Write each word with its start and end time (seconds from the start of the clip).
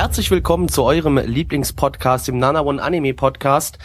Herzlich 0.00 0.30
willkommen 0.30 0.70
zu 0.70 0.84
eurem 0.84 1.18
Lieblingspodcast, 1.18 2.26
dem 2.26 2.38
Nana 2.38 2.62
One 2.62 2.82
Anime 2.82 3.12
Podcast. 3.12 3.78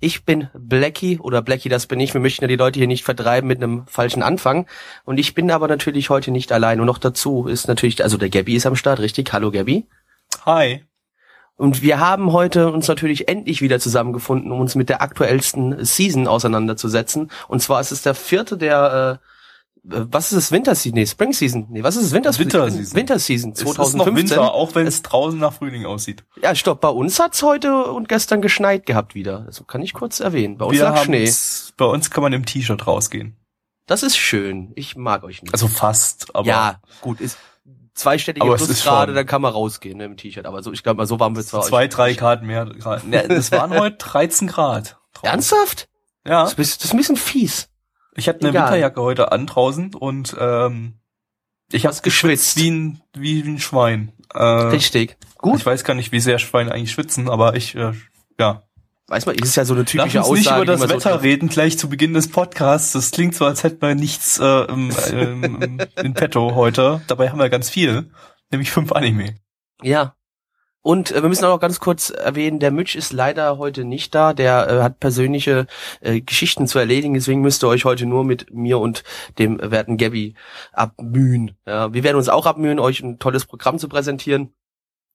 Ich 0.00 0.24
bin 0.24 0.48
Blackie 0.52 1.20
oder 1.20 1.42
Blackie, 1.42 1.68
das 1.68 1.86
bin 1.86 2.00
ich. 2.00 2.12
Wir 2.12 2.20
möchten 2.20 2.42
ja 2.42 2.48
die 2.48 2.56
Leute 2.56 2.80
hier 2.80 2.88
nicht 2.88 3.04
vertreiben 3.04 3.46
mit 3.46 3.62
einem 3.62 3.86
falschen 3.86 4.24
Anfang. 4.24 4.66
Und 5.04 5.18
ich 5.18 5.32
bin 5.32 5.48
aber 5.52 5.68
natürlich 5.68 6.10
heute 6.10 6.32
nicht 6.32 6.50
allein. 6.50 6.80
Und 6.80 6.86
noch 6.86 6.98
dazu 6.98 7.46
ist 7.46 7.68
natürlich, 7.68 8.02
also 8.02 8.16
der 8.16 8.30
Gabby 8.30 8.56
ist 8.56 8.66
am 8.66 8.74
Start, 8.74 8.98
richtig? 8.98 9.32
Hallo 9.32 9.52
Gabby. 9.52 9.86
Hi. 10.44 10.84
Und 11.54 11.82
wir 11.82 12.00
haben 12.00 12.32
heute 12.32 12.72
uns 12.72 12.88
natürlich 12.88 13.28
endlich 13.28 13.62
wieder 13.62 13.78
zusammengefunden, 13.78 14.50
um 14.50 14.58
uns 14.58 14.74
mit 14.74 14.88
der 14.88 15.02
aktuellsten 15.02 15.84
Season 15.84 16.26
auseinanderzusetzen. 16.26 17.30
Und 17.46 17.62
zwar 17.62 17.80
ist 17.80 17.92
es 17.92 18.02
der 18.02 18.16
vierte 18.16 18.56
der, 18.58 19.20
äh, 19.22 19.29
was 19.82 20.32
ist 20.32 20.38
es, 20.38 20.52
Winterseason? 20.52 20.94
Nee, 20.94 21.06
Spring 21.06 21.32
Season. 21.32 21.66
Nee, 21.70 21.82
was 21.82 21.96
ist 21.96 22.06
es, 22.06 22.12
Winter 22.12 22.36
Winterseason. 22.38 22.96
Winterseason 22.96 23.52
Es 23.52 23.60
ist 23.60 23.66
noch 23.66 23.74
2015. 23.74 24.16
Winter, 24.16 24.52
auch 24.52 24.74
wenn 24.74 24.86
es 24.86 25.02
draußen 25.02 25.38
nach 25.38 25.54
Frühling 25.54 25.86
aussieht. 25.86 26.24
Ja, 26.42 26.54
stopp, 26.54 26.80
bei 26.80 26.88
uns 26.88 27.18
hat's 27.18 27.42
heute 27.42 27.84
und 27.86 28.08
gestern 28.08 28.42
geschneit 28.42 28.86
gehabt 28.86 29.14
wieder. 29.14 29.40
Das 29.46 29.64
kann 29.66 29.82
ich 29.82 29.94
kurz 29.94 30.20
erwähnen. 30.20 30.58
Bei 30.58 30.66
uns 30.66 30.76
Wir 30.76 30.84
lag 30.84 31.04
Schnee. 31.04 31.30
bei 31.76 31.86
uns 31.86 32.10
kann 32.10 32.22
man 32.22 32.32
im 32.32 32.44
T-Shirt 32.44 32.86
rausgehen. 32.86 33.36
Das 33.86 34.02
ist 34.02 34.16
schön. 34.16 34.72
Ich 34.76 34.96
mag 34.96 35.24
euch 35.24 35.42
nicht. 35.42 35.52
Also 35.52 35.66
fast, 35.66 36.34
aber 36.34 36.46
ja, 36.46 36.80
gut, 37.00 37.20
ist 37.20 37.38
zweistellige 37.94 38.44
Aber 38.44 38.54
es 38.54 38.62
ist 38.62 38.68
Plusgrade, 38.68 39.14
dann 39.14 39.26
kann 39.26 39.42
man 39.42 39.52
rausgehen 39.52 39.98
ne, 39.98 40.04
im 40.04 40.16
T-Shirt. 40.16 40.46
Aber 40.46 40.62
so, 40.62 40.72
ich 40.72 40.82
glaube 40.82 40.98
mal, 40.98 41.06
so 41.06 41.18
wird's 41.18 41.50
bei 41.50 41.58
euch. 41.58 41.64
zwei, 41.64 41.88
drei 41.88 42.12
Grad 42.14 42.42
mehr. 42.42 42.66
Grad. 42.66 43.04
Ne, 43.10 43.24
es 43.30 43.50
waren 43.52 43.70
heute 43.78 43.96
13 43.96 44.48
Grad. 44.48 44.98
draußen. 45.14 45.28
Ernsthaft? 45.28 45.88
Ja. 46.26 46.44
Das 46.44 46.54
ist, 46.54 46.80
das 46.80 46.86
ist 46.86 46.92
ein 46.92 46.98
bisschen 46.98 47.16
fies. 47.16 47.69
Ich 48.16 48.28
hatte 48.28 48.40
eine 48.40 48.50
Egal. 48.50 48.64
Winterjacke 48.64 49.00
heute 49.02 49.32
an 49.32 49.46
draußen 49.46 49.94
und 49.94 50.36
ähm, 50.38 50.94
ich 51.72 51.86
habe 51.86 51.96
geschwitzt. 52.02 52.56
wie 52.56 52.70
ein, 52.70 53.00
wie, 53.14 53.44
wie 53.44 53.50
ein 53.50 53.58
Schwein. 53.60 54.12
Äh, 54.34 54.42
Richtig. 54.42 55.16
Gut. 55.38 55.60
Ich 55.60 55.66
weiß 55.66 55.84
gar 55.84 55.94
nicht, 55.94 56.12
wie 56.12 56.20
sehr 56.20 56.38
Schweine 56.38 56.72
eigentlich 56.72 56.92
schwitzen, 56.92 57.28
aber 57.28 57.54
ich, 57.56 57.74
äh, 57.74 57.92
ja. 58.38 58.62
Weiß 59.06 59.26
man, 59.26 59.34
ist 59.36 59.56
ja 59.56 59.64
so 59.64 59.74
eine 59.74 59.82
Lass 59.82 59.90
typische 59.90 60.18
uns 60.18 60.26
Aussage. 60.28 60.38
nicht 60.38 60.50
über 60.50 60.64
das 60.66 60.80
so 60.80 60.88
Wetter 60.88 61.10
trifft. 61.10 61.24
reden, 61.24 61.48
gleich 61.48 61.78
zu 61.78 61.88
Beginn 61.88 62.14
des 62.14 62.28
Podcasts. 62.30 62.92
Das 62.92 63.10
klingt 63.10 63.34
so, 63.34 63.44
als 63.44 63.64
hätten 63.64 63.82
wir 63.82 63.94
nichts 63.96 64.38
äh, 64.38 64.44
im, 64.64 64.92
ähm, 65.12 65.78
in 65.96 66.14
petto 66.14 66.54
heute. 66.54 67.00
Dabei 67.08 67.30
haben 67.30 67.38
wir 67.38 67.48
ganz 67.48 67.70
viel, 67.70 68.10
nämlich 68.50 68.70
fünf 68.70 68.92
Anime. 68.92 69.34
Ja. 69.82 70.14
Und 70.82 71.12
äh, 71.12 71.22
wir 71.22 71.28
müssen 71.28 71.44
auch 71.44 71.50
noch 71.50 71.60
ganz 71.60 71.78
kurz 71.80 72.10
erwähnen, 72.10 72.58
der 72.58 72.70
Mitch 72.70 72.96
ist 72.96 73.12
leider 73.12 73.58
heute 73.58 73.84
nicht 73.84 74.14
da. 74.14 74.32
Der 74.32 74.68
äh, 74.68 74.82
hat 74.82 74.98
persönliche 74.98 75.66
äh, 76.00 76.20
Geschichten 76.20 76.66
zu 76.66 76.78
erledigen, 76.78 77.14
deswegen 77.14 77.42
müsst 77.42 77.62
ihr 77.62 77.68
euch 77.68 77.84
heute 77.84 78.06
nur 78.06 78.24
mit 78.24 78.52
mir 78.52 78.78
und 78.78 79.04
dem 79.38 79.60
werten 79.62 79.98
Gabby 79.98 80.34
abmühen. 80.72 81.52
Ja, 81.66 81.92
wir 81.92 82.02
werden 82.02 82.16
uns 82.16 82.28
auch 82.28 82.46
abmühen, 82.46 82.78
euch 82.78 83.00
ein 83.00 83.18
tolles 83.18 83.44
Programm 83.44 83.78
zu 83.78 83.88
präsentieren, 83.88 84.54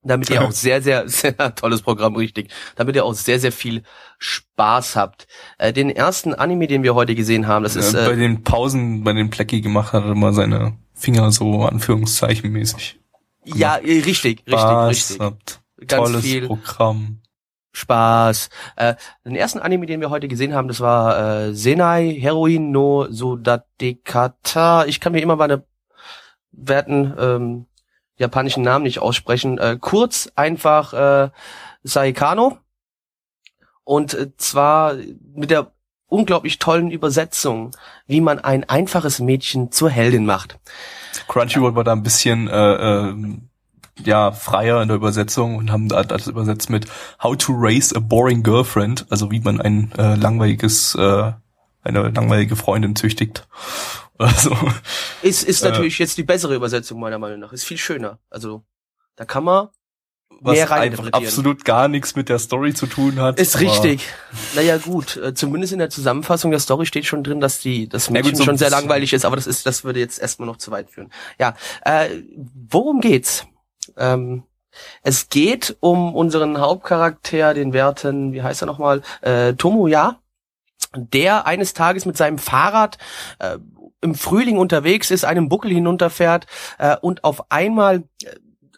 damit 0.04 0.30
ihr 0.30 0.44
auch 0.44 0.52
sehr, 0.52 0.84
sehr, 0.84 1.10
sehr 1.10 1.36
tolles 1.56 1.82
Programm, 1.82 2.16
richtig, 2.16 2.52
damit 2.76 2.96
ihr 2.96 3.04
auch 3.04 3.16
sehr, 3.16 3.40
sehr 3.40 3.52
viel 3.52 3.82
Spaß 4.20 4.96
habt. 4.96 5.26
Äh, 5.58 5.74
den 5.74 5.90
ersten 5.90 6.36
Anime, 6.36 6.68
den 6.68 6.84
wir 6.84 6.94
heute 6.94 7.16
gesehen 7.16 7.48
haben, 7.48 7.64
das 7.64 7.76
ist 7.76 7.96
äh, 7.96 8.06
bei 8.06 8.14
äh, 8.14 8.18
den 8.18 8.44
Pausen, 8.44 9.04
bei 9.04 9.14
den 9.14 9.32
Plecki 9.32 9.62
gemacht 9.62 9.94
hat, 9.94 10.04
hat 10.04 10.09
er 10.09 10.12
immer 10.12 10.31
seine 10.31 10.74
Finger 10.94 11.31
so 11.31 11.64
Anführungszeichen 11.64 12.52
mäßig. 12.52 13.00
Ja, 13.45 13.78
äh, 13.78 13.79
richtig, 13.81 14.06
richtig, 14.06 14.45
Spaß, 14.47 14.89
richtig. 14.89 15.19
habt. 15.19 15.61
Ganz 15.88 16.09
Tolles 16.09 16.22
viel. 16.23 16.47
Programm. 16.47 17.22
Spaß. 17.72 18.50
Äh, 18.78 18.95
den 19.25 19.35
ersten 19.35 19.59
Anime, 19.59 19.85
den 19.85 20.00
wir 20.00 20.09
heute 20.09 20.28
gesehen 20.28 20.53
haben, 20.53 20.67
das 20.67 20.79
war 20.79 21.47
äh, 21.47 21.53
Senai 21.53 22.17
Heroin 22.19 22.72
no 22.72 23.07
Sodadekata. 23.09 24.85
Ich 24.85 25.00
kann 25.00 25.11
mir 25.11 25.22
immer 25.22 25.35
meine 25.35 25.63
werten 26.51 27.13
ähm, 27.19 27.66
japanischen 28.17 28.63
Namen 28.63 28.83
nicht 28.83 29.00
aussprechen. 29.00 29.57
Äh, 29.57 29.77
kurz 29.79 30.31
einfach 30.35 30.94
äh, 30.94 31.29
Saikano. 31.83 32.57
Und 33.83 34.13
äh, 34.13 34.35
zwar 34.38 34.95
mit 35.33 35.51
der 35.51 35.72
unglaublich 36.08 36.60
tollen 36.60 36.92
Übersetzung, 36.92 37.72
wie 38.08 38.22
man 38.22 38.40
ein 38.40 38.64
einfaches 38.64 39.20
Mädchen 39.20 39.72
zur 39.72 39.90
Heldin 39.90 40.26
macht. 40.26 40.60
Crunchyroll 41.28 41.76
war 41.76 41.84
da 41.84 41.92
ein 41.94 42.04
bisschen 42.04 42.48
äh, 42.48 42.74
äh, 43.10 43.16
ja 44.04 44.32
freier 44.32 44.82
in 44.82 44.88
der 44.88 44.98
Übersetzung 44.98 45.56
und 45.56 45.72
haben 45.72 45.88
da 45.88 46.04
das 46.04 46.28
übersetzt 46.28 46.70
mit 46.70 46.88
How 47.24 47.36
to 47.38 47.54
raise 47.56 47.96
a 47.96 48.00
boring 48.00 48.44
girlfriend, 48.44 49.06
also 49.10 49.32
wie 49.32 49.40
man 49.40 49.62
ein 49.62 49.92
äh, 49.98 50.16
langweiliges 50.16 50.96
äh, 50.96 51.32
eine 51.84 52.10
langweilige 52.10 52.56
Freundin 52.56 52.96
züchtigt. 52.96 53.48
Also 54.18 54.56
Ist, 55.22 55.44
ist 55.44 55.62
Äh. 55.62 55.70
natürlich 55.70 56.00
jetzt 56.00 56.18
die 56.18 56.24
bessere 56.24 56.56
Übersetzung 56.56 57.02
meiner 57.02 57.20
Meinung 57.20 57.40
nach. 57.42 57.52
Ist 57.52 57.66
viel 57.66 57.78
schöner. 57.78 58.18
Also 58.30 58.64
da 59.18 59.26
kann 59.26 59.44
man 59.44 59.68
was 60.41 60.72
einfach 60.72 61.12
absolut 61.12 61.66
gar 61.66 61.88
nichts 61.88 62.16
mit 62.16 62.29
der 62.29 62.40
Story 62.40 62.73
zu 62.73 62.88
tun 62.88 63.19
hat. 63.19 63.40
Ist 63.40 63.59
richtig. 63.59 64.07
Naja, 64.56 64.78
gut. 64.78 65.18
Äh, 65.18 65.34
zumindest 65.34 65.73
in 65.73 65.79
der 65.79 65.90
Zusammenfassung 65.90 66.51
der 66.51 66.59
Story 66.59 66.85
steht 66.85 67.06
schon 67.06 67.23
drin, 67.23 67.40
dass 67.40 67.59
die, 67.59 67.88
das 67.90 68.07
Ja, 68.07 68.13
Mädchen 68.13 68.31
gut, 68.31 68.38
so 68.38 68.44
schon 68.44 68.57
sehr 68.57 68.69
langweilig 68.69 69.13
ist, 69.13 69.25
aber 69.25 69.35
das 69.35 69.47
ist, 69.47 69.66
das 69.66 69.84
würde 69.84 70.00
jetzt 70.00 70.19
erstmal 70.19 70.47
noch 70.47 70.57
zu 70.57 70.72
weit 70.72 70.90
führen. 70.90 71.12
Ja, 71.40 71.56
äh, 71.84 72.09
worum 72.69 73.01
geht's? 73.01 73.45
Ähm, 73.97 74.44
es 75.01 75.29
geht 75.29 75.78
um 75.79 76.13
unseren 76.16 76.59
Hauptcharakter, 76.59 77.53
den 77.53 77.74
Werten, 77.74 78.34
wie 78.34 78.41
heißt 78.44 78.62
er 78.62 78.66
nochmal, 78.66 79.01
äh, 79.22 79.53
Tomoya, 79.53 80.19
der 80.95 81.47
eines 81.47 81.74
Tages 81.74 82.06
mit 82.06 82.18
seinem 82.18 82.38
Fahrrad 82.38 82.97
äh, 83.40 83.57
im 84.01 84.16
Frühling 84.16 84.57
unterwegs 84.57 85.12
ist, 85.12 85.25
einem 85.25 85.50
Buckel 85.50 85.72
hinunterfährt 85.72 86.45
äh, 86.78 86.95
und 87.01 87.24
auf 87.24 87.51
einmal 87.51 88.03
äh, 88.24 88.35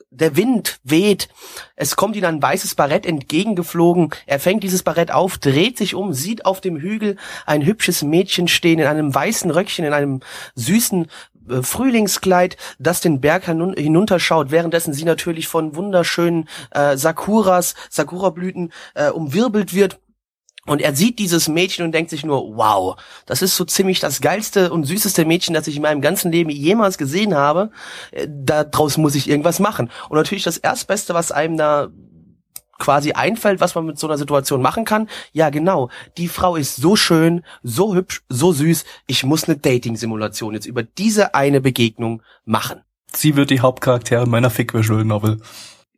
der 0.10 0.36
Wind 0.36 0.80
weht, 0.84 1.28
es 1.76 1.96
kommt 1.96 2.16
ihm 2.16 2.26
ein 2.26 2.42
weißes 2.42 2.76
Barett 2.76 3.06
entgegengeflogen, 3.06 4.12
er 4.26 4.40
fängt 4.40 4.64
dieses 4.64 4.84
Barett 4.84 5.12
auf, 5.12 5.38
dreht 5.38 5.78
sich 5.78 5.96
um, 5.96 6.14
sieht 6.14 6.46
auf 6.46 6.62
dem 6.62 6.78
Hügel 6.78 7.18
ein 7.46 7.66
hübsches 7.66 8.04
Mädchen 8.04 8.48
stehen 8.48 8.80
in 8.80 8.88
einem 8.88 9.14
weißen 9.14 9.52
Röckchen, 9.52 9.86
in 9.86 9.94
einem 9.94 10.22
süßen 10.56 11.08
äh, 11.50 11.62
Frühlingskleid, 11.62 12.58
das 12.80 13.02
den 13.02 13.20
Berg 13.22 13.48
hinun- 13.48 13.78
hinunterschaut, 13.78 14.52
währenddessen 14.52 14.94
sie 14.94 15.06
natürlich 15.06 15.48
von 15.48 15.76
wunderschönen 15.76 16.48
äh, 16.72 16.96
Sakuras, 16.96 17.76
Sakura-Blüten 17.90 18.72
äh, 18.96 19.10
umwirbelt 19.10 19.74
wird. 19.74 20.00
Und 20.68 20.82
er 20.82 20.96
sieht 20.96 21.18
dieses 21.18 21.48
Mädchen 21.48 21.86
und 21.86 21.92
denkt 21.94 22.12
sich 22.12 22.26
nur, 22.26 22.56
wow, 22.56 22.96
das 23.26 23.42
ist 23.42 23.56
so 23.56 23.66
ziemlich 23.66 24.00
das 24.00 24.22
geilste 24.22 24.72
und 24.72 24.84
süßeste 24.84 25.26
Mädchen, 25.26 25.56
das 25.56 25.68
ich 25.68 25.78
in 25.78 25.82
meinem 25.82 26.02
ganzen 26.02 26.32
Leben 26.32 26.50
jemals 26.50 26.98
gesehen 26.98 27.34
habe. 27.34 27.72
Äh, 28.12 28.28
Daraus 28.30 28.98
muss 28.98 29.16
ich 29.16 29.30
irgendwas 29.30 29.60
machen. 29.60 29.90
Und 30.10 30.18
natürlich 30.18 30.44
das 30.44 30.58
Erstbeste, 30.58 31.14
was 31.14 31.32
einem 31.32 31.58
da 31.58 31.88
quasi 32.80 33.14
einfällt, 33.14 33.60
was 33.60 33.76
man 33.76 33.86
mit 33.86 33.98
so 33.98 34.08
einer 34.08 34.18
Situation 34.18 34.62
machen 34.62 34.86
kann. 34.86 35.10
Ja, 35.34 35.50
genau. 35.50 35.90
Die 36.18 36.28
Frau 36.28 36.56
ist 36.56 36.76
so 36.76 36.96
schön, 36.96 37.44
so 37.64 37.96
hübsch, 37.96 38.22
so 38.30 38.52
süß. 38.52 38.86
Ich 39.08 39.24
muss 39.24 39.46
eine 39.46 39.58
Dating-Simulation 39.58 40.54
jetzt 40.54 40.68
über 40.68 40.84
diese 40.84 41.34
eine 41.34 41.62
Begegnung 41.62 42.22
machen. 42.46 42.82
Sie 43.16 43.36
wird 43.36 43.50
die 43.50 43.62
Hauptcharakterin 43.62 44.30
meiner 44.30 44.50
Fick 44.50 44.74
Visual 44.74 45.06
Novel. 45.06 45.40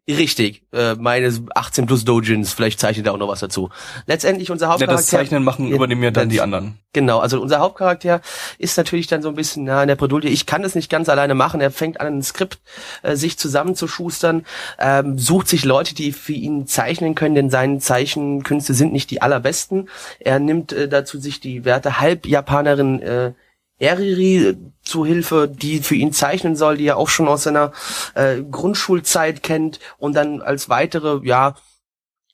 Richtig, 0.10 0.64
äh, 0.74 0.96
meine 0.96 1.32
18 1.54 1.86
plus 1.86 2.04
Dojins, 2.04 2.52
vielleicht 2.52 2.80
zeichnet 2.80 3.06
er 3.06 3.14
auch 3.14 3.18
noch 3.20 3.28
was 3.28 3.42
dazu. 3.42 3.70
Letztendlich 4.08 4.50
unser 4.50 4.66
Ja, 4.66 4.72
Hauptcharakter. 4.72 4.98
das 4.98 5.08
Zeichnen 5.08 5.44
machen 5.44 5.68
Ja, 5.68 5.76
übernehmen 5.76 6.02
ja 6.02 6.10
dann 6.10 6.30
die 6.30 6.42
anderen. 6.42 6.80
Genau, 6.94 7.20
also 7.20 7.40
unser 7.40 7.60
Hauptcharakter 7.60 8.22
ist 8.58 8.76
natürlich 8.76 9.06
dann 9.06 9.22
so 9.22 9.30
ein 9.30 9.36
bisschen 9.36 9.66
na, 9.66 9.84
in 9.84 9.88
der 9.88 9.96
Bredouille. 9.96 10.28
Ich 10.30 10.48
kann 10.48 10.64
das 10.64 10.74
nicht 10.74 10.90
ganz 10.90 11.10
alleine 11.10 11.36
machen. 11.36 11.62
Er 11.62 11.70
fängt 11.70 12.02
an, 12.02 12.08
ein 12.08 12.24
Skript 12.24 12.58
äh, 13.04 13.16
sich 13.16 13.38
zusammenzuschustern, 13.38 14.46
ähm, 14.80 15.20
sucht 15.20 15.48
sich 15.48 15.64
Leute, 15.64 15.94
die 15.94 16.12
für 16.12 16.34
ihn 16.34 16.66
zeichnen 16.66 17.14
können, 17.14 17.36
denn 17.36 17.52
seine 17.52 17.78
Zeichenkünste 17.78 18.74
sind 18.74 18.92
nicht 18.92 19.12
die 19.12 19.22
allerbesten. 19.22 19.90
Er 20.20 20.40
nimmt 20.40 20.74
äh, 20.74 20.88
dazu 20.90 21.20
sich 21.20 21.40
die 21.40 21.66
werte 21.66 22.00
Halbjapanerin 22.00 23.02
äh, 23.04 23.34
Eriri 23.80 24.38
äh, 24.50 24.58
zu 24.84 25.06
Hilfe, 25.06 25.48
die 25.48 25.80
für 25.80 25.96
ihn 25.96 26.14
zeichnen 26.14 26.56
soll, 26.56 26.78
die 26.78 26.86
er 26.88 26.98
auch 26.98 27.10
schon 27.10 27.28
aus 27.28 27.44
seiner 27.44 27.72
äh, 28.16 28.42
Grundschulzeit 28.44 29.42
kennt 29.44 29.80
und 29.98 30.14
dann 30.16 30.42
als 30.42 30.70
weitere, 30.70 31.26
ja, 31.26 31.56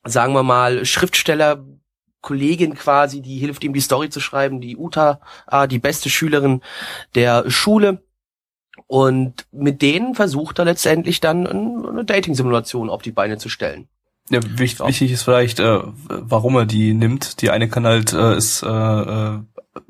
sagen 0.03 0.33
wir 0.33 0.43
mal, 0.43 0.85
Schriftsteller 0.85 1.63
Kollegin 2.21 2.73
quasi, 2.73 3.21
die 3.21 3.37
hilft 3.37 3.63
ihm 3.63 3.73
die 3.73 3.81
Story 3.81 4.09
zu 4.09 4.19
schreiben, 4.19 4.59
die 4.59 4.77
Uta, 4.77 5.19
ah, 5.45 5.67
die 5.67 5.79
beste 5.79 6.09
Schülerin 6.09 6.61
der 7.13 7.49
Schule. 7.51 8.01
Und 8.87 9.45
mit 9.51 9.81
denen 9.81 10.15
versucht 10.15 10.59
er 10.59 10.65
letztendlich 10.65 11.19
dann 11.21 11.47
ein- 11.47 11.85
eine 11.87 12.05
Dating-Simulation 12.05 12.89
auf 12.89 13.01
die 13.01 13.11
Beine 13.11 13.37
zu 13.37 13.49
stellen. 13.49 13.87
Ja, 14.29 14.39
wichtig, 14.57 14.85
wichtig 14.85 15.11
ist 15.11 15.23
vielleicht, 15.23 15.59
äh, 15.59 15.79
warum 16.07 16.55
er 16.55 16.65
die 16.65 16.93
nimmt. 16.93 17.41
Die 17.41 17.51
eine 17.51 17.69
kann 17.69 17.85
halt, 17.85 18.11
äh, 18.13 18.35
ist, 18.35 18.63
äh, 18.63 18.67
äh, 18.67 19.39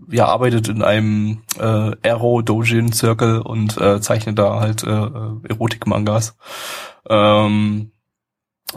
ja, 0.09 0.25
arbeitet 0.25 0.67
in 0.67 0.81
einem 0.81 1.43
äh, 1.59 1.91
Aero 2.03 2.41
Dojin 2.41 2.91
Circle 2.91 3.41
und 3.41 3.77
äh, 3.77 4.01
zeichnet 4.01 4.39
da 4.39 4.59
halt 4.59 4.83
äh, 4.83 4.89
äh, 4.89 5.49
Erotik-Mangas. 5.49 6.37
Ähm, 7.09 7.91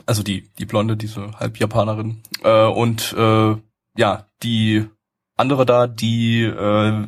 also 0.06 0.22
die, 0.22 0.48
die 0.58 0.66
Blonde, 0.66 0.96
diese 0.96 1.32
Halb-Japanerin. 1.38 2.22
Äh, 2.42 2.66
und 2.66 3.14
äh, 3.16 3.56
ja, 3.96 4.26
die 4.42 4.86
andere 5.36 5.66
da, 5.66 5.86
die 5.86 6.42
äh, 6.42 7.06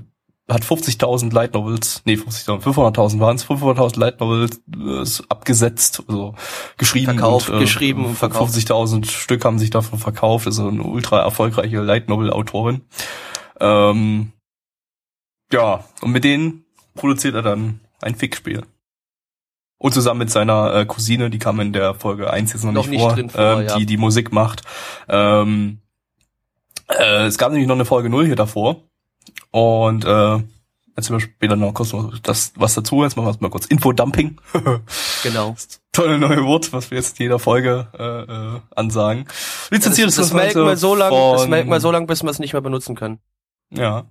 hat 0.49 0.62
50.000 0.62 1.32
Light 1.32 1.55
Novels, 1.55 2.02
nee, 2.05 2.14
50.000, 2.14 2.62
500.000 2.62 3.20
waren 3.20 3.37
es, 3.37 3.47
500.000 3.47 3.99
Light 3.99 4.20
Novels 4.20 4.61
äh, 4.75 5.25
abgesetzt, 5.29 6.02
also 6.08 6.35
geschrieben. 6.76 7.06
Verkauft, 7.06 7.50
und, 7.50 7.56
äh, 7.56 7.61
geschrieben 7.61 8.05
und 8.05 8.17
verkauft. 8.17 8.55
50.000 8.55 9.08
Stück 9.08 9.44
haben 9.44 9.58
sich 9.58 9.70
davon 9.70 9.99
verkauft, 9.99 10.47
ist 10.47 10.58
eine 10.58 10.82
ultra 10.82 11.20
erfolgreiche 11.20 11.81
Light 11.81 12.08
Novel 12.08 12.31
Autorin. 12.32 12.82
Ähm, 13.60 14.32
ja, 15.52 15.84
und 16.00 16.12
mit 16.12 16.24
denen 16.24 16.64
produziert 16.94 17.34
er 17.34 17.42
dann 17.42 17.80
ein 18.00 18.14
Fickspiel. 18.14 18.62
Und 19.78 19.94
zusammen 19.94 20.18
mit 20.18 20.30
seiner 20.30 20.74
äh, 20.74 20.86
Cousine, 20.86 21.30
die 21.30 21.38
kam 21.38 21.58
in 21.60 21.72
der 21.72 21.94
Folge 21.94 22.30
1 22.30 22.52
jetzt 22.52 22.64
noch, 22.64 22.72
Noch 22.72 22.82
nicht, 22.86 22.90
nicht 22.92 23.00
vor, 23.00 23.14
drin 23.14 23.30
vor, 23.30 23.40
ähm, 23.60 23.66
ja. 23.66 23.76
die 23.78 23.86
die 23.86 23.96
Musik 23.96 24.30
macht. 24.32 24.62
Ähm, 25.08 25.78
äh, 26.88 27.24
es 27.26 27.38
gab 27.38 27.50
nämlich 27.52 27.66
noch 27.68 27.76
eine 27.76 27.86
Folge 27.86 28.10
0 28.10 28.26
hier 28.26 28.36
davor. 28.36 28.82
Und 29.50 30.04
äh, 30.04 30.38
jetzt 30.96 31.10
wir 31.10 31.20
später 31.20 31.56
noch 31.56 31.72
kurz 31.72 31.92
noch 31.92 32.18
das 32.18 32.52
was 32.56 32.74
dazu. 32.74 33.02
Jetzt 33.04 33.16
machen 33.16 33.26
wir 33.26 33.36
mal 33.40 33.50
kurz 33.50 33.66
Infodumping. 33.66 34.38
Genau. 35.22 35.54
Tolle 35.92 36.18
neue 36.18 36.44
Wort, 36.44 36.72
was 36.72 36.90
wir 36.90 36.96
jetzt 36.96 37.18
in 37.20 37.24
jeder 37.24 37.38
Folge 37.38 37.88
äh, 37.98 38.56
äh, 38.56 38.60
ansagen. 38.74 39.24
Das, 39.26 39.70
Lizenziertes 39.70 40.16
das 40.16 40.32
melken 40.32 40.64
Ganze 40.64 40.70
wir 40.70 40.76
so 40.76 40.94
lang, 40.94 41.10
das 41.10 41.40
von- 41.42 41.50
melken 41.50 41.70
wir 41.70 41.80
so 41.80 41.90
lang, 41.90 42.06
bis 42.06 42.22
wir 42.22 42.30
es 42.30 42.38
nicht 42.38 42.52
mehr 42.54 42.62
benutzen 42.62 42.94
können. 42.96 43.18
Ja. 43.70 44.06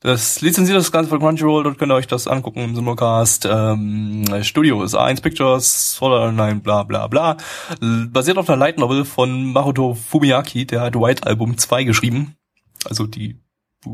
Das 0.00 0.40
lizenziert 0.40 0.76
das 0.76 0.92
Ganze 0.92 1.08
von 1.08 1.18
Crunchyroll, 1.18 1.64
dort 1.64 1.78
könnt 1.78 1.90
ihr 1.90 1.96
euch 1.96 2.06
das 2.06 2.28
angucken 2.28 2.60
im 2.60 2.74
Simulcast. 2.76 3.48
Ähm, 3.50 4.24
Studio 4.42 4.82
ist 4.82 4.94
A1 4.94 5.22
Pictures, 5.22 5.94
Sword 5.94 6.28
Online, 6.28 6.60
bla 6.60 6.82
bla 6.82 7.06
bla. 7.06 7.36
Basiert 7.80 8.38
auf 8.38 8.48
einer 8.48 8.58
Light 8.58 8.78
Novel 8.78 9.04
von 9.04 9.52
Makoto 9.52 9.94
Fumiyaki, 9.94 10.66
der 10.66 10.82
hat 10.82 10.94
White 10.94 11.26
Album 11.26 11.56
2 11.56 11.84
geschrieben. 11.84 12.36
Also 12.84 13.06
die 13.06 13.40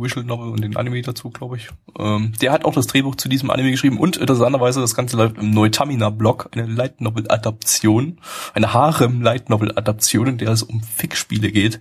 Visual 0.00 0.25
Novel 0.25 0.50
und 0.53 0.61
den 0.62 0.77
Anime 0.77 1.03
dazu, 1.03 1.31
glaube 1.31 1.56
ich. 1.56 1.69
Ähm, 1.99 2.33
der 2.41 2.53
hat 2.53 2.65
auch 2.65 2.75
das 2.75 2.87
Drehbuch 2.87 3.17
zu 3.17 3.29
diesem 3.29 3.50
Anime 3.50 3.71
geschrieben 3.73 3.99
und 3.99 4.17
interessanterweise, 4.17 4.81
das 4.81 4.94
Ganze 4.94 5.17
läuft 5.17 5.37
im 5.39 5.50
Neutamina-Blog, 5.50 6.50
eine 6.53 6.67
Light 6.67 7.00
Novel-Adaption, 7.00 8.21
eine 8.55 8.73
Harem-Light 8.73 9.50
Novel-Adaption, 9.50 10.29
in 10.29 10.39
der 10.39 10.50
es 10.50 10.62
um 10.62 10.83
Fickspiele 10.83 11.50
geht. 11.53 11.81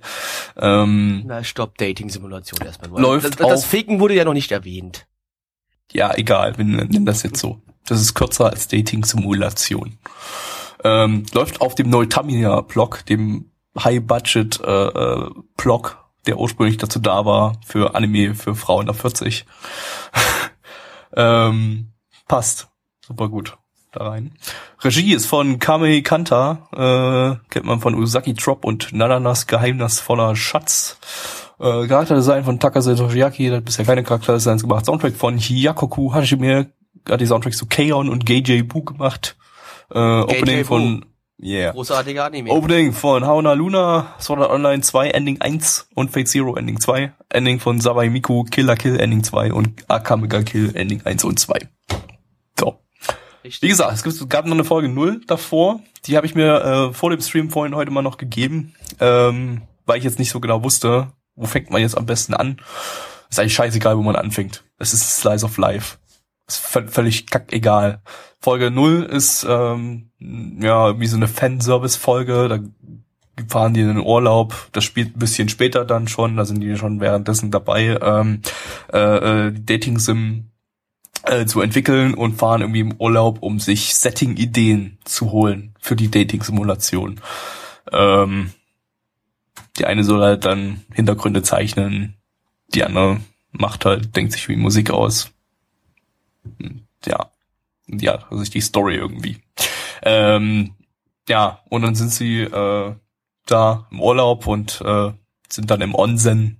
Ähm, 0.57 1.23
Na, 1.27 1.43
stopp, 1.43 1.77
Dating-Simulation 1.77 2.59
erstmal. 2.65 2.99
Läuft 3.01 3.25
das, 3.25 3.35
das 3.35 3.63
auf- 3.63 3.69
Ficken 3.69 3.99
wurde 3.99 4.15
ja 4.15 4.25
noch 4.25 4.33
nicht 4.33 4.51
erwähnt. 4.51 5.05
ja, 5.93 6.13
egal, 6.15 6.57
wir 6.57 6.65
nennen 6.65 7.05
das 7.05 7.21
jetzt 7.23 7.39
so. 7.39 7.61
Das 7.87 7.99
ist 8.01 8.13
kürzer 8.13 8.49
als 8.49 8.67
Dating-Simulation. 8.67 9.97
Ähm, 10.83 11.25
läuft 11.33 11.61
auf 11.61 11.75
dem 11.75 11.89
Neutamina-Blog, 11.89 13.05
dem 13.05 13.51
High-Budget-Blog, 13.77 15.97
der 16.27 16.37
ursprünglich 16.37 16.77
dazu 16.77 16.99
da 16.99 17.25
war, 17.25 17.57
für 17.65 17.95
Anime 17.95 18.35
für 18.35 18.55
Frauen 18.55 18.89
ab 18.89 18.95
40. 18.95 19.45
ähm, 21.15 21.93
passt. 22.27 22.69
Super 23.05 23.29
gut 23.29 23.57
da 23.91 24.09
rein. 24.09 24.31
Regie 24.81 25.13
ist 25.13 25.25
von 25.25 25.59
Kame 25.59 26.01
Kanta, 26.01 26.69
äh, 26.73 27.49
kennt 27.49 27.65
man 27.65 27.79
von 27.79 27.95
Usaki 27.95 28.33
Drop 28.33 28.63
und 28.63 28.93
Nananas 28.93 29.47
geheimnisvoller 29.47 30.35
Schatz. 30.35 30.97
Äh, 31.59 31.87
Charakterdesign 31.87 32.43
von 32.43 32.59
Takase 32.59 32.95
Toshiaki, 32.95 33.47
der 33.47 33.57
hat 33.57 33.65
bisher 33.65 33.85
keine 33.85 34.03
Charakterdesigns 34.03 34.63
gemacht. 34.63 34.85
Soundtrack 34.85 35.15
von 35.15 35.37
Hiyakoku 35.37 36.13
Hashime, 36.13 36.71
hat 37.09 37.21
die 37.21 37.25
Soundtracks 37.25 37.57
zu 37.57 37.65
K-On! 37.65 38.09
und 38.09 38.25
Geijay 38.25 38.63
Bu 38.63 38.83
gemacht. 38.83 39.35
Äh, 39.91 39.99
Opening 39.99 40.65
von, 40.65 41.05
yeah. 41.41 41.71
Großartiger 41.71 42.25
Anime. 42.25 42.51
Opening 42.51 42.93
von 42.93 43.25
Hauna 43.25 43.53
Luna, 43.53 44.13
Sword 44.19 44.41
Art 44.41 44.51
Online 44.51 44.81
2, 44.81 45.09
Ending 45.09 45.41
1 45.41 45.87
und 45.95 46.11
Fate 46.11 46.27
Zero 46.27 46.55
Ending 46.55 46.79
2. 46.79 47.11
Ending 47.29 47.59
von 47.59 47.79
Sabai 47.81 48.09
Miku, 48.09 48.43
Killer 48.43 48.75
Kill 48.75 48.99
Ending 48.99 49.23
2 49.23 49.53
und 49.53 49.83
Akamega 49.89 50.43
Kill 50.43 50.75
Ending 50.75 51.01
1 51.05 51.23
und 51.23 51.39
2. 51.39 51.59
So. 52.59 52.79
Richtig. 53.43 53.61
Wie 53.63 53.67
gesagt, 53.69 53.93
es 53.93 54.03
gibt- 54.03 54.29
gab 54.29 54.45
noch 54.45 54.53
eine 54.53 54.63
Folge 54.63 54.87
0 54.89 55.21
davor. 55.25 55.79
Die 56.05 56.15
habe 56.17 56.25
ich 56.27 56.35
mir 56.35 56.89
äh, 56.91 56.93
vor 56.93 57.09
dem 57.09 57.21
Stream 57.21 57.49
vorhin 57.49 57.75
heute 57.75 57.91
mal 57.91 58.01
noch 58.01 58.17
gegeben, 58.17 58.73
ähm, 58.99 59.63
weil 59.85 59.97
ich 59.97 60.03
jetzt 60.03 60.19
nicht 60.19 60.29
so 60.31 60.39
genau 60.39 60.63
wusste, 60.63 61.11
wo 61.35 61.45
fängt 61.45 61.69
man 61.71 61.81
jetzt 61.81 61.97
am 61.97 62.05
besten 62.05 62.33
an. 62.33 62.57
Ist 63.29 63.39
eigentlich 63.39 63.53
scheißegal, 63.55 63.97
wo 63.97 64.01
man 64.03 64.15
anfängt. 64.15 64.63
Es 64.77 64.93
ist 64.93 65.17
Slice 65.17 65.45
of 65.45 65.57
Life. 65.57 65.97
Ist 66.47 66.59
vö- 66.65 66.87
völlig 66.89 67.27
kackegal. 67.27 68.01
Folge 68.41 68.71
0 68.71 69.03
ist 69.03 69.45
ähm, 69.47 70.09
ja 70.59 70.99
wie 70.99 71.07
so 71.07 71.15
eine 71.15 71.27
Fanservice-Folge. 71.27 72.47
Da 72.47 72.59
fahren 73.47 73.73
die 73.73 73.81
in 73.81 73.87
den 73.87 74.05
Urlaub. 74.05 74.69
Das 74.71 74.83
spielt 74.83 75.15
ein 75.15 75.19
bisschen 75.19 75.49
später 75.49 75.85
dann 75.85 76.07
schon. 76.07 76.37
Da 76.37 76.45
sind 76.45 76.61
die 76.61 76.75
schon 76.75 76.99
währenddessen 76.99 77.51
dabei, 77.51 77.99
ähm, 78.01 78.41
äh, 78.91 79.47
äh, 79.47 79.51
die 79.51 79.65
Dating-Sim 79.65 80.47
äh, 81.23 81.45
zu 81.45 81.61
entwickeln 81.61 82.13
und 82.15 82.37
fahren 82.37 82.61
irgendwie 82.61 82.79
im 82.79 82.95
Urlaub, 82.99 83.43
um 83.43 83.59
sich 83.59 83.95
Setting-Ideen 83.95 84.97
zu 85.03 85.31
holen 85.31 85.75
für 85.79 85.95
die 85.95 86.09
Dating-Simulation. 86.09 87.21
Ähm, 87.91 88.51
die 89.77 89.85
eine 89.85 90.03
soll 90.03 90.21
halt 90.21 90.45
dann 90.45 90.81
Hintergründe 90.93 91.43
zeichnen, 91.43 92.15
die 92.73 92.83
andere 92.83 93.21
macht 93.51 93.85
halt, 93.85 94.15
denkt 94.15 94.33
sich 94.33 94.49
wie 94.49 94.55
Musik 94.55 94.89
aus. 94.89 95.31
Ja, 97.05 97.29
ja, 97.99 98.27
also 98.29 98.43
die 98.43 98.61
Story 98.61 98.95
irgendwie. 98.95 99.37
Ähm, 100.03 100.75
ja, 101.27 101.59
und 101.69 101.81
dann 101.83 101.95
sind 101.95 102.11
sie 102.11 102.41
äh, 102.41 102.95
da 103.45 103.87
im 103.91 103.99
Urlaub 104.01 104.47
und 104.47 104.81
äh, 104.85 105.11
sind 105.49 105.69
dann 105.71 105.81
im 105.81 105.95
Onsen 105.95 106.57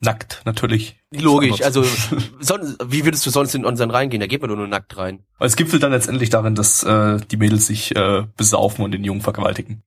nackt 0.00 0.42
natürlich. 0.44 0.96
Logisch, 1.10 1.62
also 1.62 1.82
son 2.40 2.76
wie 2.84 3.04
würdest 3.04 3.24
du 3.24 3.30
sonst 3.30 3.54
in 3.54 3.64
unseren 3.64 3.90
reingehen? 3.90 4.20
Da 4.20 4.26
geht 4.26 4.40
man 4.42 4.50
doch 4.50 4.56
nur 4.56 4.66
nackt 4.68 4.96
rein. 4.96 5.24
Es 5.38 5.56
gipfelt 5.56 5.82
dann 5.82 5.92
letztendlich 5.92 6.28
darin, 6.30 6.54
dass 6.54 6.82
äh, 6.82 7.18
die 7.30 7.36
Mädels 7.36 7.66
sich 7.66 7.94
äh, 7.96 8.26
besaufen 8.36 8.84
und 8.84 8.90
den 8.92 9.04
Jungen 9.04 9.22
vergewaltigen. 9.22 9.82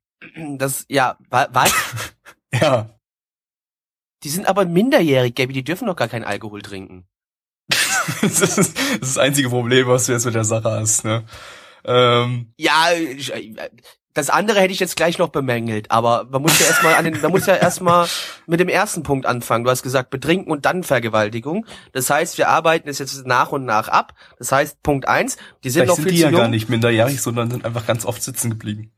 Das, 0.58 0.86
ja, 0.90 1.18
wa- 1.30 1.50
was? 1.52 1.74
Ja. 2.54 2.90
Die 4.24 4.30
sind 4.30 4.48
aber 4.48 4.66
minderjährig, 4.66 5.36
Gaby, 5.36 5.54
die 5.54 5.64
dürfen 5.66 5.86
doch 5.86 5.96
gar 5.98 6.08
keinen 6.08 6.24
Alkohol 6.24 6.62
trinken. 6.62 7.06
Das, 8.22 8.42
ist, 8.42 8.58
das 8.58 8.58
ist 8.58 9.02
das 9.02 9.18
einzige 9.18 9.50
Problem, 9.50 9.88
was 9.88 10.06
du 10.06 10.12
jetzt 10.14 10.26
mit 10.26 10.36
der 10.36 10.44
Sache 10.46 10.70
hast. 10.72 11.04
Ne? 11.06 11.24
Ähm, 11.86 12.54
Ja, 12.58 12.88
ich- 12.96 13.32
das 14.14 14.32
andere 14.32 14.60
hätte 14.62 14.74
ich 14.74 14.80
jetzt 14.80 14.96
gleich 14.96 15.20
noch 15.20 15.30
bemängelt, 15.30 15.92
aber 15.92 16.26
man 16.32 16.42
muss 16.42 16.60
ja 16.60 16.66
erstmal 16.66 16.96
an 16.96 17.06
den, 17.06 17.22
man 17.22 17.30
muss 17.30 17.46
ja 17.46 17.54
erstmal 17.56 18.08
mit 18.48 18.60
dem 18.60 18.68
ersten 18.68 19.04
Punkt 19.04 19.28
anfangen. 19.28 19.64
Du 19.64 19.70
hast 19.70 19.84
gesagt, 19.84 20.10
betrinken 20.10 20.52
und 20.52 20.66
dann 20.66 20.82
Vergewaltigung. 20.82 21.68
Das 21.92 22.10
heißt, 22.10 22.40
wir 22.40 22.50
arbeiten 22.50 22.90
es 22.90 22.98
jetzt 22.98 23.28
nach 23.28 23.52
und 23.52 23.66
nach 23.66 23.90
ab. 23.90 24.14
Das 24.40 24.52
heißt, 24.52 24.82
Punkt 24.82 25.08
eins, 25.08 25.38
die 25.64 25.70
sind 25.70 25.82
vielleicht 25.84 25.90
noch 25.90 25.96
sind 25.98 26.04
viel 26.06 26.12
die 26.14 26.18
zu 26.18 26.24
ja 26.24 26.32
jung. 26.32 26.40
gar 26.42 26.48
nicht 26.48 26.68
minderjährig, 26.68 27.22
sondern 27.22 27.52
sind 27.52 27.64
einfach 27.64 27.86
ganz 27.86 28.06
oft 28.06 28.24
sitzen 28.24 28.50
geblieben. 28.50 28.92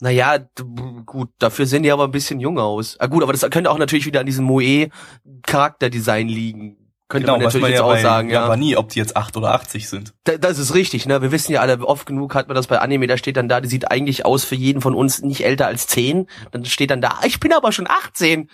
Naja, 0.00 0.36
gut, 1.06 1.30
dafür 1.38 1.64
sehen 1.64 1.82
die 1.82 1.90
aber 1.90 2.04
ein 2.04 2.10
bisschen 2.10 2.38
jung 2.38 2.58
aus. 2.58 3.00
Ah, 3.00 3.06
gut, 3.06 3.22
aber 3.22 3.32
das 3.32 3.48
könnte 3.50 3.70
auch 3.70 3.78
natürlich 3.78 4.04
wieder 4.04 4.20
an 4.20 4.26
diesem 4.26 4.44
Moe 4.44 4.90
Charakterdesign 5.42 6.28
liegen. 6.28 6.76
Könnte 7.08 7.28
man 7.28 7.38
Genau, 7.38 7.46
weiß 7.46 7.54
natürlich 7.54 7.62
man 7.62 7.70
jetzt 7.70 7.78
ja 7.80 7.84
auch 7.84 7.98
sagen, 8.02 8.30
ja. 8.30 8.44
aber 8.44 8.56
nie, 8.56 8.76
ob 8.76 8.88
die 8.88 8.98
jetzt 8.98 9.16
acht 9.16 9.36
oder 9.36 9.54
80 9.54 9.88
sind. 9.88 10.12
Da- 10.24 10.38
Das 10.38 10.58
ist 10.58 10.74
richtig, 10.74 11.06
ne? 11.06 11.22
Wir 11.22 11.30
wissen 11.30 11.52
ja 11.52 11.60
alle, 11.60 11.78
oft 11.86 12.04
genug 12.06 12.34
hat 12.34 12.48
man 12.48 12.54
das 12.56 12.66
bei 12.66 12.80
Anime, 12.80 13.06
da 13.06 13.16
steht 13.16 13.36
dann 13.36 13.48
da, 13.48 13.60
die 13.60 13.68
sieht 13.68 13.90
eigentlich 13.90 14.24
aus 14.26 14.44
für 14.44 14.56
jeden 14.56 14.80
von 14.80 14.94
uns 14.94 15.22
nicht 15.22 15.44
älter 15.44 15.66
als 15.68 15.86
10. 15.86 16.26
Dann 16.50 16.64
steht 16.64 16.90
dann 16.90 17.00
da, 17.00 17.20
ich 17.24 17.38
bin 17.38 17.52
aber 17.52 17.70
schon 17.72 17.86
18. 17.88 18.50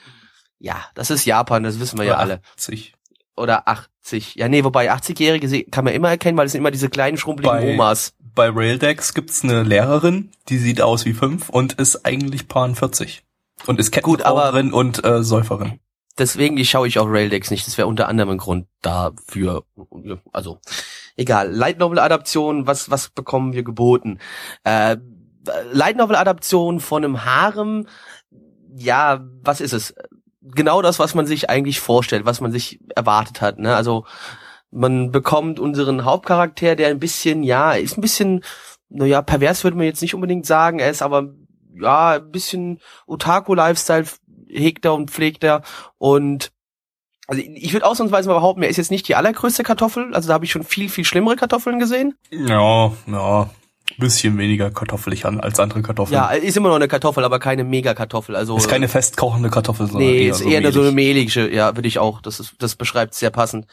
Ja, 0.58 0.76
das 0.94 1.10
ist 1.10 1.24
Japan, 1.24 1.62
das 1.62 1.80
wissen 1.80 1.98
wir 1.98 2.04
ja 2.04 2.12
Oder 2.12 2.20
alle. 2.20 2.40
80. 2.56 2.94
Oder 3.36 3.66
80. 3.68 4.34
Ja, 4.34 4.48
nee, 4.48 4.62
wobei 4.64 4.92
80-Jährige 4.92 5.48
se- 5.48 5.64
kann 5.64 5.84
man 5.84 5.94
immer 5.94 6.10
erkennen, 6.10 6.36
weil 6.36 6.44
es 6.46 6.52
sind 6.52 6.60
immer 6.60 6.70
diese 6.70 6.90
kleinen 6.90 7.16
schrumpeligen 7.16 7.56
Bei- 7.58 7.72
Omas. 7.74 8.12
Bei 8.34 8.48
Raildex 8.50 9.14
gibt's 9.14 9.42
eine 9.44 9.62
Lehrerin, 9.62 10.30
die 10.48 10.58
sieht 10.58 10.80
aus 10.82 11.04
wie 11.06 11.12
fünf 11.14 11.48
und 11.48 11.74
ist 11.74 12.04
eigentlich 12.06 12.48
paar 12.48 12.72
40. 12.74 13.22
Und 13.66 13.78
ist 13.80 13.90
Kettenraucherin 13.92 14.72
und 14.72 15.04
äh, 15.04 15.22
Säuferin. 15.22 15.80
Deswegen 16.18 16.62
schaue 16.64 16.88
ich 16.88 16.98
auch 16.98 17.06
Raildex 17.08 17.50
nicht. 17.50 17.66
Das 17.66 17.78
wäre 17.78 17.88
unter 17.88 18.08
anderem 18.08 18.30
ein 18.30 18.38
Grund 18.38 18.66
dafür. 18.82 19.64
Also, 20.32 20.58
egal. 21.16 21.50
Light 21.50 21.78
Novel 21.78 21.98
Adaption, 21.98 22.66
was, 22.66 22.90
was 22.90 23.08
bekommen 23.08 23.52
wir 23.54 23.62
geboten? 23.62 24.18
Äh, 24.64 24.96
Light 25.72 25.96
Novel 25.96 26.16
Adaption 26.16 26.80
von 26.80 27.04
einem 27.04 27.24
Harem, 27.24 27.86
ja, 28.74 29.24
was 29.42 29.60
ist 29.60 29.72
es? 29.72 29.94
Genau 30.42 30.82
das, 30.82 30.98
was 30.98 31.14
man 31.14 31.26
sich 31.26 31.48
eigentlich 31.48 31.80
vorstellt, 31.80 32.26
was 32.26 32.40
man 32.40 32.52
sich 32.52 32.80
erwartet 32.94 33.40
hat, 33.40 33.58
ne? 33.58 33.74
Also, 33.74 34.04
man 34.70 35.12
bekommt 35.12 35.60
unseren 35.60 36.04
Hauptcharakter, 36.04 36.76
der 36.76 36.88
ein 36.88 36.98
bisschen, 36.98 37.42
ja, 37.42 37.72
ist 37.72 37.96
ein 37.96 38.00
bisschen, 38.00 38.42
naja, 38.88 39.22
pervers 39.22 39.64
würde 39.64 39.76
man 39.76 39.86
jetzt 39.86 40.02
nicht 40.02 40.14
unbedingt 40.14 40.46
sagen, 40.46 40.78
er 40.78 40.90
ist 40.90 41.02
aber 41.02 41.34
ja, 41.74 42.12
ein 42.12 42.30
bisschen 42.30 42.80
Otaku-Lifestyle 43.06 44.04
hegt 44.52 44.84
er 44.84 44.94
und 44.94 45.10
pflegt 45.10 45.44
er 45.44 45.62
und 45.98 46.52
also 47.28 47.42
ich 47.42 47.72
würde 47.72 47.86
ausnahmsweise 47.86 48.28
mal 48.28 48.34
behaupten, 48.34 48.62
er 48.62 48.68
ist 48.68 48.76
jetzt 48.76 48.90
nicht 48.90 49.08
die 49.08 49.14
allergrößte 49.14 49.62
Kartoffel, 49.62 50.14
also 50.14 50.28
da 50.28 50.34
habe 50.34 50.44
ich 50.44 50.50
schon 50.50 50.64
viel, 50.64 50.88
viel 50.88 51.04
schlimmere 51.04 51.36
Kartoffeln 51.36 51.78
gesehen. 51.78 52.14
Ja, 52.30 52.92
ja, 53.06 53.50
bisschen 53.98 54.38
weniger 54.38 54.70
kartoffelig 54.70 55.26
an 55.26 55.40
als 55.40 55.60
andere 55.60 55.82
Kartoffeln. 55.82 56.14
Ja, 56.14 56.30
ist 56.30 56.56
immer 56.56 56.68
noch 56.68 56.76
eine 56.76 56.88
Kartoffel, 56.88 57.24
aber 57.24 57.38
keine 57.38 57.64
Mega-Kartoffel. 57.64 58.36
Also 58.36 58.56
ist 58.56 58.68
keine 58.68 58.88
festkochende 58.88 59.50
Kartoffel, 59.50 59.86
sondern 59.86 60.10
nee, 60.10 60.24
eher 60.24 60.30
ist 60.30 60.38
so 60.38 60.48
eher 60.48 60.60
mehlig. 60.60 60.74
so 60.74 60.80
eine 60.80 60.92
mehlige. 60.92 61.54
Ja, 61.54 61.76
würde 61.76 61.88
ich 61.88 61.98
auch. 61.98 62.20
Das 62.20 62.40
ist, 62.40 62.54
das 62.58 62.76
beschreibt 62.76 63.14
sehr 63.14 63.30
passend. 63.30 63.66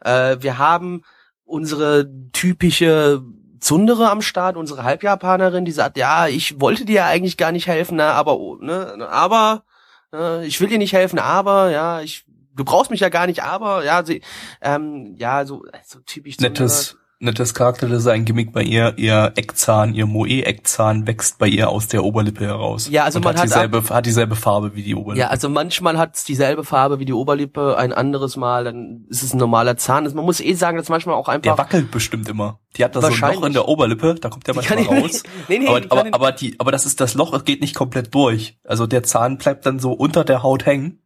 Äh, 0.00 0.36
wir 0.40 0.58
haben 0.58 1.02
unsere 1.44 2.08
typische 2.32 3.22
Zundere 3.60 4.10
am 4.10 4.22
Start, 4.22 4.56
unsere 4.56 4.84
Halbjapanerin, 4.84 5.64
die 5.64 5.72
sagt, 5.72 5.96
ja, 5.96 6.28
ich 6.28 6.60
wollte 6.60 6.84
dir 6.84 6.96
ja 6.96 7.06
eigentlich 7.06 7.36
gar 7.36 7.52
nicht 7.52 7.66
helfen, 7.66 7.96
ne, 7.96 8.04
aber, 8.04 8.38
ne, 8.60 9.08
aber, 9.10 9.64
äh, 10.12 10.46
ich 10.46 10.60
will 10.60 10.68
dir 10.68 10.78
nicht 10.78 10.92
helfen, 10.92 11.18
aber, 11.18 11.70
ja, 11.70 12.00
ich, 12.00 12.24
du 12.54 12.64
brauchst 12.64 12.90
mich 12.90 13.00
ja 13.00 13.08
gar 13.08 13.26
nicht, 13.26 13.42
aber, 13.42 13.84
ja, 13.84 14.04
sie, 14.04 14.22
ähm, 14.60 15.14
ja, 15.16 15.46
so, 15.46 15.64
so 15.84 16.00
typisch. 16.00 16.38
Nettes, 16.38 16.97
nettes 17.20 17.52
Charakterdesign 17.52 18.24
Gimmick 18.24 18.52
bei 18.52 18.62
ihr, 18.62 18.94
ihr 18.96 19.32
Eckzahn, 19.34 19.92
ihr 19.92 20.06
Moe-Eckzahn 20.06 21.06
wächst 21.06 21.38
bei 21.38 21.48
ihr 21.48 21.68
aus 21.68 21.88
der 21.88 22.04
Oberlippe 22.04 22.44
heraus. 22.44 22.88
Ja, 22.90 23.04
also 23.04 23.18
man 23.18 23.34
hat, 23.34 23.38
hat 23.38 23.44
dieselbe, 23.44 23.82
hat 23.90 24.06
dieselbe 24.06 24.36
Farbe 24.36 24.74
wie 24.76 24.82
die 24.82 24.94
Oberlippe. 24.94 25.20
Ja, 25.20 25.28
also 25.28 25.48
manchmal 25.48 25.98
hat 25.98 26.14
es 26.14 26.24
dieselbe 26.24 26.62
Farbe 26.62 27.00
wie 27.00 27.04
die 27.04 27.12
Oberlippe, 27.12 27.76
ein 27.76 27.92
anderes 27.92 28.36
Mal, 28.36 28.64
dann 28.64 29.04
ist 29.08 29.22
es 29.22 29.34
ein 29.34 29.38
normaler 29.38 29.76
Zahn. 29.76 30.04
Also 30.04 30.14
man 30.14 30.24
muss 30.24 30.40
eh 30.40 30.54
sagen, 30.54 30.76
dass 30.76 30.88
manchmal 30.88 31.16
auch 31.16 31.28
einfach. 31.28 31.42
Der 31.42 31.58
wackelt 31.58 31.90
bestimmt 31.90 32.28
immer. 32.28 32.60
Die 32.76 32.84
hat 32.84 32.94
da 32.94 33.00
so 33.00 33.08
ein 33.08 33.34
Loch 33.34 33.44
in 33.44 33.52
der 33.52 33.66
Oberlippe, 33.66 34.14
da 34.14 34.28
kommt 34.28 34.46
der 34.46 34.54
manchmal 34.54 34.84
raus. 34.84 35.24
nee, 35.48 35.58
nee, 35.58 35.66
aber, 35.66 35.82
aber, 35.88 36.14
aber, 36.14 36.32
die, 36.32 36.54
aber 36.60 36.70
das 36.70 36.86
ist 36.86 37.00
das 37.00 37.14
Loch, 37.14 37.44
geht 37.44 37.60
nicht 37.60 37.74
komplett 37.74 38.14
durch. 38.14 38.58
Also 38.62 38.86
der 38.86 39.02
Zahn 39.02 39.38
bleibt 39.38 39.66
dann 39.66 39.80
so 39.80 39.92
unter 39.92 40.24
der 40.24 40.44
Haut 40.44 40.66
hängen. 40.66 41.02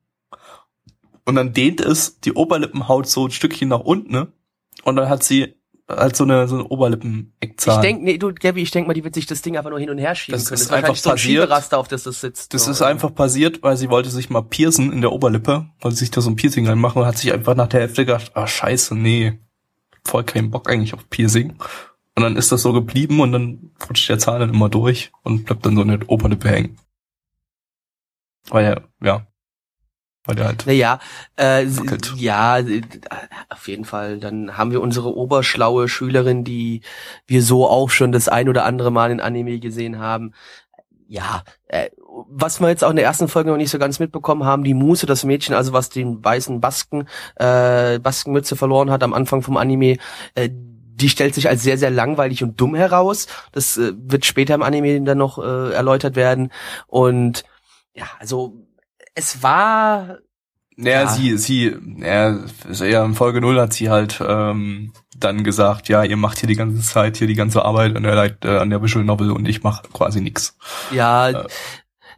Und 1.25 1.37
dann 1.37 1.53
dehnt 1.53 1.81
es 1.81 2.21
die 2.21 2.33
Oberlippenhaut 2.33 3.07
so 3.07 3.27
ein 3.27 3.31
Stückchen 3.31 3.69
nach 3.69 3.81
unten. 3.81 4.13
Ne? 4.13 4.33
Und 4.83 4.97
dann 4.97 5.09
hat 5.09 5.23
sie 5.23 5.55
als 5.93 6.19
so 6.19 6.25
eine, 6.25 6.49
so 6.49 6.57
eine 6.57 6.65
Oberlippen-Eckzahn. 6.65 7.77
Ich 7.77 7.81
denk, 7.81 8.03
nee, 8.03 8.19
du, 8.19 8.33
Gabby, 8.33 8.63
ich 8.63 8.71
denk 8.71 8.87
mal, 8.87 8.95
die 8.95 9.05
wird 9.05 9.15
sich 9.15 9.27
das 9.27 9.43
Ding 9.43 9.57
einfach 9.57 9.71
nur 9.71 9.79
hin 9.79 9.91
und 9.91 9.99
her 9.99 10.15
schieben 10.15 10.39
das 10.39 10.49
können. 10.49 10.55
Ist 10.55 10.71
das 10.71 10.71
ist 10.71 10.73
einfach 10.73 10.97
so 10.97 11.11
ein 11.11 11.17
passiert. 11.17 11.75
auf 11.75 11.89
das 11.89 12.03
das 12.05 12.21
sitzt. 12.21 12.55
Das 12.55 12.69
ist 12.69 12.83
einfach 12.83 13.15
passiert, 13.15 13.63
weil 13.63 13.77
sie 13.77 13.91
wollte 13.91 14.11
sich 14.11 14.31
mal 14.31 14.43
piercen 14.43 14.93
in 14.93 15.01
der 15.01 15.13
Oberlippe, 15.13 15.67
wollte 15.81 15.97
sich 15.97 16.11
da 16.11 16.21
so 16.21 16.31
ein 16.31 16.37
Piercing 16.37 16.67
reinmachen 16.67 17.03
und 17.03 17.09
hat 17.09 17.19
sich 17.19 17.33
einfach 17.33 17.55
nach 17.55 17.69
der 17.69 17.81
Hälfte 17.81 18.05
gedacht, 18.05 18.33
ah, 18.35 18.47
scheiße, 18.47 18.95
nee, 18.95 19.39
voll 20.05 20.25
keinen 20.25 20.51
Bock 20.51 20.71
eigentlich 20.71 20.95
auf 20.95 21.09
Piercing. 21.11 21.57
Und 22.15 22.23
dann 22.23 22.37
ist 22.37 22.53
das 22.53 22.63
so 22.63 22.73
geblieben 22.73 23.21
und 23.21 23.33
dann 23.33 23.71
rutscht 23.89 24.09
der 24.09 24.19
Zahn 24.19 24.41
dann 24.41 24.51
immer 24.51 24.69
durch 24.69 25.13
und 25.23 25.45
bleibt 25.45 25.65
dann 25.65 25.77
so 25.77 25.83
in 25.83 25.89
der 25.89 26.09
Oberlippe 26.09 26.49
hängen. 26.51 26.77
Weil 28.49 28.65
ja, 28.65 28.81
ja, 29.03 29.27
weil 30.25 30.37
der 30.37 30.47
halt 30.47 30.67
naja, 30.67 31.01
äh, 31.37 31.67
ja, 32.17 32.59
auf 33.49 33.67
jeden 33.67 33.85
Fall. 33.85 34.19
Dann 34.19 34.57
haben 34.57 34.71
wir 34.71 34.81
unsere 34.81 35.17
oberschlaue 35.17 35.89
Schülerin, 35.89 36.45
die 36.45 36.83
wir 37.27 37.43
so 37.43 37.69
auch 37.69 37.91
schon 37.91 38.13
das 38.13 38.29
ein 38.29 38.49
oder 38.49 38.65
andere 38.65 38.91
Mal 38.91 39.11
in 39.11 39.21
Anime 39.21 39.59
gesehen 39.59 39.99
haben. 39.99 40.33
Ja, 41.09 41.43
äh, 41.67 41.91
was 42.29 42.61
wir 42.61 42.69
jetzt 42.69 42.85
auch 42.85 42.91
in 42.91 42.97
der 42.97 43.05
ersten 43.05 43.29
Folge 43.29 43.51
noch 43.51 43.57
nicht 43.57 43.71
so 43.71 43.79
ganz 43.79 43.99
mitbekommen 43.99 44.45
haben, 44.45 44.65
die 44.65 44.75
Muse, 44.75 45.07
das 45.07 45.25
Mädchen, 45.25 45.55
also 45.55 45.73
was 45.73 45.89
den 45.89 46.25
weißen 46.25 46.61
Basken, 46.61 47.09
äh, 47.37 47.99
Baskenmütze 47.99 48.57
verloren 48.57 48.91
hat 48.91 49.03
am 49.03 49.13
Anfang 49.13 49.43
vom 49.43 49.57
Anime, 49.57 49.99
äh, 50.35 50.49
die 50.51 51.09
stellt 51.09 51.35
sich 51.35 51.49
als 51.49 51.63
sehr, 51.63 51.79
sehr 51.79 51.91
langweilig 51.91 52.43
und 52.43 52.61
dumm 52.61 52.75
heraus. 52.75 53.27
Das 53.53 53.77
äh, 53.77 53.93
wird 53.97 54.25
später 54.25 54.55
im 54.55 54.63
Anime 54.63 55.01
dann 55.03 55.19
noch 55.19 55.39
äh, 55.39 55.73
erläutert 55.73 56.17
werden. 56.17 56.53
Und 56.87 57.45
ja, 57.95 58.07
also 58.19 58.63
es 59.15 59.43
war. 59.43 60.19
Naja, 60.77 61.03
ja. 61.03 61.09
sie, 61.09 61.37
sie, 61.37 61.77
ja, 61.99 62.39
ja, 62.81 63.05
in 63.05 63.15
Folge 63.15 63.41
0 63.41 63.61
hat 63.61 63.75
sie 63.75 63.91
halt 63.91 64.23
ähm, 64.27 64.93
dann 65.15 65.45
gesagt, 65.45 65.89
ja, 65.89 66.03
ihr 66.03 66.17
macht 66.17 66.39
hier 66.39 66.47
die 66.47 66.57
ganze 66.57 66.83
Zeit 66.83 67.19
hier 67.19 67.27
die 67.27 67.35
ganze 67.35 67.65
Arbeit 67.65 67.95
an 67.95 68.03
der, 68.03 68.37
äh, 68.43 68.59
an 68.59 68.71
der 68.71 68.83
Visual 68.83 69.05
Novel 69.05 69.31
und 69.33 69.47
ich 69.47 69.63
mache 69.63 69.83
quasi 69.93 70.21
nix. 70.21 70.57
Ja, 70.91 71.29
äh, 71.29 71.47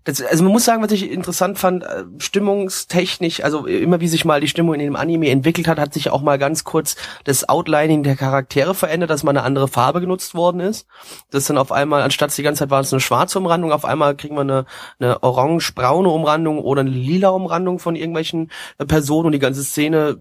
das, 0.05 0.21
also 0.21 0.45
man 0.45 0.53
muss 0.53 0.67
sagen, 0.67 0.83
was 0.83 0.93
ich 0.93 1.11
interessant 1.11 1.59
fand, 1.59 1.83
äh, 1.83 2.05
stimmungstechnisch, 2.19 3.43
also 3.43 3.67
immer 3.67 4.01
wie 4.01 4.09
sich 4.09 4.27
mal 4.27 4.41
die 4.41 4.49
Stimmung 4.49 4.75
in 4.75 4.81
dem 4.81 4.97
Anime 4.97 5.31
entwickelt 5.31 5.67
hat, 5.67 5.79
hat 5.79 5.95
sich 5.95 6.11
auch 6.11 6.21
mal 6.21 6.39
ganz 6.39 6.63
kurz 6.63 6.97
das 7.25 7.49
Outlining 7.49 8.03
der 8.03 8.15
Charaktere 8.15 8.75
verändert, 8.75 9.09
dass 9.09 9.23
mal 9.23 9.31
eine 9.31 9.43
andere 9.43 9.67
Farbe 9.67 10.03
genutzt 10.03 10.35
worden 10.35 10.61
ist. 10.61 10.87
Das 11.31 11.47
dann 11.47 11.57
auf 11.57 11.73
einmal, 11.73 12.03
anstatt 12.03 12.37
die 12.37 12.43
ganze 12.43 12.61
Zeit 12.61 12.71
war 12.71 12.81
es 12.81 12.93
eine 12.93 13.01
schwarze 13.01 13.39
Umrandung, 13.39 13.73
auf 13.73 13.87
einmal 13.87 14.15
kriegen 14.15 14.37
wir 14.37 14.43
eine, 14.43 14.67
eine 14.99 15.23
orange-braune 15.23 16.11
Umrandung 16.11 16.59
oder 16.59 16.83
eine 16.83 16.91
lila 16.91 17.31
Umrandung 17.31 17.79
von 17.79 17.97
irgendwelchen 17.97 18.51
äh, 18.77 18.85
Personen 18.85 19.27
und 19.27 19.33
die 19.33 19.39
ganze 19.39 19.65
Szene 19.65 20.19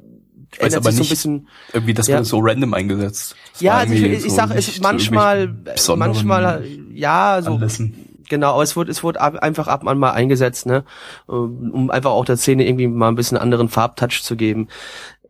ändert 0.59 0.77
aber 0.77 0.91
sich 0.91 0.97
so 0.97 1.03
ein 1.03 1.09
bisschen. 1.09 1.47
Irgendwie 1.73 1.93
das 1.93 2.07
ja. 2.07 2.17
wird 2.17 2.25
so 2.25 2.39
random 2.39 2.73
eingesetzt. 2.73 3.35
Das 3.51 3.61
ja, 3.61 3.73
also 3.79 3.93
ich, 3.93 4.03
ich 4.03 4.21
so 4.21 4.29
sage 4.29 4.53
es 4.53 4.79
manchmal, 4.79 5.53
manchmal, 5.97 6.65
ja, 6.93 7.41
so. 7.41 7.55
Anlässen 7.55 8.12
Genau, 8.33 8.53
aber 8.53 8.63
es 8.63 8.75
wurde, 8.75 8.89
es 8.89 9.03
wurde 9.03 9.21
ab, 9.21 9.35
einfach 9.43 9.67
ab 9.67 9.83
und 9.83 9.99
mal 9.99 10.09
eingesetzt, 10.09 10.65
ne, 10.65 10.83
um 11.27 11.91
einfach 11.91 12.09
auch 12.09 12.25
der 12.25 12.35
Szene 12.35 12.65
irgendwie 12.65 12.87
mal 12.87 13.09
ein 13.09 13.15
bisschen 13.15 13.37
anderen 13.37 13.69
Farbtouch 13.69 14.23
zu 14.23 14.35
geben. 14.35 14.69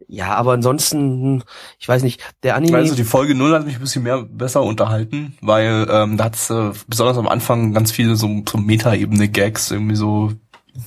Ja, 0.08 0.36
aber 0.36 0.54
ansonsten, 0.54 1.44
ich 1.80 1.90
weiß 1.90 2.02
nicht, 2.02 2.22
der 2.44 2.56
Anime. 2.56 2.78
Also 2.78 2.96
die 2.96 3.04
Folge 3.04 3.36
0 3.36 3.56
hat 3.56 3.66
mich 3.66 3.76
ein 3.76 3.82
bisschen 3.82 4.04
mehr 4.04 4.24
besser 4.24 4.64
unterhalten, 4.64 5.38
weil 5.42 5.86
ähm, 5.90 6.16
da 6.16 6.24
hat's 6.24 6.50
äh, 6.50 6.72
besonders 6.88 7.18
am 7.18 7.28
Anfang 7.28 7.74
ganz 7.74 7.92
viele 7.92 8.16
so, 8.16 8.42
so 8.48 8.58
Meta-Ebene-Gags, 8.58 9.72
irgendwie 9.72 9.98
so 9.98 10.32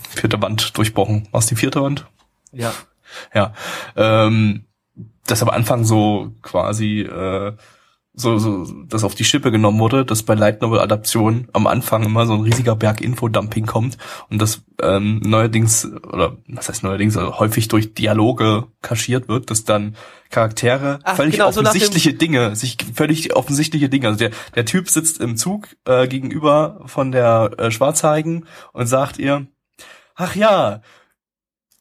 vierte 0.08 0.40
Wand 0.40 0.74
durchbrochen. 0.78 1.28
Was 1.32 1.44
die 1.44 1.56
vierte 1.56 1.82
Wand? 1.82 2.06
Ja. 2.50 2.72
Ja. 3.34 3.52
Ähm, 3.94 4.64
das 5.26 5.42
am 5.42 5.50
Anfang 5.50 5.84
so 5.84 6.32
quasi 6.40 7.02
äh, 7.02 7.52
so, 8.18 8.38
so 8.38 8.66
das 8.88 9.04
auf 9.04 9.14
die 9.14 9.24
Schippe 9.24 9.50
genommen 9.50 9.78
wurde, 9.78 10.06
dass 10.06 10.22
bei 10.22 10.34
Light 10.34 10.62
Novel 10.62 10.80
Adaptionen 10.80 11.48
am 11.52 11.66
Anfang 11.66 12.02
immer 12.02 12.26
so 12.26 12.32
ein 12.32 12.40
riesiger 12.40 12.74
Berg 12.74 13.02
Infodumping 13.02 13.66
kommt 13.66 13.98
und 14.30 14.40
das 14.40 14.62
ähm, 14.80 15.20
neuerdings 15.22 15.86
oder 16.02 16.38
was 16.48 16.70
heißt 16.70 16.82
neuerdings 16.82 17.18
also 17.18 17.38
häufig 17.38 17.68
durch 17.68 17.92
Dialoge 17.92 18.68
kaschiert 18.80 19.28
wird, 19.28 19.50
dass 19.50 19.64
dann 19.64 19.96
Charaktere 20.30 20.98
Ach, 21.04 21.16
völlig 21.16 21.34
genau, 21.34 21.48
offensichtliche 21.48 22.12
so 22.12 22.16
Dinge, 22.16 22.56
sich 22.56 22.78
völlig 22.94 23.36
offensichtliche 23.36 23.90
Dinge, 23.90 24.08
also 24.08 24.18
der 24.18 24.30
der 24.54 24.64
Typ 24.64 24.88
sitzt 24.88 25.20
im 25.20 25.36
Zug 25.36 25.68
äh, 25.84 26.08
gegenüber 26.08 26.80
von 26.86 27.12
der 27.12 27.50
äh, 27.58 27.70
Schwarzhaarigen 27.70 28.46
und 28.72 28.86
sagt 28.86 29.18
ihr, 29.18 29.46
ach 30.14 30.34
ja, 30.34 30.80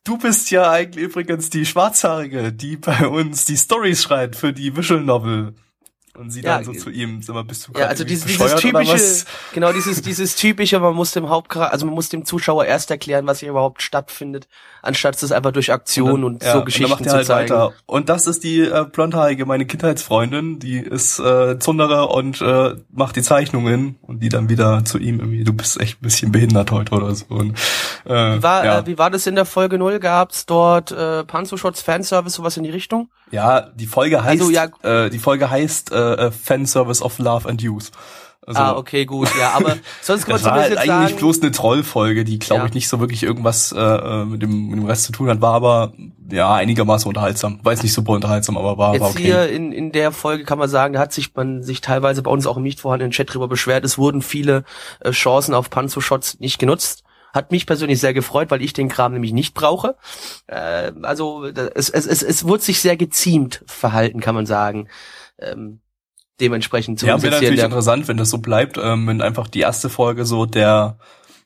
Du 0.03 0.19
bist 0.19 0.51
ja 0.51 0.69
eigentlich 0.69 1.03
übrigens 1.03 1.49
die 1.49 1.65
Schwarzhaarige, 1.65 2.53
die 2.53 2.77
bei 2.77 3.07
uns 3.07 3.45
die 3.45 3.57
Stories 3.57 4.03
schreibt 4.03 4.35
für 4.35 4.53
die 4.53 4.77
Visual 4.77 5.01
Novel. 5.01 5.55
Und 6.15 6.29
sie 6.29 6.41
ja, 6.41 6.55
dann 6.55 6.65
so 6.65 6.73
zu 6.73 6.89
ihm, 6.89 7.21
sag 7.21 7.33
mal, 7.33 7.43
bist 7.43 7.67
du 7.67 7.79
Ja, 7.79 7.87
also 7.87 8.03
dieses, 8.03 8.25
dieses 8.25 8.55
typische, 8.55 9.25
genau, 9.53 9.73
dieses, 9.73 10.01
dieses 10.01 10.35
typische, 10.35 10.79
man 10.79 10.95
muss 10.95 11.11
dem 11.11 11.29
Hauptcharakter, 11.29 11.73
also 11.73 11.85
man 11.85 11.95
muss 11.95 12.09
dem 12.09 12.25
Zuschauer 12.25 12.65
erst 12.65 12.91
erklären, 12.91 13.27
was 13.27 13.39
hier 13.39 13.49
überhaupt 13.49 13.81
stattfindet, 13.81 14.47
anstatt 14.81 15.21
es 15.21 15.31
einfach 15.31 15.51
durch 15.51 15.71
Aktion 15.71 16.23
und, 16.23 16.43
dann, 16.43 16.49
und 16.49 16.59
so 16.59 16.65
Geschichten 16.65 16.93
und 16.93 17.05
dann 17.05 17.05
macht 17.05 17.07
er 17.07 17.17
halt 17.17 17.27
zeigen. 17.27 17.49
Weiter. 17.49 17.73
Und 17.85 18.09
das 18.09 18.27
ist 18.27 18.43
die 18.43 18.61
äh, 18.61 18.85
blondhaarige, 18.91 19.45
meine 19.45 19.65
Kindheitsfreundin, 19.65 20.59
die 20.59 20.77
ist 20.77 21.19
äh, 21.19 21.59
Zunderer 21.59 22.11
und 22.11 22.41
äh, 22.41 22.75
macht 22.91 23.15
die 23.15 23.21
Zeichnungen 23.21 23.97
und 24.01 24.21
die 24.21 24.29
dann 24.29 24.49
wieder 24.49 24.85
zu 24.85 24.97
ihm 24.97 25.19
irgendwie, 25.19 25.43
du 25.43 25.53
bist 25.53 25.79
echt 25.79 26.01
ein 26.01 26.03
bisschen 26.03 26.31
behindert 26.31 26.71
heute 26.71 26.95
oder 26.95 27.13
so. 27.13 27.25
Und, 27.29 27.57
äh, 28.05 28.37
wie, 28.37 28.43
war, 28.43 28.65
ja. 28.65 28.79
äh, 28.79 28.87
wie 28.87 28.97
war 28.97 29.09
das 29.09 29.27
in 29.27 29.35
der 29.35 29.45
Folge 29.45 29.77
0? 29.77 29.99
Gab's 29.99 30.45
dort 30.45 30.91
äh, 30.91 31.23
Panzershots 31.23 31.81
Fanservice, 31.81 32.35
sowas 32.35 32.57
in 32.57 32.63
die 32.63 32.69
Richtung? 32.69 33.09
Ja, 33.31 33.61
die 33.61 33.87
Folge 33.87 34.23
heißt, 34.23 34.41
also, 34.41 34.51
ja, 34.51 34.67
äh, 34.83 35.09
die 35.09 35.19
Folge 35.19 35.49
heißt 35.49 35.91
äh, 35.91 35.95
äh, 36.13 36.31
Fanservice 36.31 37.01
of 37.01 37.19
Love 37.19 37.47
and 37.47 37.63
Use. 37.63 37.91
Also, 38.47 38.61
ah, 38.61 38.77
okay, 38.77 39.05
gut, 39.05 39.27
ja, 39.39 39.53
aber 39.53 39.77
sonst 40.01 40.25
kann 40.27 40.35
man 40.35 40.43
war 40.45 40.53
halt 40.53 40.77
eigentlich 40.77 40.87
sagen, 40.87 41.15
bloß 41.15 41.41
eine 41.41 41.51
Trollfolge, 41.51 42.23
die 42.23 42.37
glaube 42.37 42.61
ja. 42.61 42.67
ich 42.67 42.73
nicht 42.75 42.87
so 42.87 42.99
wirklich 42.99 43.23
irgendwas 43.23 43.71
äh, 43.71 43.79
äh, 43.79 44.25
mit, 44.25 44.43
dem, 44.43 44.67
mit 44.67 44.77
dem 44.77 44.85
Rest 44.85 45.05
zu 45.05 45.11
tun 45.11 45.29
hat, 45.29 45.41
war 45.41 45.53
aber 45.53 45.93
ja 46.31 46.53
einigermaßen 46.53 47.07
unterhaltsam. 47.07 47.59
War 47.63 47.73
jetzt 47.73 47.81
nicht 47.81 47.93
super 47.93 48.11
unterhaltsam, 48.13 48.55
aber 48.55 48.77
war, 48.77 48.93
jetzt 48.93 49.01
war 49.01 49.09
okay. 49.09 49.23
Hier 49.23 49.49
in, 49.49 49.71
in 49.71 49.91
der 49.91 50.11
Folge 50.11 50.43
kann 50.43 50.59
man 50.59 50.69
sagen, 50.69 50.93
da 50.93 50.99
hat 50.99 51.11
sich 51.11 51.33
man 51.33 51.63
sich 51.63 51.81
teilweise 51.81 52.21
bei 52.21 52.29
uns 52.29 52.45
auch 52.45 52.57
im 52.57 52.63
nicht 52.63 52.79
vorhandenen 52.79 53.11
Chat 53.11 53.33
drüber 53.33 53.47
beschwert, 53.47 53.83
es 53.83 53.97
wurden 53.97 54.21
viele 54.21 54.63
äh, 54.99 55.09
Chancen 55.09 55.55
auf 55.55 55.71
Panzo-Shots 55.71 56.39
nicht 56.39 56.59
genutzt. 56.59 57.03
Hat 57.33 57.51
mich 57.51 57.65
persönlich 57.65 57.99
sehr 57.99 58.13
gefreut, 58.13 58.51
weil 58.51 58.61
ich 58.61 58.73
den 58.73 58.89
Kram 58.89 59.11
nämlich 59.11 59.33
nicht 59.33 59.55
brauche. 59.55 59.97
Äh, 60.45 60.91
also 61.01 61.45
es, 61.45 61.89
es, 61.89 62.05
es, 62.05 62.21
es 62.21 62.47
wurde 62.47 62.61
sich 62.61 62.79
sehr 62.79 62.95
geziemt 62.95 63.63
verhalten, 63.65 64.19
kann 64.19 64.35
man 64.35 64.45
sagen. 64.45 64.87
Ähm, 65.39 65.79
dementsprechend 66.39 66.99
zu 66.99 67.05
Ja, 67.05 67.21
wäre 67.21 67.35
natürlich 67.35 67.63
interessant, 67.63 68.07
wenn 68.07 68.17
das 68.17 68.29
so 68.29 68.39
bleibt, 68.39 68.77
ähm, 68.77 69.07
wenn 69.07 69.21
einfach 69.21 69.47
die 69.47 69.61
erste 69.61 69.89
Folge 69.89 70.25
so 70.25 70.45
der 70.45 70.97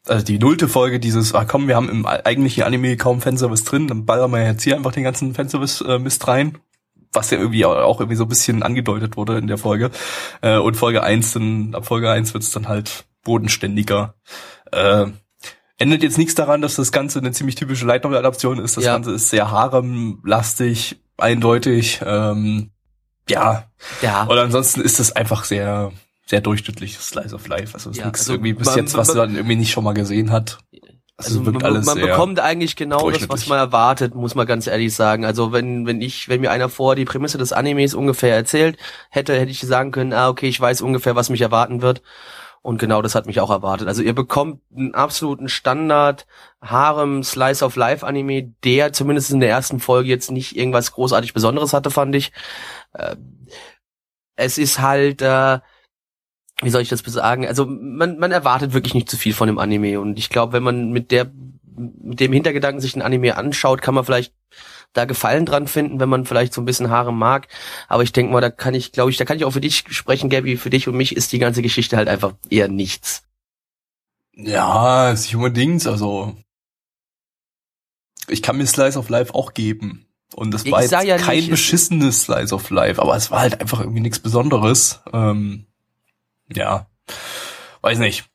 also 0.07 0.25
die 0.25 0.39
nullte 0.39 0.67
Folge 0.67 0.99
dieses, 0.99 1.35
ah 1.35 1.45
komm, 1.45 1.67
wir 1.67 1.75
haben 1.75 1.89
im 1.89 2.05
eigentlichen 2.05 2.63
Anime 2.63 2.97
kaum 2.97 3.21
Fanservice 3.21 3.63
drin, 3.63 3.87
dann 3.87 4.05
ballern 4.05 4.31
wir 4.31 4.43
jetzt 4.43 4.63
hier 4.63 4.75
einfach 4.75 4.91
den 4.91 5.03
ganzen 5.03 5.33
Fanservice 5.33 5.81
äh, 5.81 5.99
Mist 5.99 6.27
rein, 6.27 6.57
was 7.11 7.29
ja 7.31 7.37
irgendwie 7.37 7.65
auch 7.65 7.99
irgendwie 7.99 8.15
so 8.15 8.23
ein 8.23 8.29
bisschen 8.29 8.63
angedeutet 8.63 9.17
wurde 9.17 9.37
in 9.37 9.47
der 9.47 9.57
Folge. 9.57 9.91
Äh, 10.41 10.57
und 10.57 10.75
Folge 10.75 11.03
eins 11.03 11.33
dann, 11.33 11.75
ab 11.75 11.85
Folge 11.85 12.09
eins 12.09 12.33
wird's 12.33 12.51
dann 12.51 12.67
halt 12.67 13.05
bodenständiger. 13.23 14.15
Äh, 14.71 15.07
ändert 15.77 16.03
jetzt 16.03 16.17
nichts 16.17 16.35
daran, 16.35 16.61
dass 16.61 16.75
das 16.75 16.91
Ganze 16.91 17.19
eine 17.19 17.31
ziemlich 17.31 17.55
typische 17.55 17.85
Light 17.85 18.03
Novel 18.03 18.17
Adaption 18.17 18.59
ist. 18.59 18.77
Das 18.77 18.85
Ja. 18.85 18.93
Ganze 18.93 19.11
ist 19.11 19.29
sehr 19.29 19.51
haremlastig, 19.51 21.01
eindeutig. 21.17 22.01
Ähm, 22.05 22.71
ja, 23.29 23.65
Ja. 24.01 24.23
und 24.23 24.37
ansonsten 24.37 24.81
ist 24.81 24.99
es 24.99 25.15
einfach 25.15 25.43
sehr 25.43 25.91
sehr 26.25 26.41
durchschnittliches 26.41 27.07
Slice 27.07 27.33
of 27.33 27.47
Life. 27.47 27.73
Also 27.73 27.89
es 27.89 27.95
ist 27.95 27.99
Ja, 28.01 28.05
nichts 28.05 28.19
also 28.21 28.33
irgendwie 28.33 28.53
bis 28.53 28.67
man- 28.67 28.77
jetzt, 28.77 28.95
was 28.95 29.07
man- 29.07 29.17
man 29.17 29.35
irgendwie 29.35 29.55
nicht 29.55 29.71
schon 29.71 29.83
mal 29.83 29.93
gesehen 29.93 30.31
hat. 30.31 30.59
Also, 31.17 31.45
wirkt 31.45 31.61
man, 31.61 31.83
man 31.83 31.99
bekommt 31.99 32.39
eigentlich 32.39 32.75
genau 32.77 33.09
das, 33.11 33.27
was 33.27 33.47
man 33.47 33.57
erwartet, 33.57 34.13
muss 34.15 34.35
man 34.35 34.45
ganz 34.47 34.67
ehrlich 34.67 34.93
sagen. 34.95 35.25
Also 35.25 35.51
wenn, 35.51 35.85
wenn 35.87 36.01
ich, 36.01 36.29
wenn 36.29 36.39
mir 36.41 36.51
einer 36.51 36.69
vor 36.69 36.95
die 36.95 37.03
Prämisse 37.03 37.37
des 37.39 37.51
Animes 37.51 37.93
ungefähr 37.95 38.35
erzählt 38.35 38.77
hätte, 39.09 39.33
hätte 39.37 39.51
ich 39.51 39.59
sagen 39.59 39.91
können, 39.91 40.13
ah, 40.13 40.29
okay, 40.29 40.47
ich 40.47 40.61
weiß 40.61 40.81
ungefähr, 40.81 41.15
was 41.17 41.29
mich 41.29 41.41
erwarten 41.41 41.81
wird. 41.81 42.01
Und 42.61 42.77
genau 42.77 43.01
das 43.01 43.15
hat 43.15 43.25
mich 43.25 43.39
auch 43.39 43.49
erwartet. 43.49 43.87
Also 43.87 44.01
ihr 44.01 44.13
bekommt 44.13 44.61
einen 44.75 44.93
absoluten 44.93 45.49
Standard 45.49 46.25
Harem 46.61 47.23
Slice 47.23 47.63
of 47.65 47.75
Life 47.75 48.05
Anime, 48.05 48.53
der 48.63 48.93
zumindest 48.93 49.31
in 49.31 49.39
der 49.39 49.49
ersten 49.49 49.79
Folge 49.79 50.09
jetzt 50.09 50.29
nicht 50.29 50.55
irgendwas 50.55 50.91
großartig 50.91 51.33
Besonderes 51.33 51.73
hatte, 51.73 51.89
fand 51.89 52.15
ich. 52.15 52.31
Äh, 52.93 53.15
es 54.35 54.57
ist 54.57 54.79
halt, 54.79 55.21
äh, 55.21 55.59
wie 56.61 56.69
soll 56.69 56.81
ich 56.81 56.89
das 56.89 57.01
sagen? 57.01 57.47
Also 57.47 57.65
man, 57.65 58.17
man 58.19 58.31
erwartet 58.31 58.73
wirklich 58.73 58.93
nicht 58.93 59.09
zu 59.09 59.17
viel 59.17 59.33
von 59.33 59.47
dem 59.47 59.59
Anime 59.59 59.99
und 59.99 60.17
ich 60.17 60.29
glaube, 60.29 60.53
wenn 60.53 60.63
man 60.63 60.91
mit 60.91 61.11
der 61.11 61.31
mit 61.79 62.19
dem 62.19 62.33
Hintergedanken 62.33 62.81
sich 62.81 62.95
ein 62.95 63.01
Anime 63.01 63.37
anschaut, 63.37 63.81
kann 63.81 63.95
man 63.95 64.03
vielleicht 64.03 64.33
da 64.93 65.05
Gefallen 65.05 65.45
dran 65.45 65.67
finden, 65.67 65.99
wenn 65.99 66.09
man 66.09 66.25
vielleicht 66.25 66.53
so 66.53 66.61
ein 66.61 66.65
bisschen 66.65 66.89
Haare 66.89 67.13
mag. 67.13 67.47
Aber 67.87 68.03
ich 68.03 68.11
denke 68.11 68.33
mal, 68.33 68.41
da 68.41 68.49
kann 68.49 68.73
ich, 68.73 68.91
glaube 68.91 69.11
ich, 69.11 69.17
da 69.17 69.23
kann 69.23 69.37
ich 69.37 69.45
auch 69.45 69.51
für 69.51 69.61
dich 69.61 69.85
sprechen, 69.89 70.29
Gabby. 70.29 70.57
Für 70.57 70.69
dich 70.69 70.87
und 70.87 70.97
mich 70.97 71.15
ist 71.15 71.31
die 71.31 71.39
ganze 71.39 71.61
Geschichte 71.61 71.95
halt 71.95 72.09
einfach 72.09 72.33
eher 72.49 72.67
nichts. 72.67 73.23
Ja, 74.33 75.11
ist 75.11 75.23
nicht 75.23 75.35
unbedingt, 75.35 75.85
also 75.85 76.35
ich 78.27 78.41
kann 78.41 78.57
mir 78.57 78.65
Slice 78.65 78.97
of 78.97 79.09
Life 79.09 79.33
auch 79.33 79.53
geben. 79.53 80.05
Und 80.35 80.51
das 80.51 80.63
Ich 80.63 80.71
war 80.71 80.81
jetzt 80.81 80.91
ja 80.91 81.17
kein 81.17 81.35
nicht, 81.37 81.45
es- 81.45 81.51
beschissenes 81.51 82.23
Slice 82.23 82.53
of 82.53 82.69
Life, 82.69 83.01
aber 83.01 83.15
es 83.15 83.31
war 83.31 83.39
halt 83.41 83.59
einfach 83.61 83.79
irgendwie 83.79 84.01
nichts 84.01 84.19
Besonderes. 84.19 85.01
Ähm, 85.11 85.65
ja, 86.53 86.87
weiß 87.81 87.97
nicht. 87.99 88.25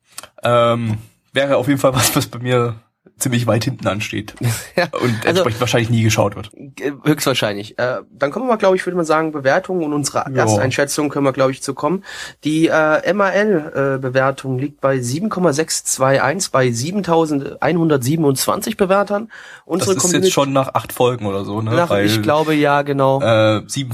Ähm, 0.42 0.98
wäre 1.32 1.56
auf 1.56 1.68
jeden 1.68 1.80
Fall 1.80 1.94
was, 1.94 2.14
was 2.16 2.26
bei 2.26 2.38
mir 2.40 2.80
ziemlich 3.24 3.46
weit 3.46 3.64
hinten 3.64 3.86
ansteht 3.88 4.34
Ja, 4.76 4.84
und 4.92 5.02
also- 5.16 5.28
entsprechend 5.28 5.60
wahrscheinlich 5.60 5.90
nie 5.90 6.02
geschaut 6.02 6.36
wird. 6.36 6.50
Äh, 6.54 6.92
Höchstwahrscheinlich. 7.04 7.78
Äh, 7.78 7.98
dann 8.12 8.30
kommen 8.30 8.46
wir 8.46 8.50
mal, 8.50 8.56
glaube 8.56 8.76
ich, 8.76 8.86
würde 8.86 8.96
man 8.96 9.04
sagen, 9.04 9.32
Bewertungen 9.32 9.82
und 9.84 9.92
unsere 9.92 10.18
Ja. 10.30 10.42
Ersteinschätzung 10.42 11.08
können 11.08 11.24
wir, 11.26 11.32
glaube 11.32 11.50
ich, 11.52 11.62
zu 11.62 11.74
kommen. 11.74 12.04
Die 12.44 12.68
äh, 12.68 13.12
MAL-Bewertung 13.12 14.58
liegt 14.58 14.80
bei 14.80 15.00
7,621 15.00 16.52
bei 16.52 16.66
7.127 16.68 18.76
Bewertern. 18.76 19.28
Das 19.66 19.88
Unsere 19.88 19.96
ist 19.96 20.12
jetzt 20.12 20.32
schon 20.32 20.52
nach 20.52 20.74
acht 20.74 20.92
Folgen 20.92 21.26
oder 21.26 21.44
so, 21.44 21.60
ne? 21.62 21.72
nach, 21.72 21.90
Weil, 21.90 22.06
ich 22.06 22.22
glaube, 22.22 22.54
ja, 22.54 22.82
genau. 22.82 23.20
äh, 23.22 23.62
sieben, 23.66 23.90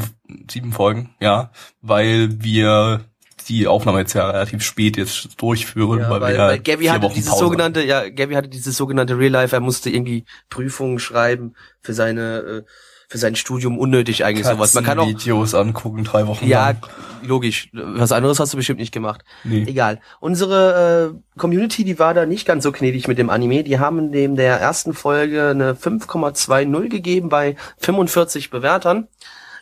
sieben 0.50 0.72
Folgen, 0.72 1.10
ja, 1.20 1.50
weil 1.82 2.42
wir 2.42 3.00
die 3.48 3.66
Aufnahme 3.66 4.00
jetzt 4.00 4.12
ja 4.14 4.30
relativ 4.30 4.62
spät 4.62 4.96
jetzt 4.96 5.40
durchführen, 5.40 6.00
Ja, 6.00 6.10
weil, 6.10 6.20
weil, 6.20 6.32
wir 6.32 6.38
ja 6.38 6.48
weil 6.48 6.58
Gabby 6.58 6.82
vier 6.82 6.92
hatte 6.92 7.02
Wochen 7.02 7.14
dieses 7.14 7.30
Pause 7.30 7.44
sogenannte, 7.44 7.82
ja, 7.82 8.08
Gabby 8.08 8.34
hatte 8.34 8.48
dieses 8.48 8.76
sogenannte 8.76 9.18
Real 9.18 9.32
Life, 9.32 9.54
er 9.54 9.60
musste 9.60 9.90
irgendwie 9.90 10.24
Prüfungen 10.48 10.98
schreiben 10.98 11.54
für 11.80 11.94
seine, 11.94 12.38
äh, 12.38 12.62
für 13.10 13.18
sein 13.18 13.34
Studium 13.34 13.76
unnötig 13.76 14.24
eigentlich 14.24 14.46
sowas. 14.46 14.72
Man 14.74 14.84
kann 14.84 15.00
auch, 15.00 15.08
Videos 15.08 15.52
angucken, 15.52 16.04
drei 16.04 16.28
Wochen 16.28 16.46
ja, 16.46 16.68
lang. 16.68 16.78
logisch. 17.22 17.68
Was 17.72 18.12
anderes 18.12 18.38
hast 18.38 18.52
du 18.52 18.56
bestimmt 18.56 18.78
nicht 18.78 18.92
gemacht. 18.92 19.24
Nee. 19.42 19.64
Egal. 19.66 20.00
Unsere 20.20 21.12
äh, 21.16 21.38
Community, 21.38 21.82
die 21.82 21.98
war 21.98 22.14
da 22.14 22.24
nicht 22.24 22.46
ganz 22.46 22.62
so 22.62 22.70
gnädig 22.70 23.08
mit 23.08 23.18
dem 23.18 23.28
Anime. 23.28 23.64
Die 23.64 23.80
haben 23.80 24.12
dem 24.12 24.36
der 24.36 24.60
ersten 24.60 24.94
Folge 24.94 25.48
eine 25.48 25.74
5,20 25.74 26.88
gegeben 26.88 27.28
bei 27.30 27.56
45 27.78 28.50
Bewertern. 28.50 29.08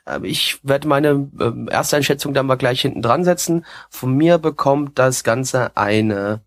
Ähm, 0.09 0.25
Ich 0.25 0.59
werde 0.63 0.89
meine 0.89 1.29
ähm, 1.41 1.69
erste 1.71 1.97
Einschätzung 1.97 2.35
dann 2.35 2.47
mal 2.47 2.57
gleich 2.57 2.81
hinten 2.81 3.03
dran 3.03 3.25
setzen. 3.25 3.65
Von 3.91 4.15
mir 4.17 4.39
bekommt 4.39 4.99
das 4.99 5.23
Ganze 5.23 5.77
eine 5.77 6.41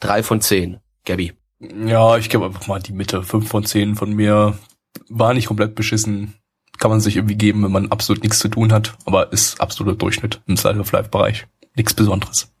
3 0.00 0.22
von 0.22 0.40
10. 0.40 0.78
Gabby. 1.04 1.32
Ja, 1.60 2.16
ich 2.16 2.28
gebe 2.28 2.44
einfach 2.44 2.66
mal 2.66 2.80
die 2.80 2.92
Mitte. 2.92 3.22
Fünf 3.22 3.48
von 3.48 3.64
zehn 3.64 3.94
von 3.94 4.12
mir 4.12 4.58
war 5.08 5.32
nicht 5.32 5.46
komplett 5.46 5.74
beschissen. 5.74 6.34
Kann 6.78 6.90
man 6.90 7.00
sich 7.00 7.16
irgendwie 7.16 7.36
geben, 7.36 7.62
wenn 7.62 7.70
man 7.70 7.92
absolut 7.92 8.22
nichts 8.22 8.40
zu 8.40 8.48
tun 8.48 8.72
hat. 8.72 8.96
Aber 9.04 9.32
ist 9.32 9.60
absoluter 9.60 9.96
Durchschnitt 9.96 10.40
im 10.46 10.56
Slice 10.56 10.80
of 10.80 10.90
Life 10.90 11.10
Bereich. 11.10 11.46
Nichts 11.76 11.94
Besonderes. 11.94 12.52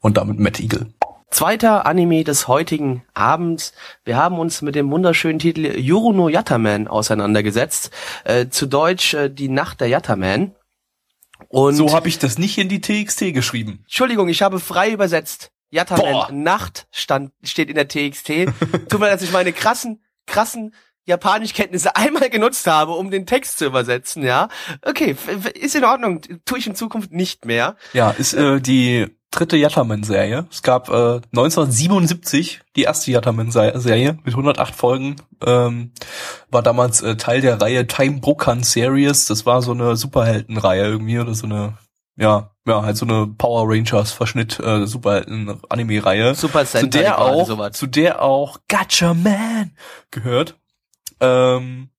Und 0.00 0.18
damit 0.18 0.38
Matt 0.38 0.60
Eagle. 0.60 0.86
Zweiter 1.36 1.84
Anime 1.84 2.24
des 2.24 2.48
heutigen 2.48 3.04
Abends. 3.12 3.74
Wir 4.06 4.16
haben 4.16 4.38
uns 4.38 4.62
mit 4.62 4.74
dem 4.74 4.90
wunderschönen 4.90 5.38
Titel 5.38 5.66
Yuru 5.66 6.14
no 6.14 6.30
Yataman 6.30 6.88
auseinandergesetzt. 6.88 7.90
Äh, 8.24 8.48
zu 8.48 8.64
Deutsch 8.64 9.12
äh, 9.12 9.28
Die 9.28 9.50
Nacht 9.50 9.82
der 9.82 9.88
Yataman. 9.88 10.54
Und 11.48 11.74
So 11.74 11.92
habe 11.92 12.08
ich 12.08 12.18
das 12.18 12.38
nicht 12.38 12.56
in 12.56 12.70
die 12.70 12.80
TXT 12.80 13.34
geschrieben. 13.34 13.80
Entschuldigung, 13.82 14.30
ich 14.30 14.40
habe 14.40 14.60
frei 14.60 14.90
übersetzt. 14.90 15.52
Yataman, 15.68 16.10
Boah. 16.10 16.32
Nacht 16.32 16.86
stand, 16.90 17.32
steht 17.42 17.68
in 17.68 17.74
der 17.74 17.86
TXT. 17.86 18.28
Tut 18.88 18.98
mir 18.98 19.08
leid, 19.08 19.16
dass 19.16 19.22
ich 19.22 19.32
meine 19.32 19.52
krassen, 19.52 20.02
krassen 20.26 20.74
Japanischkenntnisse 21.04 21.96
einmal 21.96 22.30
genutzt 22.30 22.66
habe, 22.66 22.92
um 22.92 23.10
den 23.10 23.26
Text 23.26 23.58
zu 23.58 23.66
übersetzen, 23.66 24.22
ja. 24.22 24.48
Okay, 24.80 25.14
ist 25.52 25.74
in 25.74 25.84
Ordnung. 25.84 26.22
Tue 26.46 26.60
ich 26.60 26.66
in 26.66 26.74
Zukunft 26.74 27.12
nicht 27.12 27.44
mehr. 27.44 27.76
Ja, 27.92 28.12
ist 28.12 28.32
äh, 28.32 28.58
die 28.58 29.15
dritte 29.38 29.56
Yatterman-Serie. 29.56 30.46
Es 30.50 30.62
gab 30.62 30.88
äh, 30.88 31.20
1977 31.32 32.62
die 32.74 32.82
erste 32.82 33.10
Yatterman-Serie 33.10 34.18
mit 34.24 34.34
108 34.34 34.74
Folgen. 34.74 35.16
Ähm, 35.44 35.92
war 36.50 36.62
damals 36.62 37.02
äh, 37.02 37.16
Teil 37.16 37.40
der 37.40 37.60
Reihe 37.60 37.86
Time 37.86 38.20
Brokan 38.20 38.62
Series. 38.62 39.26
Das 39.26 39.46
war 39.46 39.62
so 39.62 39.72
eine 39.72 39.96
Superheldenreihe 39.96 40.84
irgendwie 40.84 41.18
oder 41.18 41.34
so 41.34 41.46
eine 41.46 41.74
ja, 42.18 42.50
ja, 42.66 42.82
halt 42.82 42.96
so 42.96 43.06
eine 43.06 43.26
Power 43.26 43.64
Rangers 43.68 44.10
Verschnitt 44.10 44.58
äh, 44.58 44.86
Superhelden 44.86 45.60
Anime 45.68 46.04
Reihe. 46.04 46.34
Super 46.34 46.64
zu 46.64 46.78
Sentai 46.78 47.02
der 47.02 47.14
quasi 47.14 47.30
auch 47.30 47.46
sowas. 47.46 47.76
zu 47.76 47.86
der 47.86 48.22
auch 48.22 48.58
Gotcha 48.68 49.12
Man 49.12 49.72
gehört. 50.10 50.58
Ähm, 51.20 51.90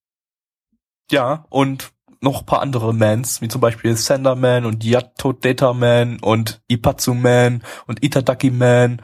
ja, 1.10 1.46
und 1.50 1.92
noch 2.20 2.40
ein 2.40 2.46
paar 2.46 2.60
andere 2.62 2.92
Mans, 2.94 3.40
wie 3.40 3.48
zum 3.48 3.60
Beispiel 3.60 3.96
Sander 3.96 4.34
Man 4.34 4.64
und 4.64 4.84
Yato 4.84 5.32
Data 5.32 5.72
Man 5.72 6.18
und 6.20 6.60
Ipatsu 6.68 7.14
Man 7.14 7.62
und 7.86 8.04
Itadaki 8.04 8.50
Man 8.50 9.00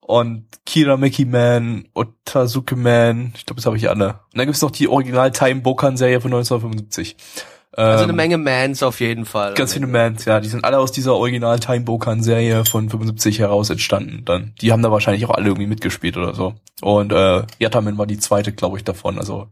und 0.00 0.46
Kirameki 0.66 1.24
Man, 1.24 1.88
Otazuke 1.94 2.76
Man. 2.76 3.32
Ich 3.36 3.46
glaube, 3.46 3.60
das 3.60 3.66
habe 3.66 3.76
ich 3.76 3.88
alle. 3.88 4.08
Und 4.08 4.38
dann 4.38 4.46
gibt's 4.46 4.62
noch 4.62 4.70
die 4.70 4.88
Original 4.88 5.30
Time 5.30 5.60
Bokan 5.60 5.96
Serie 5.96 6.20
von 6.20 6.32
1975. 6.32 7.16
Also 7.74 8.02
eine 8.04 8.12
Ähm, 8.12 8.16
Menge 8.16 8.36
Mans 8.36 8.82
auf 8.82 9.00
jeden 9.00 9.24
Fall. 9.24 9.54
Ganz 9.54 9.72
viele 9.72 9.86
Mans, 9.86 10.26
ja, 10.26 10.40
die 10.40 10.48
sind 10.48 10.62
alle 10.62 10.78
aus 10.78 10.92
dieser 10.92 11.14
Original 11.14 11.58
Time 11.58 11.80
Bokan 11.80 12.22
Serie 12.22 12.66
von 12.66 12.90
75 12.90 13.38
heraus 13.38 13.70
entstanden. 13.70 14.26
Dann, 14.26 14.52
die 14.60 14.72
haben 14.72 14.82
da 14.82 14.90
wahrscheinlich 14.92 15.24
auch 15.24 15.30
alle 15.34 15.46
irgendwie 15.46 15.66
mitgespielt 15.66 16.18
oder 16.18 16.34
so. 16.34 16.54
Und 16.82 17.12
äh, 17.12 17.44
Yataman 17.58 17.96
war 17.96 18.06
die 18.06 18.18
zweite, 18.18 18.52
glaube 18.52 18.76
ich, 18.76 18.84
davon. 18.84 19.18
Also 19.18 19.48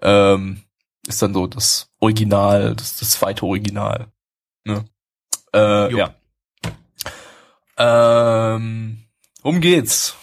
ähm, 0.00 0.62
ist 1.06 1.22
dann 1.22 1.34
so 1.34 1.46
das 1.46 1.88
Original, 1.98 2.74
das, 2.76 2.96
das 2.98 3.12
zweite 3.12 3.44
Original. 3.44 4.08
Ne? 4.64 4.84
Äh, 5.54 5.94
ja. 5.96 6.14
Ähm, 7.76 9.04
um 9.42 9.60
geht's. 9.60 10.16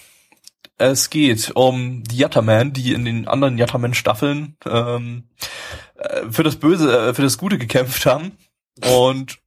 Es 0.78 1.10
geht 1.10 1.52
um 1.56 2.04
die 2.04 2.18
Yataman, 2.18 2.72
die 2.72 2.94
in 2.94 3.04
den 3.04 3.28
anderen 3.28 3.58
Yataman-Staffeln 3.58 4.58
ähm, 4.66 5.24
äh, 5.96 6.30
für 6.30 6.44
das 6.44 6.58
Böse, 6.58 7.10
äh, 7.10 7.14
für 7.16 7.24
das 7.24 7.40
Gute 7.40 7.58
gekämpft 7.58 8.06
haben. 8.06 8.38
Und 8.86 9.40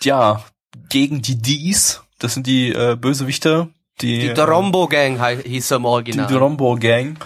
ja, 0.00 0.42
gegen 0.88 1.20
die 1.20 1.36
Ds, 1.36 2.02
das 2.18 2.32
sind 2.32 2.46
die 2.46 2.72
äh, 2.72 2.96
Bösewichte, 2.96 3.68
die, 4.00 4.18
Die 4.18 4.34
Drombo 4.34 4.88
Gang 4.88 5.20
hieß 5.44 5.70
im 5.72 5.82
die 5.82 5.88
Original. 5.88 6.26
Drombo 6.26 6.76
Gang. 6.76 7.18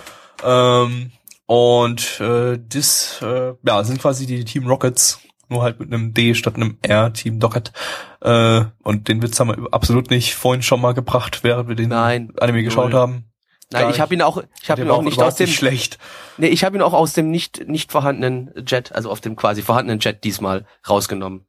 Ähm, 0.44 1.12
und 1.46 2.20
äh, 2.20 2.58
das 2.58 3.20
äh, 3.22 3.54
ja, 3.62 3.84
sind 3.84 4.00
quasi 4.00 4.26
die 4.26 4.44
Team 4.44 4.66
Rockets, 4.66 5.20
nur 5.48 5.62
halt 5.62 5.78
mit 5.78 5.92
einem 5.92 6.12
D 6.12 6.34
statt 6.34 6.56
einem 6.56 6.78
R, 6.82 7.12
Team 7.12 7.38
Docket. 7.38 7.72
Äh, 8.20 8.64
und 8.82 9.08
den 9.08 9.22
Witz 9.22 9.38
haben 9.38 9.48
wir 9.48 9.72
absolut 9.72 10.10
nicht 10.10 10.34
vorhin 10.34 10.62
schon 10.62 10.80
mal 10.80 10.92
gebracht, 10.92 11.44
während 11.44 11.68
wir 11.68 11.76
den 11.76 11.90
Nein, 11.90 12.32
Anime 12.40 12.64
geschaut 12.64 12.90
null. 12.90 13.00
haben. 13.00 13.24
Nein, 13.70 13.82
Gar 13.82 13.90
ich 13.90 14.00
habe 14.00 14.14
ihn 14.14 14.22
auch, 14.22 14.42
ich 14.62 14.70
habe 14.70 14.82
ihn 14.82 14.90
auch 14.90 15.02
nicht 15.02 15.20
aus 15.20 15.36
dem, 15.36 15.46
nicht 15.46 15.56
schlecht. 15.56 15.98
nee, 16.36 16.48
ich 16.48 16.64
habe 16.64 16.76
ihn 16.76 16.82
auch 16.82 16.92
aus 16.92 17.14
dem 17.14 17.30
nicht 17.30 17.66
nicht 17.68 17.90
vorhandenen 17.90 18.52
Jet, 18.66 18.92
also 18.92 19.10
auf 19.10 19.20
dem 19.20 19.34
quasi 19.34 19.62
vorhandenen 19.62 19.98
Jet 19.98 20.22
diesmal 20.22 20.66
rausgenommen. 20.88 21.46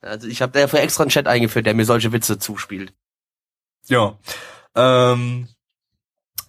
Also 0.00 0.28
ich 0.28 0.42
habe 0.42 0.58
dafür 0.58 0.80
extra 0.80 1.02
einen 1.02 1.10
Chat 1.10 1.26
eingeführt, 1.26 1.66
der 1.66 1.74
mir 1.74 1.84
solche 1.84 2.12
Witze 2.12 2.38
zuspielt. 2.38 2.92
Ja. 3.86 4.18
Ähm, 4.74 5.48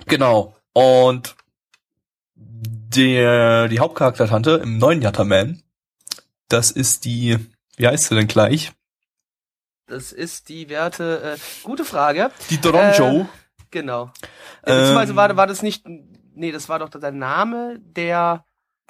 genau. 0.06 0.56
Und 0.74 1.36
der, 2.36 3.68
die 3.68 3.80
Hauptcharaktertante 3.80 4.52
im 4.64 4.78
neuen 4.78 5.02
Yatterman, 5.02 5.64
das 6.48 6.72
ist 6.72 7.06
die, 7.06 7.38
wie 7.78 7.88
heißt 7.88 8.06
sie 8.06 8.16
denn 8.16 8.28
gleich? 8.28 8.72
Das 9.88 10.12
ist 10.12 10.50
die 10.50 10.70
Werte. 10.70 11.36
Äh, 11.36 11.38
gute 11.64 11.86
Frage. 11.86 12.32
Die 12.50 12.60
Doronjo. 12.60 13.22
Äh, 13.22 13.26
genau. 13.72 14.12
Äh, 14.64 14.72
beziehungsweise 14.72 15.12
Ähm. 15.12 15.16
war, 15.18 15.38
war 15.38 15.48
das 15.48 15.62
nicht. 15.62 15.86
Nee, 16.34 16.52
das 16.52 16.70
war 16.70 16.80
doch 16.80 16.90
der 16.90 17.12
Name 17.12 17.80
der 17.80 18.46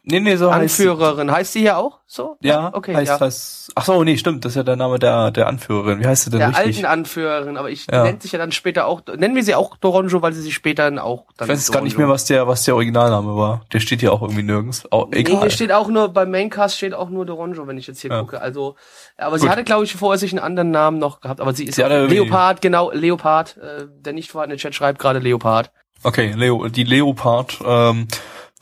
nee, 0.05 0.19
nee, 0.19 0.35
so 0.35 0.51
heißt 0.53 0.79
Anführerin. 0.79 1.31
Heißt 1.31 1.53
sie 1.53 1.59
hier 1.61 1.77
auch 1.77 1.99
so? 2.05 2.37
Ja, 2.41 2.71
okay, 2.73 2.95
heißt, 2.95 3.07
ja. 3.07 3.19
heißt, 3.19 3.71
ach 3.75 3.85
so, 3.85 4.03
nee, 4.03 4.17
stimmt, 4.17 4.45
das 4.45 4.53
ist 4.53 4.55
ja 4.55 4.63
der 4.63 4.75
Name 4.75 4.99
der, 4.99 5.31
der 5.31 5.47
Anführerin. 5.47 5.99
Wie 5.99 6.05
heißt 6.05 6.25
sie 6.25 6.29
denn 6.29 6.39
der 6.39 6.49
richtig? 6.49 6.65
alten 6.65 6.85
Anführerin, 6.85 7.57
aber 7.57 7.69
ich 7.69 7.87
Ja. 7.91 8.03
nennt 8.03 8.21
sich 8.21 8.31
ja 8.31 8.39
dann 8.39 8.51
später 8.51 8.85
auch, 8.85 9.01
nennen 9.17 9.35
wir 9.35 9.43
sie 9.43 9.55
auch 9.55 9.77
Doronjo, 9.77 10.21
weil 10.21 10.33
sie 10.33 10.41
sich 10.41 10.53
später 10.53 10.83
dann 10.83 10.99
auch 10.99 11.25
dann 11.37 11.47
ich 11.47 11.53
weiß 11.53 11.59
jetzt 11.59 11.71
gar 11.73 11.81
nicht 11.81 11.97
mehr, 11.97 12.07
was 12.07 12.25
der, 12.25 12.47
was 12.47 12.63
der 12.63 12.75
Originalname 12.75 13.35
war. 13.35 13.61
Der 13.73 13.79
steht 13.79 13.99
hier 13.99 14.13
auch 14.13 14.21
irgendwie 14.21 14.43
nirgends. 14.43 14.83
Nee, 14.91 15.19
egal. 15.19 15.41
hier 15.41 15.49
steht 15.49 15.71
auch 15.71 15.87
nur, 15.87 16.09
beim 16.09 16.31
Maincast 16.31 16.77
steht 16.77 16.93
auch 16.93 17.09
nur 17.09 17.25
Doronjo, 17.25 17.67
wenn 17.67 17.77
ich 17.77 17.87
jetzt 17.87 18.01
hier 18.01 18.11
Ja. 18.11 18.21
gucke. 18.21 18.41
Also, 18.41 18.75
aber 19.17 19.37
sie 19.37 19.43
Gut. 19.45 19.51
hatte, 19.51 19.63
glaube 19.63 19.85
ich, 19.85 19.95
vorher 19.95 20.17
sich 20.17 20.31
einen 20.31 20.39
anderen 20.39 20.71
Namen 20.71 20.99
noch 20.99 21.21
gehabt, 21.21 21.41
aber 21.41 21.53
sie 21.53 21.65
ist 21.65 21.75
Sie 21.75 21.83
auch 21.83 21.89
Leopard, 21.89 22.61
genau, 22.61 22.91
Leopard, 22.91 23.57
äh, 23.57 23.85
der 23.89 24.13
nicht 24.13 24.31
vorhandene 24.31 24.59
Chat 24.59 24.75
schreibt 24.75 24.99
gerade 24.99 25.19
Leopard. 25.19 25.71
Okay, 26.03 26.33
Leo, 26.35 26.67
die 26.67 26.83
Leopard, 26.83 27.57
ähm, 27.65 28.07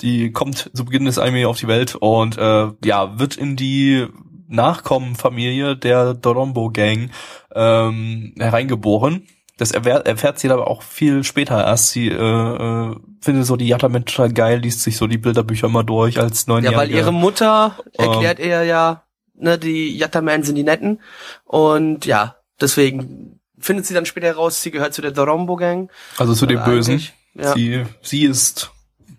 die 0.01 0.31
kommt 0.31 0.71
zu 0.73 0.85
Beginn 0.85 1.05
des 1.05 1.17
Anime 1.19 1.47
auf 1.47 1.59
die 1.59 1.67
Welt 1.67 1.95
und 1.95 2.37
äh, 2.37 2.67
ja, 2.83 3.19
wird 3.19 3.35
in 3.37 3.55
die 3.55 4.07
Nachkommenfamilie 4.47 5.75
der 5.77 6.13
Dorombo 6.13 6.69
Gang 6.71 7.09
ähm, 7.55 8.33
hereingeboren. 8.37 9.27
Das 9.57 9.71
erfährt, 9.71 10.07
erfährt 10.07 10.39
sie 10.39 10.49
aber 10.49 10.67
auch 10.67 10.81
viel 10.81 11.23
später 11.23 11.63
erst. 11.63 11.91
Sie 11.91 12.07
äh, 12.09 12.13
äh, 12.15 12.95
findet 13.21 13.45
so 13.45 13.55
die 13.55 13.67
Yattamen 13.67 14.03
total 14.05 14.33
geil, 14.33 14.59
liest 14.59 14.81
sich 14.81 14.97
so 14.97 15.07
die 15.07 15.19
Bilderbücher 15.19 15.69
mal 15.69 15.83
durch 15.83 16.19
als 16.19 16.45
Ja, 16.47 16.53
neunjährige. 16.53 16.79
weil 16.79 16.91
ihre 16.91 17.13
Mutter 17.13 17.77
Ähm. 17.97 18.09
erklärt 18.09 18.39
ihr 18.39 18.63
ja, 18.63 19.03
ne, 19.35 19.57
die 19.59 19.95
Yattaman 19.97 20.43
sind 20.43 20.55
die 20.55 20.63
Netten 20.63 20.99
und 21.45 22.05
ja, 22.05 22.35
deswegen 22.59 23.39
findet 23.59 23.85
sie 23.85 23.93
dann 23.93 24.05
später 24.07 24.27
heraus, 24.27 24.61
sie 24.61 24.71
gehört 24.71 24.93
zu 24.93 25.01
der 25.01 25.11
Dorombo 25.11 25.55
Gang. 25.55 25.89
also 26.17 26.33
zu 26.33 26.45
den 26.47 26.61
Bösen. 26.63 27.01
Ja. 27.35 27.53
Sie, 27.53 27.83
sie 28.01 28.25
ist 28.25 28.71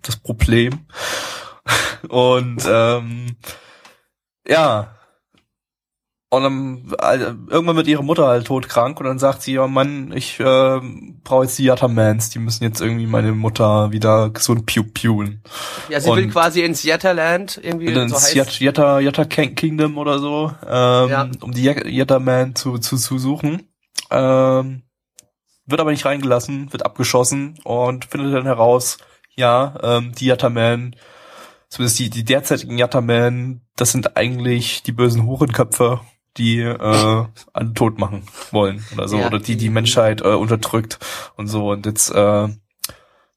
das 0.07 0.17
Problem. 0.17 0.85
Und 2.09 2.63
ähm, 2.67 3.35
ja. 4.47 4.91
Und 6.29 6.43
dann, 6.43 6.93
also, 6.97 7.25
irgendwann 7.49 7.77
wird 7.77 7.87
ihre 7.87 8.03
Mutter 8.03 8.27
halt 8.27 8.47
todkrank 8.47 8.99
und 8.99 9.05
dann 9.05 9.19
sagt 9.19 9.41
sie, 9.43 9.53
ja 9.53 9.67
Mann, 9.67 10.11
ich 10.13 10.39
äh, 10.39 10.81
brauche 11.23 11.43
jetzt 11.43 11.57
die 11.57 11.63
Yattermans, 11.65 12.29
die 12.31 12.39
müssen 12.39 12.63
jetzt 12.63 12.81
irgendwie 12.81 13.05
meine 13.05 13.31
Mutter 13.31 13.91
wieder 13.91 14.31
gesund 14.31 14.65
piu 14.65 14.83
piuen. 14.83 15.41
Ja, 15.87 16.01
sie 16.01 16.11
will 16.11 16.25
Und- 16.25 16.31
quasi 16.31 16.61
ins 16.63 16.83
Yatterland 16.83 17.59
irgendwie 17.63 17.93
dann 17.93 18.09
so 18.09 18.15
heißt. 18.15 18.35
Yat- 18.35 18.59
Yatta, 18.59 18.99
Yatta 18.99 19.23
King- 19.25 19.55
Kingdom 19.55 19.97
oder 19.97 20.19
so, 20.19 20.51
ähm, 20.67 21.09
Ja. 21.09 21.29
um 21.41 21.51
die 21.53 21.63
Yatterman 21.63 22.55
zu, 22.55 22.79
zu, 22.79 22.97
zu 22.97 23.17
suchen. 23.17 23.69
Ähm, 24.11 24.81
wird 25.67 25.79
aber 25.79 25.91
nicht 25.91 26.05
reingelassen, 26.05 26.73
wird 26.73 26.85
abgeschossen 26.85 27.59
und 27.63 28.05
findet 28.05 28.33
dann 28.33 28.45
heraus, 28.45 28.97
ja, 29.35 29.75
ähm, 29.83 30.13
die 30.13 30.25
Yatterman, 30.27 30.95
zumindest 31.69 31.99
die, 31.99 32.09
die 32.09 32.23
derzeitigen 32.23 32.77
Yatterman, 32.77 33.61
das 33.75 33.91
sind 33.91 34.15
eigentlich 34.17 34.83
die 34.83 34.91
bösen 34.93 35.25
Hurenköpfe, 35.25 35.99
die 36.37 36.59
äh, 36.59 37.25
alle 37.53 37.73
tot 37.73 37.97
machen 37.97 38.23
wollen 38.51 38.83
oder 38.93 39.07
so, 39.07 39.17
Ja. 39.17 39.27
oder 39.27 39.39
die 39.39 39.55
die 39.55 39.69
Menschheit 39.69 40.21
äh, 40.21 40.29
unterdrückt 40.35 40.99
und 41.37 41.47
so. 41.47 41.71
Und 41.71 41.85
jetzt 41.85 42.11
äh, 42.11 42.47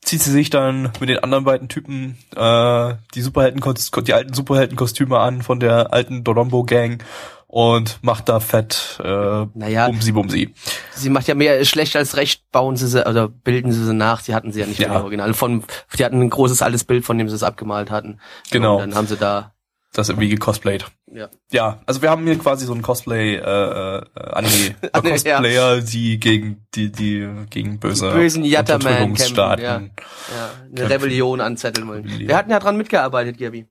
zieht 0.03 0.23
sie 0.23 0.31
sich 0.33 0.51
dann 0.51 0.91
mit 1.01 1.09
den 1.09 1.19
anderen 1.19 1.45
beiden 1.45 1.69
Typen 1.69 2.19
äh, 2.35 2.95
die 3.15 3.21
Superhelden 3.21 3.63
die 4.05 4.15
alten 4.15 4.35
Superheldenkostüme 4.35 5.19
an 5.19 5.43
von 5.43 5.61
der 5.61 5.93
alten 5.93 6.25
Dorombo 6.25 6.65
Gang 6.65 7.05
und 7.51 7.99
macht 8.03 8.29
da 8.29 8.41
fett 8.41 9.01
äh, 9.03 9.47
Naja, 9.55 9.87
Bumsi 9.89 10.13
Bumsi. 10.13 10.55
sie 10.95 11.09
macht 11.11 11.27
ja 11.29 11.35
mehr 11.35 11.65
schlecht 11.65 11.97
als 11.97 12.17
recht, 12.17 12.45
bauen 12.53 12.77
sie 12.77 12.87
sie, 12.87 13.05
oder 13.09 13.27
bilden 13.29 13.73
sie 13.73 13.85
sie 13.85 13.95
nach, 13.95 14.21
sie 14.21 14.35
hatten 14.35 14.53
sie 14.53 14.61
ja 14.61 14.67
nicht 14.67 14.79
Ja. 14.81 14.89
mehr 14.91 15.01
original. 15.03 15.33
Von, 15.35 15.65
die 15.99 16.05
hatten 16.05 16.21
ein 16.21 16.31
großes 16.31 16.63
altes 16.63 16.85
Bild, 16.85 17.05
von 17.05 17.17
dem 17.19 17.29
sie 17.29 17.35
es 17.35 17.43
abgemalt 17.43 17.91
hatten. 17.91 18.21
Genau. 18.51 18.75
Und 18.77 18.81
dann 18.83 18.95
haben 18.95 19.07
sie 19.07 19.17
da, 19.17 19.55
Das 19.95 20.11
irgendwie 20.11 20.29
gecosplayt. 20.29 20.85
ja. 21.11 21.29
Ja, 21.51 21.81
also 21.87 22.03
wir 22.03 22.11
haben 22.11 22.27
hier 22.27 22.39
quasi 22.39 22.67
so 22.67 22.75
ein 22.75 22.83
Cosplay 22.83 23.37
äh, 23.37 23.41
äh, 23.41 24.03
Anime 24.15 24.75
Cosplayer, 24.93 25.81
die 25.81 26.21
gegen 26.21 26.67
die 26.75 26.93
die 26.93 27.27
gegen 27.49 27.79
böse 27.81 28.11
Die 28.11 28.15
bösen 28.19 28.43
Unterdrückungsstaaten. 28.45 29.65
kämpfen, 29.65 29.91
Ja, 30.37 30.51
eine 30.67 30.75
Kämpfen. 30.75 30.93
Rebellion 30.93 31.41
anzetteln 31.41 31.89
wollen. 31.89 32.05
Wir 32.07 32.37
hatten 32.37 32.51
ja 32.51 32.59
dran 32.59 32.77
mitgearbeitet, 32.77 33.39
Gabi. 33.39 33.67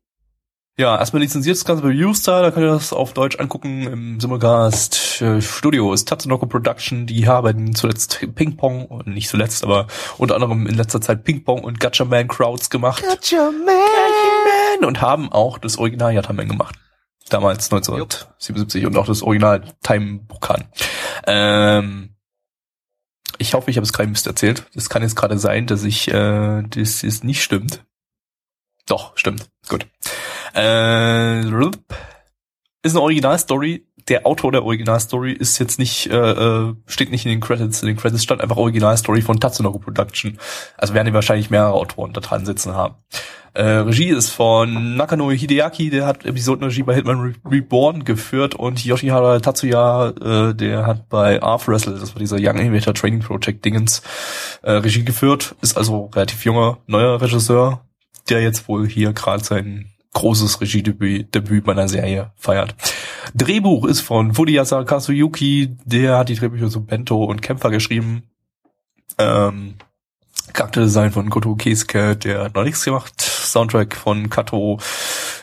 Ja, 0.80 0.96
erstmal 1.00 1.24
lizenziert 1.24 1.58
das 1.58 1.66
Ganze 1.66 1.82
bei 1.82 1.90
Viewstar, 1.90 2.44
da 2.44 2.52
könnt 2.52 2.68
ihr 2.68 2.72
das 2.72 2.94
auf 2.94 3.14
Deutsch 3.14 3.40
angucken. 3.40 3.82
Im 3.82 4.20
Simulcast 4.20 5.24
äh, 5.24 5.42
Studio 5.42 5.92
ist 5.92 6.08
Tatsunoko 6.08 6.46
Production, 6.46 7.08
die 7.08 7.28
haben 7.28 7.74
zuletzt 7.74 8.20
Ping-Pong, 8.36 8.86
und 8.86 9.08
nicht 9.08 9.28
zuletzt, 9.28 9.64
aber 9.64 9.88
unter 10.20 10.36
anderem 10.36 10.68
in 10.68 10.76
letzter 10.76 11.02
Zeit 11.02 11.24
Ping-Pong 11.24 11.64
und 11.64 11.80
Gatchaman 11.80 12.28
Crowds 12.28 12.70
gemacht. 12.70 13.04
Man 14.80 14.88
und 14.88 15.02
haben 15.02 15.32
auch 15.32 15.58
das 15.58 15.80
Original 15.80 16.14
Yataman 16.14 16.48
gemacht. 16.48 16.76
Damals 17.30 17.72
1977 17.72 18.86
und 18.86 18.98
auch 18.98 19.08
das 19.08 19.24
Original 19.24 19.64
Time 19.82 20.20
Bukan. 20.28 20.66
Ähm, 21.26 22.16
ich 23.40 23.56
hoffe, 23.56 23.72
ich 23.72 23.78
habe 23.78 23.86
es 23.86 23.94
keinem 23.94 24.12
Mist 24.12 24.28
erzählt. 24.28 24.68
Das 24.76 24.90
kann 24.90 25.02
jetzt 25.02 25.16
gerade 25.16 25.40
sein, 25.40 25.66
dass 25.66 25.84
ich 25.84 26.08
äh, 26.10 26.62
das 26.70 27.02
ist 27.02 27.24
nicht 27.24 27.42
stimmt. 27.42 27.84
Doch, 28.86 29.18
stimmt. 29.18 29.50
Gut. 29.68 29.88
Äh, 30.56 31.42
ist 32.88 32.96
eine 32.96 33.02
Originalstory. 33.02 33.86
Der 34.08 34.26
Autor 34.26 34.54
der 34.54 34.64
Originalstory 34.64 35.34
ist 35.34 35.60
jetzt 35.60 35.80
nicht, 35.80 36.10
äh, 36.10 36.16
äh, 36.16 36.76
steht 36.86 37.12
nicht 37.12 37.26
in 37.26 37.32
den 37.32 37.42
Credits. 37.42 37.82
In 37.82 37.88
den 37.88 37.98
Credits 37.98 38.24
stand 38.24 38.42
einfach 38.42 38.56
Originalstory 38.56 39.22
von 39.22 39.40
Tatsunoko 39.40 39.80
Production. 39.80 40.40
Also 40.78 40.94
werden 40.94 41.08
die 41.08 41.14
wahrscheinlich 41.14 41.50
mehrere 41.50 41.74
Autoren 41.74 42.14
da 42.14 42.22
dran 42.22 42.46
sitzen 42.46 42.74
haben. 42.74 42.96
Äh, 43.54 43.80
Regie 43.80 44.10
ist 44.10 44.30
von 44.30 44.96
Nakano 44.96 45.32
Hideaki, 45.32 45.90
der 45.90 46.06
hat 46.06 46.26
Episodenregie 46.26 46.84
bei 46.84 46.94
Hitman 46.94 47.20
Re 47.20 47.34
Reborn 47.44 48.06
geführt 48.06 48.54
und 48.54 48.86
Yoshihara 48.86 49.40
Tatsuya, 49.40 50.10
äh, 50.10 50.54
der 50.54 50.86
hat 50.86 51.10
bei 51.10 51.42
Arf 51.42 51.68
Wrestle, 51.68 51.98
das 51.98 52.14
war 52.14 52.20
dieser 52.20 52.38
Young 52.40 52.60
Animator 52.60 52.94
Training 52.94 53.22
Project 53.22 53.66
Dingens, 53.66 54.04
äh, 54.62 54.74
Regie 54.74 55.04
geführt, 55.04 55.56
ist 55.62 55.76
also 55.76 56.12
relativ 56.14 56.46
junger, 56.46 56.78
neuer 56.86 57.20
Regisseur, 57.20 57.82
der 58.30 58.44
jetzt 58.44 58.68
wohl 58.68 58.88
hier 58.88 59.12
gerade 59.14 59.44
sein 59.44 59.92
großes 60.18 60.62
Regiedebüt 60.62 61.34
Debüt 61.34 61.64
bei 61.64 61.88
Serie 61.88 62.32
feiert. 62.36 62.76
Drehbuch 63.36 63.86
ist 63.86 64.02
von 64.02 64.34
Fudiyasa 64.34 64.84
Kazuyuki, 64.84 65.78
der 65.86 66.18
hat 66.18 66.30
die 66.30 66.36
Drehbücher 66.36 66.70
zu 66.70 66.84
Bento 66.84 67.24
und 67.24 67.42
Kämpfer 67.42 67.70
geschrieben. 67.70 68.24
Ähm, 69.20 69.76
Charakterdesign 70.54 71.12
von 71.12 71.30
Goto 71.30 71.56
Keisuke, 71.56 72.16
der 72.16 72.46
hat 72.46 72.56
noch 72.56 72.64
nichts 72.64 72.84
gemacht. 72.84 73.22
Soundtrack 73.22 73.96
von 73.96 74.30
Kato 74.30 74.80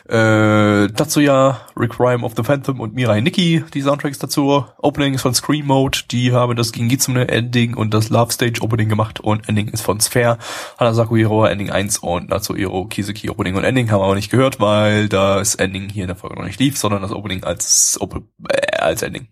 äh, 0.07 0.87
Tatsuya, 0.89 1.61
Rick 1.75 1.99
Rhyme 1.99 2.23
of 2.23 2.33
the 2.37 2.43
Phantom 2.43 2.79
und 2.79 2.93
Mirai 2.93 3.21
Nikki, 3.21 3.63
die 3.73 3.81
Soundtracks 3.81 4.19
dazu. 4.19 4.65
Opening 4.77 5.15
ist 5.15 5.23
von 5.23 5.33
Scream 5.33 5.65
Mode, 5.65 5.99
die 6.11 6.31
haben 6.31 6.55
das 6.55 6.71
Gingitsune 6.71 7.27
Ending 7.27 7.75
und 7.75 7.93
das 7.93 8.09
Love 8.09 8.31
Stage 8.31 8.61
Opening 8.61 8.87
gemacht 8.87 9.19
und 9.19 9.49
Ending 9.49 9.69
ist 9.69 9.81
von 9.81 9.99
Sphere, 9.99 10.37
Hanasaku 10.79 11.15
Hiro 11.15 11.45
Ending 11.45 11.71
1 11.71 11.99
und 11.99 12.29
Natsuhiro 12.29 12.85
Kizuki 12.85 13.29
Opening 13.29 13.55
und 13.55 13.63
Ending 13.63 13.89
haben 13.89 14.01
wir 14.01 14.05
aber 14.05 14.15
nicht 14.15 14.29
gehört, 14.29 14.59
weil 14.59 15.09
das 15.09 15.55
Ending 15.55 15.89
hier 15.89 16.03
in 16.03 16.09
der 16.09 16.15
Folge 16.17 16.35
noch 16.35 16.45
nicht 16.45 16.59
lief, 16.59 16.77
sondern 16.77 17.01
das 17.01 17.11
Opening 17.11 17.43
als, 17.43 17.97
Op 17.99 18.21
äh, 18.49 18.77
als 18.77 19.01
Ending. 19.01 19.27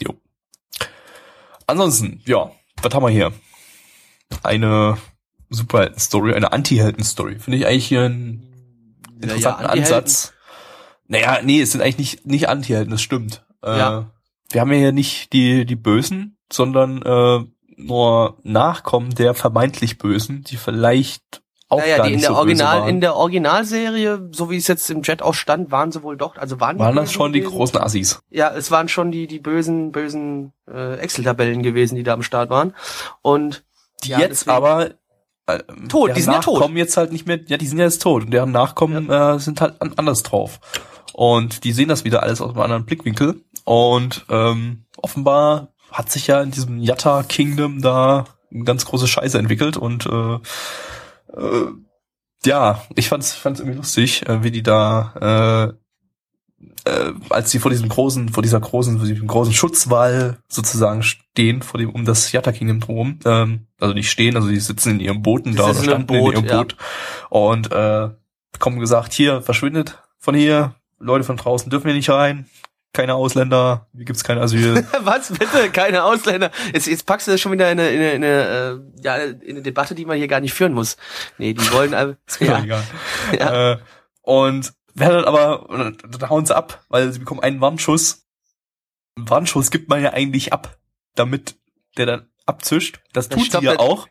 Jo. 0.00 0.14
Ansonsten, 1.66 2.22
ja, 2.24 2.50
was 2.82 2.94
haben 2.94 3.04
wir 3.04 3.10
hier? 3.10 3.32
Eine 4.42 4.96
Superhelden-Story, 5.50 6.34
eine 6.34 6.52
Anti-Helden-Story. 6.52 7.38
Finde 7.38 7.58
ich 7.58 7.66
eigentlich 7.66 7.86
hier 7.86 8.04
einen 8.04 8.55
interessanten 9.22 9.64
Anti-Helden. 9.66 9.94
Ansatz. 9.94 10.32
Naja, 11.08 11.38
nee, 11.42 11.60
es 11.60 11.72
sind 11.72 11.80
eigentlich 11.82 11.98
nicht, 11.98 12.26
nicht 12.26 12.48
Anti-Helden, 12.48 12.90
das 12.90 13.02
stimmt. 13.02 13.44
Äh, 13.62 13.78
Ja. 13.78 14.10
Wir 14.50 14.60
haben 14.60 14.72
ja 14.72 14.78
hier 14.78 14.92
nicht 14.92 15.32
die, 15.32 15.64
die 15.66 15.76
Bösen, 15.76 16.36
sondern 16.52 17.02
äh, 17.02 17.44
nur 17.76 18.38
Nachkommen 18.44 19.14
der 19.14 19.34
vermeintlich 19.34 19.98
Bösen, 19.98 20.44
die 20.44 20.56
vielleicht 20.56 21.42
auch 21.68 21.78
Naja, 21.80 21.96
gar 21.98 22.06
die 22.06 22.12
in 22.12 22.16
nicht 22.18 22.28
der 22.28 22.34
so 22.36 22.42
böse 22.44 22.64
Original, 22.64 22.88
in 22.88 23.00
der 23.00 23.16
Originalserie, 23.16 24.28
so 24.30 24.50
wie 24.50 24.56
es 24.56 24.68
jetzt 24.68 24.88
im 24.88 25.02
Chat 25.02 25.20
auch 25.20 25.34
stand, 25.34 25.72
waren 25.72 25.90
sie 25.90 26.02
wohl 26.04 26.16
doch, 26.16 26.36
also 26.36 26.60
waren 26.60 26.76
die 26.76 26.82
waren 26.84 26.94
das 26.94 27.12
schon 27.12 27.32
die 27.32 27.40
großen 27.40 27.80
Assis. 27.80 28.20
Ja, 28.30 28.54
es 28.54 28.70
waren 28.70 28.88
schon 28.88 29.10
die, 29.10 29.26
die 29.26 29.40
bösen, 29.40 29.90
bösen 29.90 30.52
äh, 30.72 30.94
Excel-Tabellen 30.98 31.62
gewesen, 31.64 31.96
die 31.96 32.04
da 32.04 32.14
am 32.14 32.22
Start 32.22 32.50
waren. 32.50 32.72
Und 33.22 33.64
Die 34.04 34.10
ja, 34.10 34.20
jetzt 34.20 34.42
deswegen- 34.46 34.56
aber 34.56 34.90
äh, 35.46 35.58
Tot, 35.88 36.16
die 36.16 36.20
sind 36.20 36.32
ja 36.32 36.40
tot. 36.40 36.54
Nachkommen 36.54 36.76
jetzt 36.76 36.96
halt 36.96 37.12
nicht 37.12 37.26
mehr, 37.26 37.40
ja, 37.46 37.56
die 37.56 37.66
sind 37.66 37.78
ja 37.78 37.84
jetzt 37.84 38.02
tot 38.02 38.24
und 38.24 38.30
deren 38.30 38.52
Nachkommen 38.52 39.10
äh, 39.10 39.38
sind 39.38 39.60
halt 39.60 39.80
an, 39.80 39.92
anders 39.96 40.22
drauf. 40.22 40.60
Und 41.12 41.64
die 41.64 41.72
sehen 41.72 41.88
das 41.88 42.04
wieder 42.04 42.22
alles 42.22 42.40
aus 42.40 42.50
einem 42.50 42.60
anderen 42.60 42.84
Blickwinkel. 42.84 43.40
Und 43.64 44.26
ähm, 44.28 44.84
offenbar 44.96 45.72
hat 45.90 46.10
sich 46.10 46.26
ja 46.26 46.42
in 46.42 46.50
diesem 46.50 46.78
Yatta 46.78 47.22
Kingdom 47.22 47.80
da 47.80 48.26
eine 48.52 48.64
ganz 48.64 48.84
große 48.84 49.08
Scheiße 49.08 49.38
entwickelt 49.38 49.76
und 49.76 50.06
äh, 50.06 50.34
äh, 51.36 51.68
ja, 52.44 52.82
ich 52.94 53.08
fand's, 53.08 53.32
fand's 53.32 53.60
irgendwie 53.60 53.78
lustig, 53.78 54.28
äh, 54.28 54.42
wie 54.42 54.50
die 54.50 54.62
da 54.62 55.72
äh, 55.72 55.85
äh, 56.86 57.12
als 57.30 57.50
sie 57.50 57.58
vor 57.58 57.70
diesem 57.70 57.88
großen, 57.88 58.28
vor 58.28 58.42
dieser 58.42 58.60
großen, 58.60 58.98
vor 58.98 59.06
diesem 59.06 59.26
großen 59.26 59.52
Schutzwall 59.52 60.38
sozusagen 60.48 61.02
stehen, 61.02 61.62
vor 61.62 61.78
dem, 61.78 61.90
um 61.90 62.04
das 62.04 62.30
Yatta 62.30 62.52
Kingdom 62.52 62.80
drum, 62.80 63.18
ähm, 63.24 63.66
also 63.80 63.92
nicht 63.92 64.10
stehen, 64.10 64.36
also 64.36 64.48
die 64.48 64.60
sitzen 64.60 64.92
in 64.92 65.00
ihrem 65.00 65.22
Booten 65.22 65.50
Die 65.50 65.56
da 65.56 65.64
oder 65.64 65.74
standen 65.74 66.14
in 66.14 66.20
Boot, 66.20 66.34
ihrem 66.34 66.44
ja. 66.46 66.56
Boot 66.56 66.76
und 67.28 67.72
äh, 67.72 68.10
bekommen 68.52 68.78
gesagt, 68.78 69.12
hier, 69.12 69.42
verschwindet 69.42 69.98
von 70.18 70.34
hier, 70.34 70.74
Leute 70.98 71.24
von 71.24 71.36
draußen 71.36 71.70
dürfen 71.70 71.88
hier 71.88 71.96
nicht 71.96 72.10
rein, 72.10 72.46
keine 72.92 73.14
Ausländer, 73.14 73.88
hier 73.94 74.04
gibt's 74.04 74.24
kein 74.24 74.38
Asyl. 74.38 74.86
Was 75.00 75.30
bitte? 75.30 75.70
Keine 75.70 76.04
Ausländer. 76.04 76.50
Jetzt, 76.72 76.86
jetzt 76.86 77.04
packst 77.04 77.26
du 77.26 77.32
das 77.32 77.40
schon 77.40 77.52
wieder 77.52 77.70
in 77.70 77.78
eine, 77.78 77.90
in 77.90 78.00
eine, 78.00 78.12
in 78.12 78.24
eine, 78.24 78.42
äh, 78.42 79.02
ja, 79.02 79.16
in 79.16 79.50
eine 79.50 79.62
Debatte, 79.62 79.94
die 79.94 80.06
man 80.06 80.16
hier 80.16 80.28
gar 80.28 80.40
nicht 80.40 80.54
führen 80.54 80.72
muss. 80.72 80.96
Nee, 81.36 81.52
die 81.52 81.72
wollen 81.72 81.92
einfach. 81.94 82.16
ja. 82.40 82.64
ja. 83.38 83.72
Äh, 83.72 83.78
und 84.22 84.72
werden 84.98 85.24
aber, 85.24 85.66
dann 85.68 86.30
hauen 86.30 86.46
sie 86.46 86.56
ab, 86.56 86.84
weil 86.88 87.12
sie 87.12 87.18
bekommen 87.18 87.40
einen 87.40 87.60
Warnschuss. 87.60 88.26
Einen 89.16 89.28
Warnschuss 89.28 89.70
gibt 89.70 89.88
man 89.88 90.02
ja 90.02 90.12
eigentlich 90.12 90.52
ab, 90.52 90.78
damit 91.14 91.56
der 91.96 92.06
dann 92.06 92.30
abzischt. 92.44 93.00
Das 93.12 93.28
Das 93.28 93.38
tut 93.38 93.52
sie 93.52 93.64
ja 93.64 93.78
auch. 93.78 94.08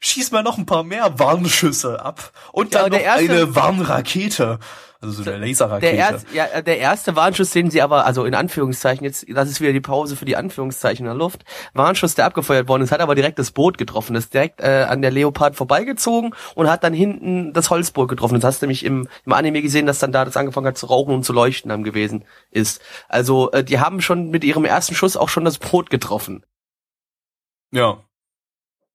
Schieß 0.00 0.30
mal 0.30 0.42
noch 0.42 0.58
ein 0.58 0.66
paar 0.66 0.84
mehr 0.84 1.18
Warnschüsse 1.18 2.04
ab. 2.04 2.32
Und 2.52 2.72
Ja, 2.74 2.82
dann 2.82 2.92
aber 2.92 2.98
noch 2.98 3.04
erste- 3.04 3.32
eine 3.32 3.54
Warnrakete. 3.54 4.58
Also 5.00 5.22
so 5.22 5.30
eine 5.30 5.46
Laserrakete. 5.46 5.92
Der, 5.94 5.98
erst, 6.10 6.26
ja, 6.32 6.60
der 6.60 6.78
erste 6.78 7.14
Warnschuss, 7.14 7.50
den 7.50 7.70
sie 7.70 7.82
aber, 7.82 8.04
also 8.04 8.24
in 8.24 8.34
Anführungszeichen, 8.34 9.04
jetzt, 9.04 9.24
das 9.28 9.48
ist 9.48 9.60
wieder 9.60 9.72
die 9.72 9.80
Pause 9.80 10.16
für 10.16 10.24
die 10.24 10.36
Anführungszeichen 10.36 11.06
in 11.06 11.10
der 11.10 11.14
Luft, 11.14 11.44
Warnschuss, 11.72 12.16
der 12.16 12.26
abgefeuert 12.26 12.66
worden 12.66 12.82
ist, 12.82 12.90
hat 12.90 12.98
aber 13.00 13.14
direkt 13.14 13.38
das 13.38 13.52
Boot 13.52 13.78
getroffen, 13.78 14.16
ist 14.16 14.34
direkt 14.34 14.60
äh, 14.60 14.86
an 14.88 15.00
der 15.00 15.12
Leopard 15.12 15.54
vorbeigezogen 15.54 16.34
und 16.56 16.68
hat 16.68 16.82
dann 16.82 16.94
hinten 16.94 17.52
das 17.52 17.70
Holzboot 17.70 18.08
getroffen. 18.08 18.34
Das 18.40 18.44
hast 18.44 18.62
du 18.62 18.66
nämlich 18.66 18.84
im, 18.84 19.06
im 19.24 19.32
Anime 19.32 19.62
gesehen, 19.62 19.86
dass 19.86 20.00
dann 20.00 20.10
da 20.10 20.24
das 20.24 20.36
angefangen 20.36 20.66
hat 20.66 20.78
zu 20.78 20.86
rauchen 20.86 21.14
und 21.14 21.22
zu 21.24 21.32
leuchten 21.32 21.70
am 21.70 21.84
gewesen 21.84 22.24
ist. 22.50 22.80
Also 23.08 23.52
äh, 23.52 23.62
die 23.62 23.78
haben 23.78 24.00
schon 24.00 24.30
mit 24.30 24.42
ihrem 24.42 24.64
ersten 24.64 24.96
Schuss 24.96 25.16
auch 25.16 25.28
schon 25.28 25.44
das 25.44 25.58
Boot 25.58 25.90
getroffen. 25.90 26.44
ja. 27.72 27.98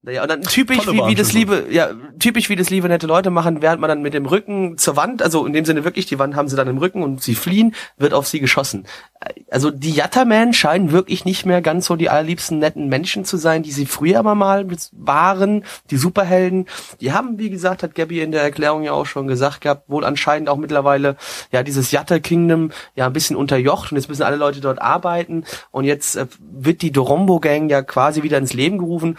Ja, 0.05 0.23
und 0.23 0.29
dann 0.29 0.41
typisch, 0.41 0.85
wie, 0.87 0.99
wie 1.05 1.15
das 1.15 1.31
liebe, 1.31 1.67
ja, 1.69 1.91
typisch 2.19 2.49
wie 2.49 2.57
das 2.57 2.69
liebe 2.69 2.89
nette 2.89 3.07
Leute 3.07 3.29
machen, 3.29 3.61
während 3.61 3.79
man 3.79 3.87
dann 3.87 4.01
mit 4.01 4.13
dem 4.13 4.25
Rücken 4.25 4.77
zur 4.77 4.97
Wand, 4.97 5.21
also 5.21 5.45
in 5.45 5.53
dem 5.53 5.63
Sinne 5.63 5.85
wirklich, 5.85 6.05
die 6.07 6.19
Wand 6.19 6.35
haben 6.35 6.49
sie 6.49 6.57
dann 6.57 6.67
im 6.67 6.77
Rücken 6.77 7.03
und 7.03 7.23
sie 7.23 7.35
fliehen, 7.35 7.73
wird 7.97 8.13
auf 8.13 8.27
sie 8.27 8.41
geschossen. 8.41 8.85
Also 9.49 9.71
die 9.71 9.93
Yattaman 9.93 10.51
scheinen 10.51 10.91
wirklich 10.91 11.23
nicht 11.23 11.45
mehr 11.45 11.61
ganz 11.61 11.85
so 11.85 11.95
die 11.95 12.09
allerliebsten 12.09 12.59
netten 12.59 12.89
Menschen 12.89 13.23
zu 13.23 13.37
sein, 13.37 13.63
die 13.63 13.71
sie 13.71 13.85
früher 13.85 14.19
aber 14.19 14.35
mal 14.35 14.67
waren, 14.91 15.63
die 15.89 15.95
Superhelden. 15.95 16.65
Die 16.99 17.13
haben, 17.13 17.39
wie 17.39 17.49
gesagt, 17.49 17.81
hat 17.81 17.95
Gabby 17.95 18.19
in 18.19 18.33
der 18.33 18.41
Erklärung 18.41 18.83
ja 18.83 18.91
auch 18.91 19.05
schon 19.05 19.27
gesagt 19.27 19.61
gehabt, 19.61 19.89
wohl 19.89 20.03
anscheinend 20.03 20.49
auch 20.49 20.57
mittlerweile, 20.57 21.15
ja, 21.53 21.63
dieses 21.63 21.91
Yatta 21.91 22.19
Kingdom 22.19 22.71
ja 22.95 23.05
ein 23.05 23.13
bisschen 23.13 23.37
unterjocht 23.37 23.93
und 23.93 23.97
jetzt 23.97 24.09
müssen 24.09 24.23
alle 24.23 24.35
Leute 24.35 24.59
dort 24.59 24.81
arbeiten 24.81 25.45
und 25.71 25.85
jetzt 25.85 26.17
äh, 26.17 26.27
wird 26.39 26.81
die 26.81 26.91
Dorombo 26.91 27.39
Gang 27.39 27.71
ja 27.71 27.81
quasi 27.83 28.21
wieder 28.23 28.37
ins 28.37 28.51
Leben 28.51 28.79
gerufen 28.79 29.17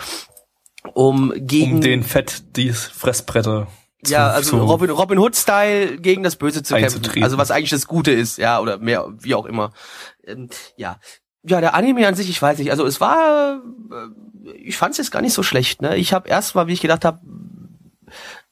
um 0.92 1.32
gegen 1.36 1.76
Um 1.76 1.80
den 1.80 2.02
Fett, 2.02 2.56
die 2.56 2.72
Fressbretter 2.72 3.68
zu, 4.04 4.12
ja 4.12 4.28
also 4.28 4.58
Robin 4.64 4.90
Robin 4.90 5.18
Hood 5.18 5.34
Style 5.34 5.96
gegen 5.98 6.22
das 6.22 6.36
Böse 6.36 6.62
zu 6.62 6.74
kämpfen. 6.74 7.22
also 7.22 7.38
was 7.38 7.50
eigentlich 7.50 7.70
das 7.70 7.86
Gute 7.86 8.10
ist 8.10 8.38
ja 8.38 8.60
oder 8.60 8.78
mehr 8.78 9.06
wie 9.18 9.34
auch 9.34 9.46
immer. 9.46 9.72
Ähm, 10.26 10.50
ja. 10.76 10.98
Ja 11.46 11.60
der 11.60 11.74
Anime 11.74 12.06
an 12.06 12.14
sich 12.14 12.28
ich 12.28 12.40
weiß 12.40 12.58
nicht. 12.58 12.70
Also 12.70 12.84
es 12.86 13.00
war 13.00 13.60
äh, 13.90 14.50
ich 14.62 14.76
fand 14.76 14.92
es 14.92 14.98
jetzt 14.98 15.10
gar 15.10 15.22
nicht 15.22 15.32
so 15.34 15.42
schlecht 15.42 15.82
ne? 15.82 15.96
Ich 15.96 16.12
habe 16.12 16.28
erst 16.28 16.54
mal 16.54 16.66
wie 16.66 16.72
ich 16.72 16.80
gedacht 16.80 17.04
habe 17.04 17.20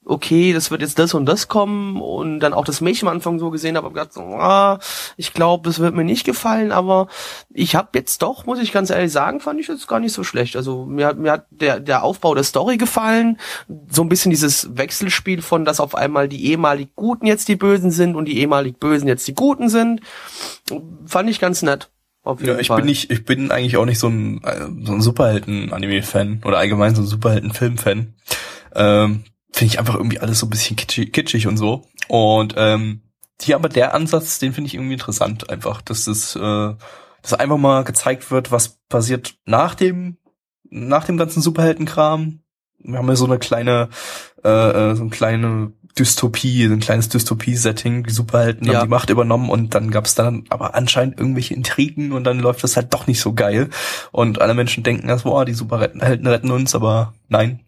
okay, 0.04 0.52
das 0.52 0.70
wird 0.70 0.82
jetzt 0.82 0.98
das 0.98 1.14
und 1.14 1.26
das 1.26 1.46
kommen 1.48 2.00
und 2.00 2.40
dann 2.40 2.54
auch 2.54 2.64
das 2.64 2.80
Mädchen 2.80 3.06
am 3.08 3.14
Anfang 3.14 3.38
so 3.38 3.50
gesehen 3.50 3.76
habe, 3.76 3.86
hab 3.86 3.94
gedacht, 3.94 4.12
so, 4.12 4.20
ah, 4.20 4.80
ich 5.16 5.32
glaube, 5.32 5.68
das 5.68 5.78
wird 5.78 5.94
mir 5.94 6.04
nicht 6.04 6.24
gefallen, 6.24 6.72
aber 6.72 7.06
ich 7.50 7.76
habe 7.76 7.90
jetzt 7.94 8.22
doch, 8.22 8.44
muss 8.44 8.58
ich 8.58 8.72
ganz 8.72 8.90
ehrlich 8.90 9.12
sagen, 9.12 9.38
fand 9.40 9.60
ich 9.60 9.68
jetzt 9.68 9.86
gar 9.86 10.00
nicht 10.00 10.12
so 10.12 10.24
schlecht. 10.24 10.56
Also 10.56 10.84
mir 10.86 11.06
hat 11.06 11.18
mir 11.18 11.32
hat 11.32 11.46
der 11.50 11.78
der 11.78 12.02
Aufbau 12.02 12.34
der 12.34 12.44
Story 12.44 12.78
gefallen, 12.78 13.38
so 13.90 14.02
ein 14.02 14.08
bisschen 14.08 14.30
dieses 14.30 14.76
Wechselspiel 14.76 15.40
von, 15.40 15.64
dass 15.64 15.78
auf 15.78 15.94
einmal 15.94 16.28
die 16.28 16.46
ehemalig 16.46 16.88
Guten 16.96 17.26
jetzt 17.26 17.46
die 17.48 17.56
Bösen 17.56 17.90
sind 17.90 18.16
und 18.16 18.24
die 18.24 18.38
ehemalig 18.38 18.78
Bösen 18.80 19.06
jetzt 19.06 19.28
die 19.28 19.34
Guten 19.34 19.68
sind, 19.68 20.00
fand 21.06 21.30
ich 21.30 21.38
ganz 21.38 21.62
nett. 21.62 21.90
Auf 22.24 22.40
jeden 22.40 22.54
Ja, 22.54 22.60
ich 22.60 22.68
Fall. 22.68 22.78
bin 22.78 22.86
nicht, 22.86 23.10
ich 23.10 23.24
bin 23.24 23.50
eigentlich 23.50 23.76
auch 23.76 23.84
nicht 23.84 23.98
so 23.98 24.08
ein, 24.08 24.42
äh, 24.44 24.66
so 24.84 24.92
ein 24.92 25.00
Superhelden-Anime-Fan 25.00 26.42
oder 26.44 26.58
allgemein 26.58 26.94
so 26.94 27.02
ein 27.02 27.06
Superhelden-Film-Fan. 27.06 28.14
Ähm, 28.74 29.24
Finde 29.52 29.72
ich 29.72 29.78
einfach 29.78 29.94
irgendwie 29.94 30.18
alles 30.20 30.38
so 30.38 30.46
ein 30.46 30.50
bisschen 30.50 30.76
kitschig, 30.76 31.12
kitschig 31.12 31.46
und 31.46 31.56
so. 31.56 31.84
Und 32.08 32.54
ähm, 32.56 33.02
hier 33.40 33.56
aber 33.56 33.68
der 33.68 33.94
Ansatz, 33.94 34.38
den 34.38 34.52
finde 34.52 34.68
ich 34.68 34.74
irgendwie 34.74 34.94
interessant, 34.94 35.50
einfach, 35.50 35.82
dass 35.82 36.04
das, 36.04 36.36
äh, 36.36 36.74
dass 37.22 37.34
einfach 37.34 37.58
mal 37.58 37.84
gezeigt 37.84 38.30
wird, 38.30 38.50
was 38.50 38.78
passiert 38.88 39.34
nach 39.44 39.74
dem, 39.74 40.16
nach 40.70 41.04
dem 41.04 41.16
ganzen 41.16 41.42
Superheldenkram. 41.42 42.40
Wir 42.78 42.98
haben 42.98 43.08
ja 43.08 43.16
so 43.16 43.26
eine 43.26 43.38
kleine, 43.38 43.90
äh, 44.44 44.48
äh, 44.48 44.94
so 44.96 45.02
eine 45.02 45.10
kleine 45.10 45.72
Dystopie, 45.98 46.66
so 46.66 46.72
ein 46.72 46.80
kleines 46.80 47.10
Dystopie-Setting. 47.10 48.04
Die 48.04 48.12
Superhelden 48.12 48.66
Ja. 48.66 48.78
haben 48.78 48.86
die 48.86 48.90
Macht 48.90 49.10
übernommen 49.10 49.50
und 49.50 49.74
dann 49.74 49.90
gab's 49.90 50.14
dann 50.14 50.44
aber 50.48 50.74
anscheinend 50.74 51.18
irgendwelche 51.18 51.54
Intrigen 51.54 52.12
und 52.12 52.24
dann 52.24 52.38
läuft 52.40 52.64
das 52.64 52.76
halt 52.76 52.94
doch 52.94 53.06
nicht 53.06 53.20
so 53.20 53.34
geil. 53.34 53.68
Und 54.10 54.40
alle 54.40 54.54
Menschen 54.54 54.82
denken 54.82 55.08
erst, 55.08 55.24
boah, 55.24 55.44
die 55.44 55.52
Superhelden 55.52 56.26
retten 56.26 56.50
uns, 56.50 56.74
aber 56.74 57.12
nein, 57.28 57.60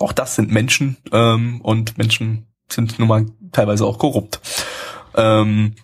auch 0.00 0.12
das 0.12 0.34
sind 0.34 0.50
Menschen 0.50 0.96
ähm, 1.12 1.60
und 1.60 1.98
Menschen 1.98 2.46
sind 2.68 2.98
nun 2.98 3.08
mal 3.08 3.26
teilweise 3.52 3.84
auch 3.84 3.98
korrupt. 3.98 4.40
Ähm, 5.14 5.74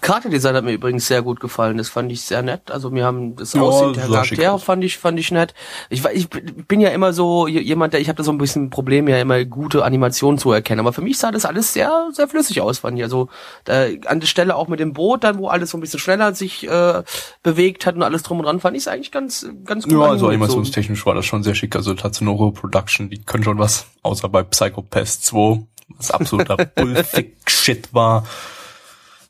Charakterdesign 0.00 0.54
hat 0.56 0.64
mir 0.64 0.72
übrigens 0.72 1.06
sehr 1.06 1.20
gut 1.20 1.40
gefallen. 1.40 1.76
Das 1.76 1.90
fand 1.90 2.10
ich 2.10 2.22
sehr 2.22 2.42
nett. 2.42 2.70
Also 2.70 2.90
mir 2.90 3.04
haben 3.04 3.36
das 3.36 3.52
Ja, 3.52 3.60
Aussehen 3.60 3.92
der 3.92 4.04
Charaktere 4.04 4.58
fand 4.58 4.82
ich 4.82 4.96
fand 4.96 5.20
ich 5.20 5.30
nett. 5.30 5.52
Ich, 5.90 6.02
war- 6.02 6.12
ich 6.12 6.28
bin 6.30 6.80
ja 6.80 6.88
immer 6.88 7.12
so 7.12 7.46
jemand, 7.46 7.92
der 7.92 8.00
ich 8.00 8.08
habe 8.08 8.16
da 8.16 8.24
so 8.24 8.30
ein 8.32 8.38
bisschen 8.38 8.64
ein 8.64 8.70
Problem, 8.70 9.08
ja 9.08 9.20
immer 9.20 9.44
gute 9.44 9.84
Animationen 9.84 10.38
zu 10.38 10.50
erkennen. 10.52 10.80
Aber 10.80 10.94
für 10.94 11.02
mich 11.02 11.18
sah 11.18 11.30
das 11.30 11.44
alles 11.44 11.74
sehr 11.74 12.08
sehr 12.12 12.28
flüssig 12.28 12.60
aus, 12.62 12.78
fand 12.78 12.96
ich. 12.98 13.04
Also 13.04 13.28
da, 13.64 13.86
an 14.06 14.20
der 14.20 14.26
Stelle 14.26 14.56
auch 14.56 14.68
mit 14.68 14.80
dem 14.80 14.94
Boot, 14.94 15.22
dann 15.24 15.38
wo 15.38 15.48
alles 15.48 15.70
so 15.70 15.76
ein 15.76 15.82
bisschen 15.82 16.00
schneller 16.00 16.34
sich 16.34 16.66
äh, 16.66 17.02
bewegt 17.42 17.84
hat 17.84 17.94
und 17.94 18.02
alles 18.02 18.22
drum 18.22 18.38
und 18.38 18.46
dran, 18.46 18.60
fand 18.60 18.74
ich 18.76 18.84
es 18.84 18.88
eigentlich 18.88 19.12
ganz 19.12 19.46
ganz 19.64 19.84
gut. 19.84 19.92
ja, 19.92 20.00
also 20.00 20.28
animationstechnisch 20.28 21.04
war 21.04 21.14
das 21.14 21.26
schon 21.26 21.42
sehr 21.42 21.54
schick. 21.54 21.76
Also 21.76 21.92
Tatsunoko 21.92 22.52
Production, 22.52 23.10
die 23.10 23.18
können 23.22 23.44
schon 23.44 23.58
was, 23.58 23.86
außer 24.02 24.28
bei 24.30 24.42
Psychopath 24.44 25.08
2, 25.08 25.62
was 25.98 26.10
absoluter 26.10 26.56
Bullfick-Shit 26.74 27.92
war. 27.92 28.24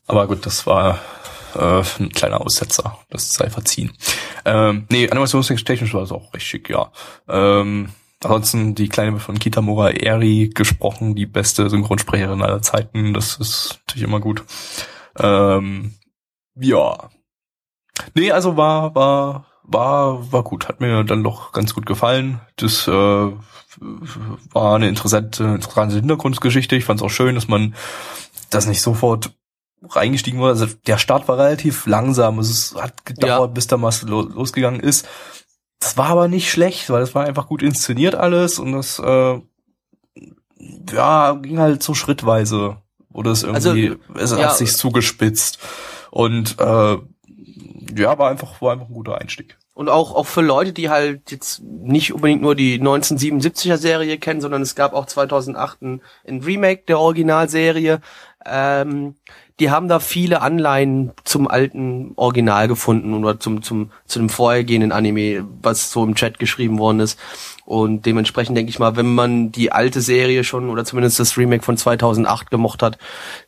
Aber 0.09 0.25
gut, 0.25 0.43
das 0.47 0.65
war 0.65 0.99
äh, 1.55 1.83
ein 1.99 2.09
kleiner 2.09 2.41
Aussetzer. 2.41 2.97
Das 3.11 3.31
sei 3.35 3.47
verziehen. 3.51 3.91
Ähm, 4.43 4.87
nee, 4.89 5.07
animationstechnisch 5.07 5.93
war 5.93 6.01
es 6.01 6.11
auch 6.11 6.31
schick, 6.39 6.67
ja. 6.67 6.91
Ähm, 7.27 7.89
ansonsten 8.23 8.73
die 8.73 8.89
Kleine 8.89 9.19
von 9.19 9.37
Kitamura 9.37 9.91
Eri 9.91 10.49
gesprochen, 10.51 11.13
die 11.13 11.27
beste 11.27 11.69
Synchronsprecherin 11.69 12.41
aller 12.41 12.63
Zeiten. 12.63 13.13
Das 13.13 13.37
ist 13.37 13.81
natürlich 13.85 14.07
immer 14.07 14.19
gut. 14.19 14.43
Ähm, 15.19 15.93
ja. 16.55 17.09
Nee, 18.15 18.31
also 18.31 18.57
war, 18.57 18.95
war, 18.95 19.45
war, 19.61 20.31
war 20.31 20.43
gut. 20.43 20.67
Hat 20.67 20.81
mir 20.81 21.03
dann 21.03 21.23
doch 21.23 21.51
ganz 21.51 21.75
gut 21.75 21.85
gefallen. 21.85 22.41
Das 22.55 22.87
äh, 22.87 22.91
war 22.91 24.75
eine 24.75 24.89
interessante, 24.89 25.43
interessante 25.43 25.97
Hintergrundgeschichte. 25.97 26.75
Ich 26.75 26.85
fand 26.85 26.99
es 26.99 27.05
auch 27.05 27.11
schön, 27.11 27.35
dass 27.35 27.47
man 27.47 27.75
das 28.49 28.65
nicht 28.65 28.81
sofort 28.81 29.33
reingestiegen 29.87 30.39
wurde. 30.39 30.51
Also 30.51 30.67
der 30.87 30.97
Start 30.97 31.27
war 31.27 31.37
relativ 31.37 31.85
langsam. 31.85 32.37
Also 32.39 32.51
es 32.51 32.75
hat 32.81 33.05
gedauert, 33.05 33.49
Ja. 33.49 33.53
bis 33.53 33.67
da 33.67 33.81
was 33.81 34.01
lo 34.03 34.21
losgegangen 34.21 34.79
ist. 34.79 35.07
Das 35.79 35.97
war 35.97 36.07
aber 36.07 36.27
nicht 36.27 36.51
schlecht, 36.51 36.89
weil 36.89 37.01
es 37.01 37.15
war 37.15 37.25
einfach 37.25 37.47
gut 37.47 37.63
inszeniert 37.63 38.15
alles 38.15 38.59
und 38.59 38.73
das 38.73 38.99
äh, 38.99 39.39
ja 40.91 41.33
ging 41.33 41.59
halt 41.59 41.83
so 41.83 41.93
schrittweise. 41.93 42.77
Oder 43.11 43.31
es 43.31 43.43
Also, 43.43 43.73
irgendwie, 43.73 43.97
es 44.19 44.31
ja. 44.31 44.37
hat 44.49 44.57
sich 44.57 44.75
zugespitzt. 44.75 45.59
Und 46.11 46.59
äh, 46.59 46.97
ja, 47.97 48.17
war 48.19 48.29
einfach, 48.29 48.61
war 48.61 48.73
einfach 48.73 48.87
ein 48.87 48.93
guter 48.93 49.17
Einstieg. 49.19 49.57
Und 49.73 49.89
auch, 49.89 50.13
auch 50.13 50.25
für 50.27 50.41
Leute, 50.41 50.73
die 50.73 50.89
halt 50.89 51.31
jetzt 51.31 51.61
nicht 51.63 52.13
unbedingt 52.13 52.41
nur 52.41 52.53
die 52.53 52.79
1977er 52.79 53.77
Serie 53.77 54.17
kennen, 54.17 54.41
sondern 54.41 54.61
es 54.61 54.75
gab 54.75 54.93
auch 54.93 55.05
2008 55.05 55.81
ein, 55.81 56.01
ein 56.27 56.43
Remake 56.43 56.83
der 56.87 56.99
Originalserie. 56.99 58.01
Ähm, 58.45 59.15
die 59.59 59.69
haben 59.71 59.87
da 59.87 59.99
viele 59.99 60.41
Anleihen 60.41 61.11
zum 61.23 61.47
alten 61.47 62.13
Original 62.15 62.67
gefunden 62.67 63.13
oder 63.13 63.39
zum, 63.39 63.61
zum, 63.61 63.91
zu 64.05 64.19
dem 64.19 64.29
vorhergehenden 64.29 64.91
Anime, 64.91 65.45
was 65.61 65.91
so 65.91 66.03
im 66.03 66.15
Chat 66.15 66.39
geschrieben 66.39 66.79
worden 66.79 67.01
ist. 67.01 67.19
Und 67.65 68.05
dementsprechend 68.05 68.57
denke 68.57 68.69
ich 68.69 68.79
mal, 68.79 68.95
wenn 68.95 69.13
man 69.13 69.51
die 69.51 69.71
alte 69.71 70.01
Serie 70.01 70.43
schon 70.43 70.69
oder 70.69 70.85
zumindest 70.85 71.19
das 71.19 71.37
Remake 71.37 71.63
von 71.63 71.77
2008 71.77 72.49
gemocht 72.49 72.81
hat, 72.81 72.97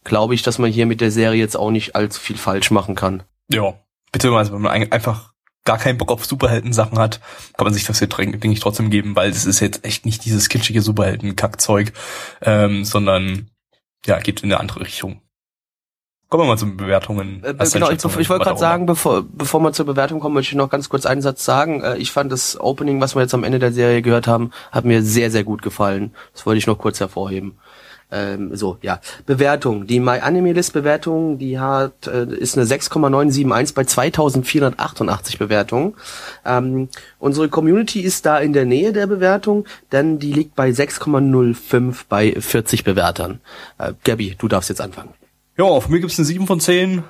glaube 0.03 0.35
ich, 0.35 0.41
dass 0.43 0.59
man 0.59 0.71
hier 0.71 0.85
mit 0.85 1.01
der 1.01 1.11
Serie 1.11 1.39
jetzt 1.39 1.55
auch 1.57 1.71
nicht 1.71 1.95
allzu 1.95 2.19
viel 2.19 2.37
falsch 2.37 2.71
machen 2.71 2.95
kann. 2.95 3.23
Ja. 3.49 3.73
Beziehungsweise, 4.11 4.51
wenn 4.51 4.61
man 4.61 4.71
ein- 4.73 4.91
einfach 4.91 5.31
gar 5.63 5.77
keinen 5.77 5.97
Bock 5.97 6.11
auf 6.11 6.25
Superhelden-Sachen 6.25 6.99
hat, 6.99 7.21
kann 7.55 7.65
man 7.65 7.73
sich 7.73 7.85
das 7.85 7.99
hier, 7.99 8.07
denke 8.07 8.51
ich, 8.51 8.59
trotzdem 8.59 8.89
geben, 8.89 9.15
weil 9.15 9.29
es 9.29 9.45
ist 9.45 9.59
jetzt 9.59 9.85
echt 9.85 10.05
nicht 10.05 10.25
dieses 10.25 10.49
kitschige 10.49 10.81
Superhelden-Kackzeug, 10.81 11.93
ähm, 12.41 12.83
sondern 12.83 13.49
ja, 14.05 14.19
geht 14.19 14.41
in 14.41 14.51
eine 14.51 14.59
andere 14.59 14.81
Richtung. 14.81 15.21
Kommen 16.31 16.45
wir 16.45 16.47
mal 16.47 16.57
zu 16.57 16.77
Bewertungen. 16.77 17.43
Äh, 17.43 17.53
genau, 17.73 17.89
ich, 17.89 18.01
ich 18.05 18.29
wollte 18.29 18.45
gerade 18.45 18.57
sagen, 18.57 18.85
bevor, 18.85 19.21
bevor 19.21 19.59
wir 19.59 19.73
zur 19.73 19.85
Bewertung 19.85 20.21
kommen, 20.21 20.33
möchte 20.33 20.53
ich 20.53 20.57
noch 20.57 20.69
ganz 20.69 20.87
kurz 20.87 21.05
einen 21.05 21.21
Satz 21.21 21.43
sagen. 21.43 21.83
Äh, 21.83 21.97
ich 21.97 22.13
fand 22.13 22.31
das 22.31 22.57
Opening, 22.57 23.01
was 23.01 23.15
wir 23.15 23.21
jetzt 23.21 23.33
am 23.33 23.43
Ende 23.43 23.59
der 23.59 23.73
Serie 23.73 24.01
gehört 24.01 24.27
haben, 24.27 24.51
hat 24.71 24.85
mir 24.85 25.03
sehr, 25.03 25.29
sehr 25.29 25.43
gut 25.43 25.61
gefallen. 25.61 26.13
Das 26.31 26.45
wollte 26.45 26.57
ich 26.57 26.67
noch 26.67 26.77
kurz 26.77 27.01
hervorheben. 27.01 27.57
Ähm, 28.11 28.55
so, 28.55 28.77
ja. 28.81 29.01
Bewertung. 29.25 29.87
Die 29.87 29.99
My 29.99 30.19
Anime 30.19 30.53
List 30.53 30.71
Bewertung, 30.71 31.37
die 31.37 31.59
hat, 31.59 32.07
äh, 32.07 32.23
ist 32.23 32.57
eine 32.57 32.65
6,971 32.65 33.75
bei 33.75 33.83
2488 33.83 35.37
Bewertungen. 35.37 35.95
Ähm, 36.45 36.87
unsere 37.19 37.49
Community 37.49 37.99
ist 37.99 38.25
da 38.25 38.39
in 38.39 38.53
der 38.53 38.63
Nähe 38.63 38.93
der 38.93 39.07
Bewertung, 39.07 39.65
denn 39.91 40.17
die 40.17 40.31
liegt 40.31 40.55
bei 40.55 40.69
6,05 40.69 42.05
bei 42.07 42.31
40 42.39 42.85
Bewertern. 42.85 43.41
Äh, 43.77 43.91
Gabby, 44.05 44.35
du 44.37 44.47
darfst 44.47 44.69
jetzt 44.69 44.79
anfangen. 44.79 45.09
Ja, 45.61 45.79
für 45.79 45.91
mich 45.91 46.01
gibt's 46.01 46.17
eine 46.17 46.25
7 46.25 46.47
von 46.47 46.59
10. 46.59 47.03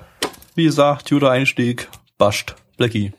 Wie 0.56 0.66
gesagt, 0.66 1.10
guter 1.10 1.32
Einstieg, 1.32 1.88
bascht, 2.18 2.56
Blackie. 2.76 3.14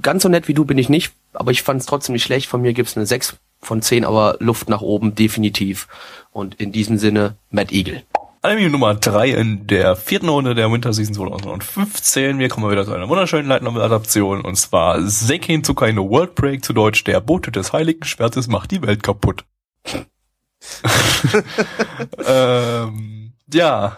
Ganz 0.00 0.22
so 0.22 0.28
nett 0.28 0.46
wie 0.46 0.54
du 0.54 0.64
bin 0.64 0.78
ich 0.78 0.88
nicht, 0.88 1.12
aber 1.32 1.50
ich 1.50 1.62
fand 1.62 1.80
es 1.80 1.86
trotzdem 1.86 2.12
nicht 2.12 2.22
schlecht. 2.22 2.46
Von 2.46 2.62
mir 2.62 2.72
gibt's 2.72 2.96
eine 2.96 3.04
6 3.04 3.34
von 3.60 3.82
10, 3.82 4.04
aber 4.04 4.36
Luft 4.38 4.68
nach 4.68 4.80
oben 4.80 5.16
definitiv. 5.16 5.88
Und 6.30 6.54
in 6.60 6.70
diesem 6.70 6.98
Sinne, 6.98 7.34
Matt 7.50 7.72
Eagle. 7.72 8.04
Anime 8.42 8.70
Nummer 8.70 8.94
3 8.94 9.30
in 9.30 9.66
der 9.66 9.96
vierten 9.96 10.28
Runde 10.28 10.54
der 10.54 10.70
Winter 10.70 10.92
Season 10.92 11.14
2015. 11.14 12.38
Wir 12.38 12.48
kommen 12.48 12.70
wieder 12.70 12.84
zu 12.84 12.92
einer 12.92 13.08
wunderschönen 13.08 13.48
Light 13.48 13.64
Novel 13.64 13.82
Adaption 13.82 14.42
und 14.42 14.54
zwar 14.54 15.02
Seiken 15.02 15.64
Tsukai 15.64 15.90
no 15.90 16.08
World 16.08 16.36
Break 16.36 16.64
zu 16.64 16.74
Deutsch. 16.74 17.02
Der 17.02 17.20
Bote 17.20 17.50
des 17.50 17.72
Heiligen 17.72 18.04
Schwertes 18.04 18.46
macht 18.46 18.70
die 18.70 18.82
Welt 18.82 19.02
kaputt. 19.02 19.44
ähm, 22.24 23.23
ja, 23.52 23.96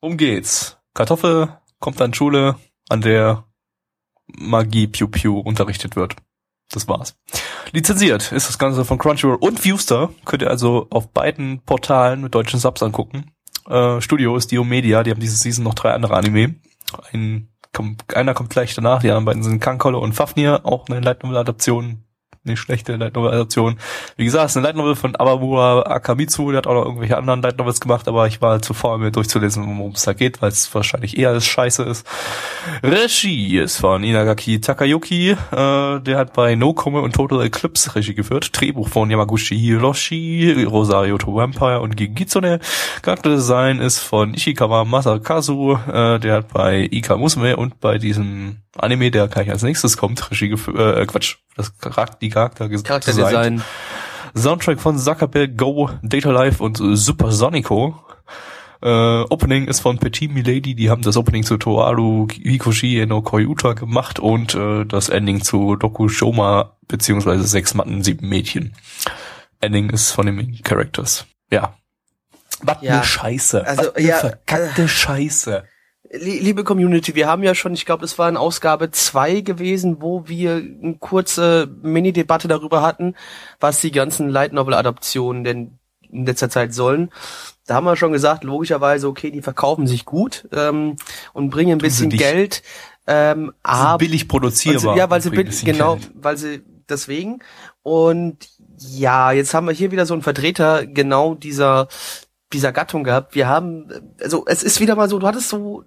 um 0.00 0.16
geht's. 0.16 0.78
Kartoffel 0.94 1.56
kommt 1.80 2.00
an 2.00 2.14
Schule, 2.14 2.56
an 2.88 3.00
der 3.00 3.44
Magie 4.26 4.86
Pew 4.86 5.08
Pew 5.08 5.40
unterrichtet 5.40 5.96
wird. 5.96 6.16
Das 6.70 6.88
war's. 6.88 7.16
Lizenziert 7.72 8.32
ist 8.32 8.48
das 8.48 8.58
Ganze 8.58 8.84
von 8.84 8.98
Crunchyroll 8.98 9.36
und 9.36 9.60
Viewster. 9.60 10.10
Könnt 10.24 10.42
ihr 10.42 10.50
also 10.50 10.86
auf 10.90 11.10
beiden 11.10 11.60
Portalen 11.60 12.22
mit 12.22 12.34
deutschen 12.34 12.58
Subs 12.58 12.82
angucken. 12.82 13.32
Äh, 13.68 14.00
Studio 14.00 14.36
ist 14.36 14.50
Dio 14.50 14.64
Media, 14.64 15.02
die 15.02 15.10
haben 15.10 15.20
diese 15.20 15.36
Season 15.36 15.64
noch 15.64 15.74
drei 15.74 15.92
andere 15.92 16.16
Anime. 16.16 16.56
Ein, 17.12 17.48
einer 18.14 18.34
kommt 18.34 18.50
gleich 18.50 18.74
danach, 18.74 19.00
die 19.00 19.08
anderen 19.08 19.24
beiden 19.24 19.42
sind 19.42 19.60
Kankolle 19.60 19.98
und 19.98 20.12
Fafnir, 20.12 20.64
auch 20.64 20.88
eine 20.88 21.00
Light 21.00 21.22
Novel 21.22 21.38
Adaption 21.38 22.04
nicht 22.44 22.58
schlechte 22.58 22.96
Light 22.96 23.14
Novel 23.14 23.32
Adaption. 23.32 23.76
Wie 24.16 24.24
gesagt, 24.24 24.46
es 24.46 24.52
ist 24.52 24.56
eine 24.58 24.66
Light 24.66 24.76
Novel 24.76 24.96
von 24.96 25.16
Abamura 25.16 25.82
Akamitsu, 25.82 26.50
der 26.50 26.58
hat 26.58 26.66
auch 26.66 26.74
noch 26.74 26.84
irgendwelche 26.84 27.16
anderen 27.16 27.42
Light 27.42 27.58
Novels 27.58 27.80
gemacht, 27.80 28.06
aber 28.06 28.26
ich 28.26 28.42
war 28.42 28.60
zu 28.60 28.74
faul, 28.74 28.98
mir 28.98 29.10
durchzulesen, 29.10 29.64
worum 29.78 29.92
es 29.92 30.02
da 30.02 30.12
geht, 30.12 30.42
weil 30.42 30.50
es 30.50 30.72
wahrscheinlich 30.74 31.18
eher 31.18 31.30
alles 31.30 31.46
scheiße 31.46 31.82
ist. 31.82 32.06
Regie 32.82 33.58
ist 33.58 33.78
von 33.78 34.04
Inagaki 34.04 34.60
Takayuki, 34.60 35.30
äh, 35.30 35.36
der 36.00 36.18
hat 36.18 36.34
bei 36.34 36.54
No 36.54 36.74
Come 36.74 37.00
und 37.00 37.14
Total 37.14 37.42
Eclipse 37.42 37.94
Regie 37.94 38.14
geführt. 38.14 38.50
Drehbuch 38.52 38.88
von 38.88 39.10
Yamaguchi 39.10 39.58
Hiroshi, 39.58 40.64
Rosario 40.64 41.18
to 41.18 41.34
Vampire 41.34 41.80
und 41.80 41.96
Gigitsune. 41.96 42.60
Charakterdesign 43.02 43.80
ist 43.80 44.00
von 44.00 44.34
Ishikawa 44.34 44.84
Masakazu, 44.84 45.78
äh, 45.86 46.18
der 46.18 46.34
hat 46.34 46.52
bei 46.52 46.88
Ika 46.90 47.16
Musume 47.16 47.56
und 47.56 47.80
bei 47.80 47.98
diesem 47.98 48.63
Anime, 48.76 49.10
der 49.10 49.28
gleich 49.28 49.50
als 49.50 49.62
nächstes 49.62 49.96
kommt, 49.96 50.30
Regie 50.30 50.50
äh, 50.50 51.06
Quatsch, 51.06 51.36
das 51.56 51.76
Charakter, 51.78 52.18
die 52.20 52.28
Charakter 52.28 52.68
Charakterdesign. 52.68 53.62
Soundtrack 54.36 54.80
von 54.80 54.98
Zuckerberg, 54.98 55.56
Go, 55.56 55.90
Data 56.02 56.30
Life 56.30 56.62
und 56.62 56.76
Supersonico. 56.76 57.94
Äh, 58.82 58.88
Opening 58.88 59.68
ist 59.68 59.80
von 59.80 59.98
Petit 59.98 60.30
Milady, 60.32 60.74
die 60.74 60.90
haben 60.90 61.02
das 61.02 61.16
Opening 61.16 61.44
zu 61.44 61.56
Toaru 61.56 62.26
Hikoshi 62.30 63.06
no 63.06 63.22
Koyuta 63.22 63.74
gemacht 63.74 64.18
und 64.18 64.54
äh, 64.54 64.84
das 64.84 65.08
Ending 65.08 65.42
zu 65.42 65.76
Doku 65.76 66.08
Shoma 66.08 66.76
beziehungsweise 66.88 67.44
Sechs 67.44 67.74
Matten, 67.74 68.02
Sieben 68.02 68.28
Mädchen. 68.28 68.74
Ending 69.60 69.88
ist 69.90 70.10
von 70.10 70.26
den 70.26 70.60
Characters. 70.62 71.26
Ja. 71.50 71.76
Was 72.62 72.78
ja. 72.82 72.98
ne 72.98 73.04
Scheiße. 73.04 73.66
Also, 73.66 73.92
Was 73.94 74.02
ja, 74.02 74.16
verkackte 74.18 74.82
äh, 74.82 74.88
Scheiße 74.88 75.64
liebe 76.18 76.64
Community, 76.64 77.14
wir 77.14 77.26
haben 77.26 77.42
ja 77.42 77.54
schon, 77.54 77.74
ich 77.74 77.86
glaube, 77.86 78.02
das 78.02 78.18
war 78.18 78.28
in 78.28 78.36
Ausgabe 78.36 78.90
zwei 78.90 79.40
gewesen, 79.40 80.00
wo 80.00 80.28
wir 80.28 80.56
eine 80.56 80.96
kurze 80.98 81.68
Mini-Debatte 81.82 82.48
darüber 82.48 82.82
hatten, 82.82 83.14
was 83.60 83.80
die 83.80 83.90
ganzen 83.90 84.28
Light 84.28 84.52
Novel-Adaptionen 84.52 85.44
denn 85.44 85.78
in 86.10 86.26
letzter 86.26 86.48
Zeit 86.48 86.72
sollen. 86.72 87.10
Da 87.66 87.74
haben 87.74 87.84
wir 87.84 87.96
schon 87.96 88.12
gesagt, 88.12 88.44
logischerweise, 88.44 89.08
okay, 89.08 89.30
die 89.30 89.42
verkaufen 89.42 89.86
sich 89.86 90.04
gut 90.04 90.48
ähm, 90.52 90.96
und 91.32 91.50
bringen 91.50 91.72
ein 91.72 91.78
bisschen 91.78 92.10
Geld. 92.10 92.62
Ähm, 93.06 93.52
aber 93.62 93.98
billig 93.98 94.28
produzierbar. 94.28 94.94
Sie, 94.94 94.98
ja, 94.98 95.10
weil 95.10 95.20
sie 95.20 95.30
billig, 95.30 95.64
genau, 95.64 95.96
Geld. 95.96 96.10
weil 96.14 96.36
sie 96.36 96.62
deswegen. 96.88 97.40
Und 97.82 98.48
ja, 98.78 99.32
jetzt 99.32 99.54
haben 99.54 99.66
wir 99.66 99.74
hier 99.74 99.90
wieder 99.90 100.06
so 100.06 100.14
einen 100.14 100.22
Vertreter 100.22 100.86
genau 100.86 101.34
dieser 101.34 101.88
dieser 102.52 102.72
Gattung 102.72 103.04
gehabt. 103.04 103.34
Wir 103.34 103.48
haben, 103.48 103.88
also 104.20 104.44
es 104.46 104.62
ist 104.62 104.80
wieder 104.80 104.94
mal 104.94 105.08
so, 105.08 105.18
du 105.18 105.26
hattest 105.26 105.48
so 105.48 105.84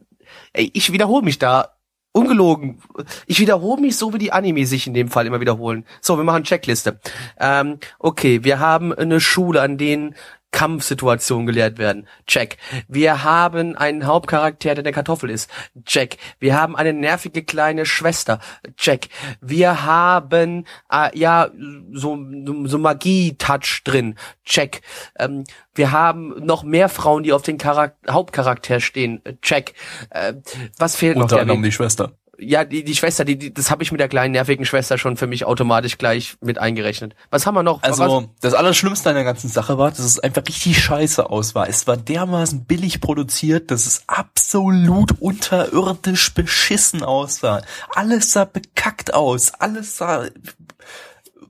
ey, 0.53 0.69
ich 0.73 0.91
wiederhole 0.91 1.23
mich 1.23 1.39
da. 1.39 1.73
Ungelogen. 2.13 2.81
Ich 3.27 3.39
wiederhole 3.39 3.79
mich 3.79 3.95
so, 3.95 4.11
wie 4.11 4.17
die 4.17 4.31
Anime 4.31 4.65
sich 4.65 4.87
in 4.87 4.95
dem 4.95 5.07
Fall 5.07 5.27
immer 5.27 5.39
wiederholen. 5.39 5.85
So, 6.01 6.17
wir 6.17 6.23
machen 6.23 6.45
Checkliste. 6.45 6.99
Ähm, 7.39 7.77
okay, 7.99 8.43
wir 8.43 8.59
haben 8.59 8.91
eine 8.91 9.19
Schule, 9.19 9.61
an 9.61 9.77
denen 9.77 10.15
Kampfsituationen 10.51 11.45
gelehrt 11.45 11.77
werden. 11.77 12.07
Check. 12.25 12.57
Wir 12.87 13.23
haben 13.23 13.75
einen 13.75 14.05
Hauptcharakter, 14.05 14.75
der 14.75 14.83
eine 14.83 14.91
Kartoffel 14.91 15.29
ist. 15.29 15.49
Check. 15.85 16.17
Wir 16.39 16.59
haben 16.59 16.75
eine 16.75 16.93
nervige 16.93 17.43
kleine 17.43 17.85
Schwester. 17.85 18.39
Check. 18.75 19.09
Wir 19.41 19.83
haben 19.83 20.65
äh, 20.91 21.17
ja 21.17 21.49
so 21.91 22.17
so 22.65 22.77
Magie-Touch 22.77 23.81
drin. 23.83 24.15
Check. 24.45 24.81
Ähm, 25.19 25.43
wir 25.75 25.91
haben 25.91 26.33
noch 26.43 26.63
mehr 26.63 26.89
Frauen, 26.89 27.23
die 27.23 27.33
auf 27.33 27.41
den 27.41 27.57
Charakter 27.57 28.13
Hauptcharakter 28.13 28.79
stehen. 28.79 29.21
Check. 29.41 29.73
Äh, 30.09 30.33
was 30.77 30.95
fehlt 30.95 31.17
Unter 31.17 31.25
noch? 31.25 31.31
Unter 31.33 31.41
anderem 31.41 31.63
die 31.63 31.71
Schwester 31.71 32.13
ja, 32.39 32.63
die, 32.63 32.83
die 32.83 32.95
Schwester, 32.95 33.25
die, 33.25 33.37
die 33.37 33.53
das 33.53 33.71
habe 33.71 33.83
ich 33.83 33.91
mit 33.91 33.99
der 33.99 34.07
kleinen 34.07 34.31
nervigen 34.31 34.65
Schwester 34.65 34.97
schon 34.97 35.17
für 35.17 35.27
mich 35.27 35.45
automatisch 35.45 35.97
gleich 35.97 36.37
mit 36.41 36.59
eingerechnet. 36.59 37.15
Was 37.31 37.45
haben 37.45 37.55
wir 37.55 37.63
noch? 37.63 37.81
Also 37.83 38.03
Was? 38.03 38.25
das 38.41 38.53
Allerschlimmste 38.53 39.09
an 39.09 39.15
der 39.15 39.23
ganzen 39.23 39.49
Sache 39.49 39.77
war, 39.77 39.89
dass 39.89 39.99
es 39.99 40.19
einfach 40.19 40.43
richtig 40.47 40.81
scheiße 40.81 41.29
aus 41.29 41.55
war. 41.55 41.67
Es 41.67 41.87
war 41.87 41.97
dermaßen 41.97 42.65
billig 42.65 43.01
produziert, 43.01 43.71
dass 43.71 43.87
es 43.87 44.03
absolut 44.07 45.19
unterirdisch 45.19 46.33
beschissen 46.33 47.03
aussah. 47.03 47.61
Alles 47.95 48.31
sah 48.33 48.45
bekackt 48.45 49.13
aus. 49.13 49.53
Alles 49.53 49.97
sah 49.97 50.25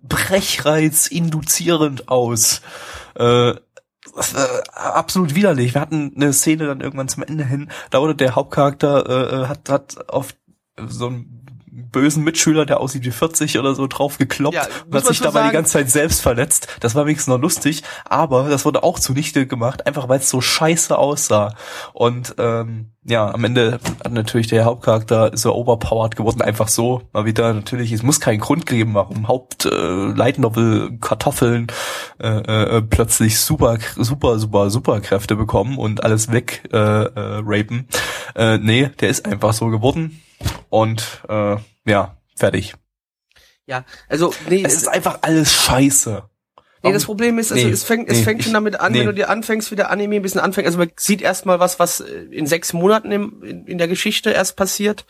Brechreiz 0.03 1.07
induzierend 1.07 2.07
aus. 2.07 2.61
Äh, 3.15 3.55
absolut 4.73 5.35
widerlich. 5.35 5.73
Wir 5.73 5.81
hatten 5.81 6.13
eine 6.15 6.31
Szene 6.31 6.65
dann 6.65 6.79
irgendwann 6.79 7.09
zum 7.09 7.23
Ende 7.23 7.43
hin, 7.43 7.69
da 7.91 7.99
wurde 7.99 8.15
der 8.15 8.35
Hauptcharakter 8.35 9.05
äh, 9.09 9.35
äh 9.43 9.47
hat 9.47 9.69
hat 9.69 10.09
auf 10.09 10.33
so 10.87 11.07
ein 11.07 11.37
bösen 11.91 12.23
Mitschüler, 12.23 12.65
der 12.65 12.79
aussieht 12.79 13.05
wie 13.05 13.11
40 13.11 13.59
oder 13.59 13.75
so, 13.75 13.87
drauf 13.87 14.17
gekloppt 14.17 14.55
ja, 14.55 14.67
und 14.85 14.95
hat 14.95 15.05
sich 15.05 15.19
dabei 15.19 15.39
sagen, 15.39 15.49
die 15.49 15.53
ganze 15.53 15.73
Zeit 15.73 15.89
selbst 15.89 16.21
verletzt. 16.21 16.67
Das 16.79 16.95
war 16.95 17.05
wenigstens 17.05 17.27
noch 17.27 17.39
lustig, 17.39 17.83
aber 18.05 18.49
das 18.49 18.65
wurde 18.65 18.83
auch 18.83 18.99
zunichte 18.99 19.45
gemacht, 19.47 19.85
einfach 19.85 20.09
weil 20.09 20.19
es 20.19 20.29
so 20.29 20.41
scheiße 20.41 20.97
aussah. 20.97 21.53
Und 21.93 22.35
ähm, 22.39 22.91
ja, 23.03 23.31
am 23.31 23.43
Ende 23.43 23.79
hat 24.03 24.11
natürlich 24.11 24.47
der 24.47 24.65
Hauptcharakter 24.65 25.31
so 25.35 25.53
overpowered 25.53 26.15
geworden, 26.15 26.41
einfach 26.41 26.67
so. 26.67 27.03
Mal 27.13 27.25
wieder 27.25 27.53
natürlich, 27.53 27.91
es 27.91 28.03
muss 28.03 28.19
keinen 28.19 28.39
Grund 28.39 28.65
geben, 28.65 28.95
warum 28.95 29.27
Haupt 29.27 29.65
äh, 29.65 29.69
Light 29.69 30.39
Novel 30.39 30.97
Kartoffeln 30.99 31.67
äh, 32.19 32.27
äh, 32.27 32.81
plötzlich 32.81 33.39
super, 33.39 33.77
super, 33.95 34.39
super, 34.39 34.69
super 34.71 34.99
Kräfte 34.99 35.35
bekommen 35.35 35.77
und 35.77 36.03
alles 36.03 36.31
weg 36.31 36.63
äh, 36.73 36.77
äh, 36.77 37.41
rapen. 37.45 37.87
Äh, 38.35 38.57
nee, 38.57 38.89
der 38.99 39.09
ist 39.09 39.25
einfach 39.25 39.53
so 39.53 39.67
geworden 39.67 40.21
und 40.69 41.23
äh, 41.29 41.57
ja, 41.85 42.17
fertig. 42.35 42.75
Ja, 43.65 43.83
also 44.07 44.33
nee, 44.49 44.63
es 44.63 44.75
ist 44.75 44.87
einfach 44.87 45.19
alles 45.21 45.53
scheiße. 45.53 46.29
Nee, 46.83 46.93
das 46.93 47.05
Problem 47.05 47.39
ist, 47.39 47.51
also 47.51 47.65
nee, 47.65 47.73
es 47.73 47.83
fängt, 47.83 48.09
es 48.09 48.19
nee, 48.19 48.23
fängt 48.23 48.43
schon 48.43 48.53
damit 48.53 48.79
an, 48.79 48.91
nee. 48.91 48.99
wenn 48.99 49.07
du 49.07 49.13
dir 49.13 49.29
anfängst, 49.29 49.71
wie 49.71 49.75
der 49.75 49.89
Anime 49.89 50.17
ein 50.17 50.21
bisschen 50.21 50.41
anfängt. 50.41 50.67
Also 50.67 50.77
man 50.77 50.91
sieht 50.95 51.21
erstmal 51.21 51.59
was, 51.59 51.79
was 51.79 51.99
in 51.99 52.45
sechs 52.45 52.73
Monaten 52.73 53.11
im, 53.11 53.43
in, 53.43 53.65
in 53.65 53.77
der 53.77 53.87
Geschichte 53.87 54.29
erst 54.29 54.55
passiert. 54.55 55.05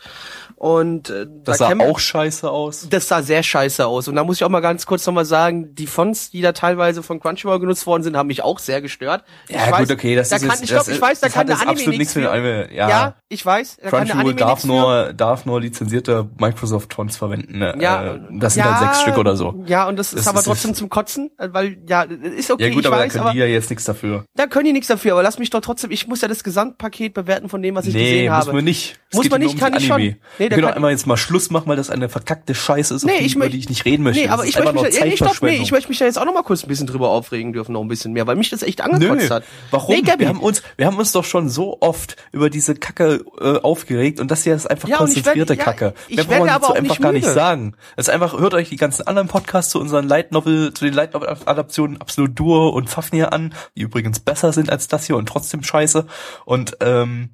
Und 0.56 1.10
äh, 1.10 1.26
das 1.44 1.58
da 1.58 1.68
sah 1.68 1.84
auch 1.84 1.98
scheiße 1.98 2.50
aus. 2.50 2.88
Das 2.90 3.06
sah 3.06 3.22
sehr 3.22 3.44
scheiße 3.44 3.86
aus. 3.86 4.08
Und 4.08 4.16
da 4.16 4.24
muss 4.24 4.36
ich 4.36 4.44
auch 4.44 4.48
mal 4.48 4.60
ganz 4.60 4.86
kurz 4.86 5.06
nochmal 5.06 5.24
sagen, 5.24 5.74
die 5.74 5.86
Fonts, 5.86 6.30
die 6.30 6.40
da 6.40 6.52
teilweise 6.52 7.04
von 7.04 7.20
Crunchyroll 7.20 7.60
genutzt 7.60 7.86
worden 7.86 8.02
sind, 8.02 8.16
haben 8.16 8.26
mich 8.26 8.42
auch 8.42 8.58
sehr 8.58 8.82
gestört. 8.82 9.22
Ja, 9.48 9.68
ich 9.68 9.76
gut, 9.76 9.90
okay, 9.92 10.16
das 10.16 10.30
da 10.30 10.36
ist 10.36 10.48
kann, 10.48 10.58
ich 10.60 10.68
glaube, 10.68 10.90
ich 10.90 11.00
weiß, 11.00 11.20
da 11.20 11.28
kann 11.28 11.46
der 11.46 11.60
Anime 11.60 11.96
nichts 11.96 12.16
mit 12.16 12.26
Anime. 12.26 12.72
Ja, 12.74 12.88
ja, 12.88 13.14
ich 13.28 13.44
weiß. 13.46 13.76
Da 13.82 13.90
Crunchyroll 13.90 14.34
darf 14.34 14.64
nur 14.64 15.12
darf 15.12 15.46
nur 15.46 15.60
lizenzierte 15.60 16.28
Microsoft 16.38 16.92
Fonts 16.92 17.16
verwenden. 17.16 17.58
Ne? 17.58 17.76
Ja, 17.78 18.14
äh, 18.14 18.20
das 18.32 18.54
sind 18.54 18.64
ja, 18.64 18.72
dann 18.72 18.88
sechs 18.88 19.02
Stück 19.02 19.16
oder 19.16 19.36
so. 19.36 19.62
Ja, 19.66 19.86
und 19.86 19.96
das, 19.96 20.10
das 20.10 20.22
ist 20.22 20.26
aber 20.26 20.42
trotzdem 20.42 20.74
zum 20.74 20.88
Kotzen, 20.88 21.30
weil 21.58 21.78
ja, 21.88 22.02
ist 22.02 22.50
okay, 22.50 22.64
ja 22.64 22.68
gut, 22.70 22.80
ich 22.80 22.86
aber 22.86 22.96
weiß, 22.98 23.12
da 23.12 23.18
können 23.20 23.32
die 23.34 23.38
ja 23.40 23.46
jetzt 23.46 23.70
nichts 23.70 23.84
dafür. 23.84 24.24
da 24.34 24.46
können 24.46 24.66
die 24.66 24.72
nichts 24.72 24.88
dafür, 24.88 25.12
aber 25.12 25.22
lass 25.22 25.38
mich 25.38 25.50
doch 25.50 25.60
trotzdem, 25.60 25.90
ich 25.90 26.06
muss 26.08 26.20
ja 26.20 26.28
das 26.28 26.44
Gesamtpaket 26.44 27.14
bewerten 27.14 27.48
von 27.48 27.60
dem, 27.62 27.74
was 27.74 27.86
ich 27.86 27.94
gesehen 27.94 28.26
muss 28.32 28.46
habe. 28.46 28.52
man 28.54 28.64
nicht. 28.64 28.98
Es 29.10 29.16
Muss 29.16 29.30
man 29.30 29.40
nicht, 29.40 29.58
kann 29.58 29.74
ich 29.74 29.86
schon. 29.86 29.96
Anime. 29.96 30.16
Nee, 30.38 30.48
können 30.48 30.60
kann- 30.62 30.70
auch 30.72 30.76
einmal 30.76 30.90
jetzt 30.90 31.06
mal 31.06 31.16
Schluss 31.16 31.50
machen, 31.50 31.66
weil 31.66 31.76
das 31.76 31.88
eine 31.88 32.08
verkackte 32.10 32.54
Scheiße 32.54 32.94
ist, 32.94 33.04
auf 33.04 33.10
Nee, 33.10 33.20
die, 33.20 33.24
ich 33.26 33.36
über 33.36 33.48
die 33.48 33.58
ich 33.58 33.68
nicht 33.70 33.84
reden 33.86 34.02
möchte. 34.02 34.22
Nee, 34.22 34.28
aber 34.28 34.44
ich 34.44 34.54
möchte, 34.58 34.72
mich, 34.74 34.98
da, 34.98 35.04
nee, 35.06 35.16
stopp, 35.16 35.42
nee, 35.42 35.56
ich 35.62 35.70
möchte 35.72 35.88
mich 35.88 35.98
da 35.98 36.04
jetzt 36.04 36.18
auch 36.18 36.26
noch 36.26 36.34
mal 36.34 36.42
kurz 36.42 36.62
ein 36.62 36.68
bisschen 36.68 36.86
drüber 36.86 37.08
aufregen 37.08 37.52
dürfen, 37.54 37.72
noch 37.72 37.80
ein 37.80 37.88
bisschen 37.88 38.12
mehr, 38.12 38.26
weil 38.26 38.36
mich 38.36 38.50
das 38.50 38.62
echt 38.62 38.80
Nö, 38.80 38.84
angekotzt 38.84 39.30
hat. 39.30 39.44
warum? 39.70 39.94
Nee, 39.94 40.02
Gabi, 40.02 40.20
wir 40.20 40.28
haben 40.28 40.40
uns, 40.40 40.62
wir 40.76 40.84
haben 40.86 40.98
uns 40.98 41.12
doch 41.12 41.24
schon 41.24 41.48
so 41.48 41.78
oft 41.80 42.16
über 42.32 42.50
diese 42.50 42.74
Kacke 42.74 43.24
äh, 43.40 43.58
aufgeregt 43.60 44.20
und 44.20 44.30
das 44.30 44.44
hier 44.44 44.54
ist 44.54 44.70
einfach 44.70 44.88
Ja, 44.88 44.96
ich 44.96 44.98
konzentrierte 44.98 45.56
Kacke. 45.56 45.94
ich 46.08 46.16
Mehr 46.16 46.24
braucht 46.26 46.38
man 46.40 46.48
dazu 46.48 46.72
einfach 46.74 47.00
gar 47.00 47.12
nicht 47.12 47.26
sagen. 47.26 47.74
Es 47.96 48.08
ist 48.08 48.14
einfach, 48.14 48.38
hört 48.38 48.52
euch 48.52 48.68
die 48.68 48.76
ganzen 48.76 49.06
anderen 49.06 49.28
Podcasts 49.28 49.72
zu 49.72 49.80
unseren 49.80 50.06
Light 50.06 50.32
Novel, 50.32 50.74
zu 50.74 50.84
den 50.84 50.92
Light 50.92 51.14
Novel 51.14 51.28
Adaptionen 51.48 52.00
Absolut 52.00 52.38
Duo 52.38 52.68
und 52.68 52.88
Fafnir 52.90 53.32
an, 53.32 53.54
die 53.76 53.82
übrigens 53.82 54.20
besser 54.20 54.52
sind 54.52 54.70
als 54.70 54.88
das 54.88 55.06
hier 55.06 55.16
und 55.16 55.26
trotzdem 55.28 55.62
scheiße. 55.62 56.06
Und 56.44 56.76
ähm, 56.80 57.30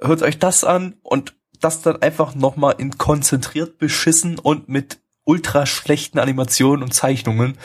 hört 0.00 0.22
euch 0.22 0.38
das 0.38 0.64
an 0.64 0.94
und 1.02 1.34
das 1.60 1.82
dann 1.82 2.02
einfach 2.02 2.34
nochmal 2.34 2.74
in 2.78 2.98
konzentriert 2.98 3.78
beschissen 3.78 4.38
und 4.38 4.68
mit 4.68 4.98
ultra 5.24 5.66
schlechten 5.66 6.18
Animationen 6.18 6.82
und 6.82 6.92
Zeichnungen. 6.92 7.56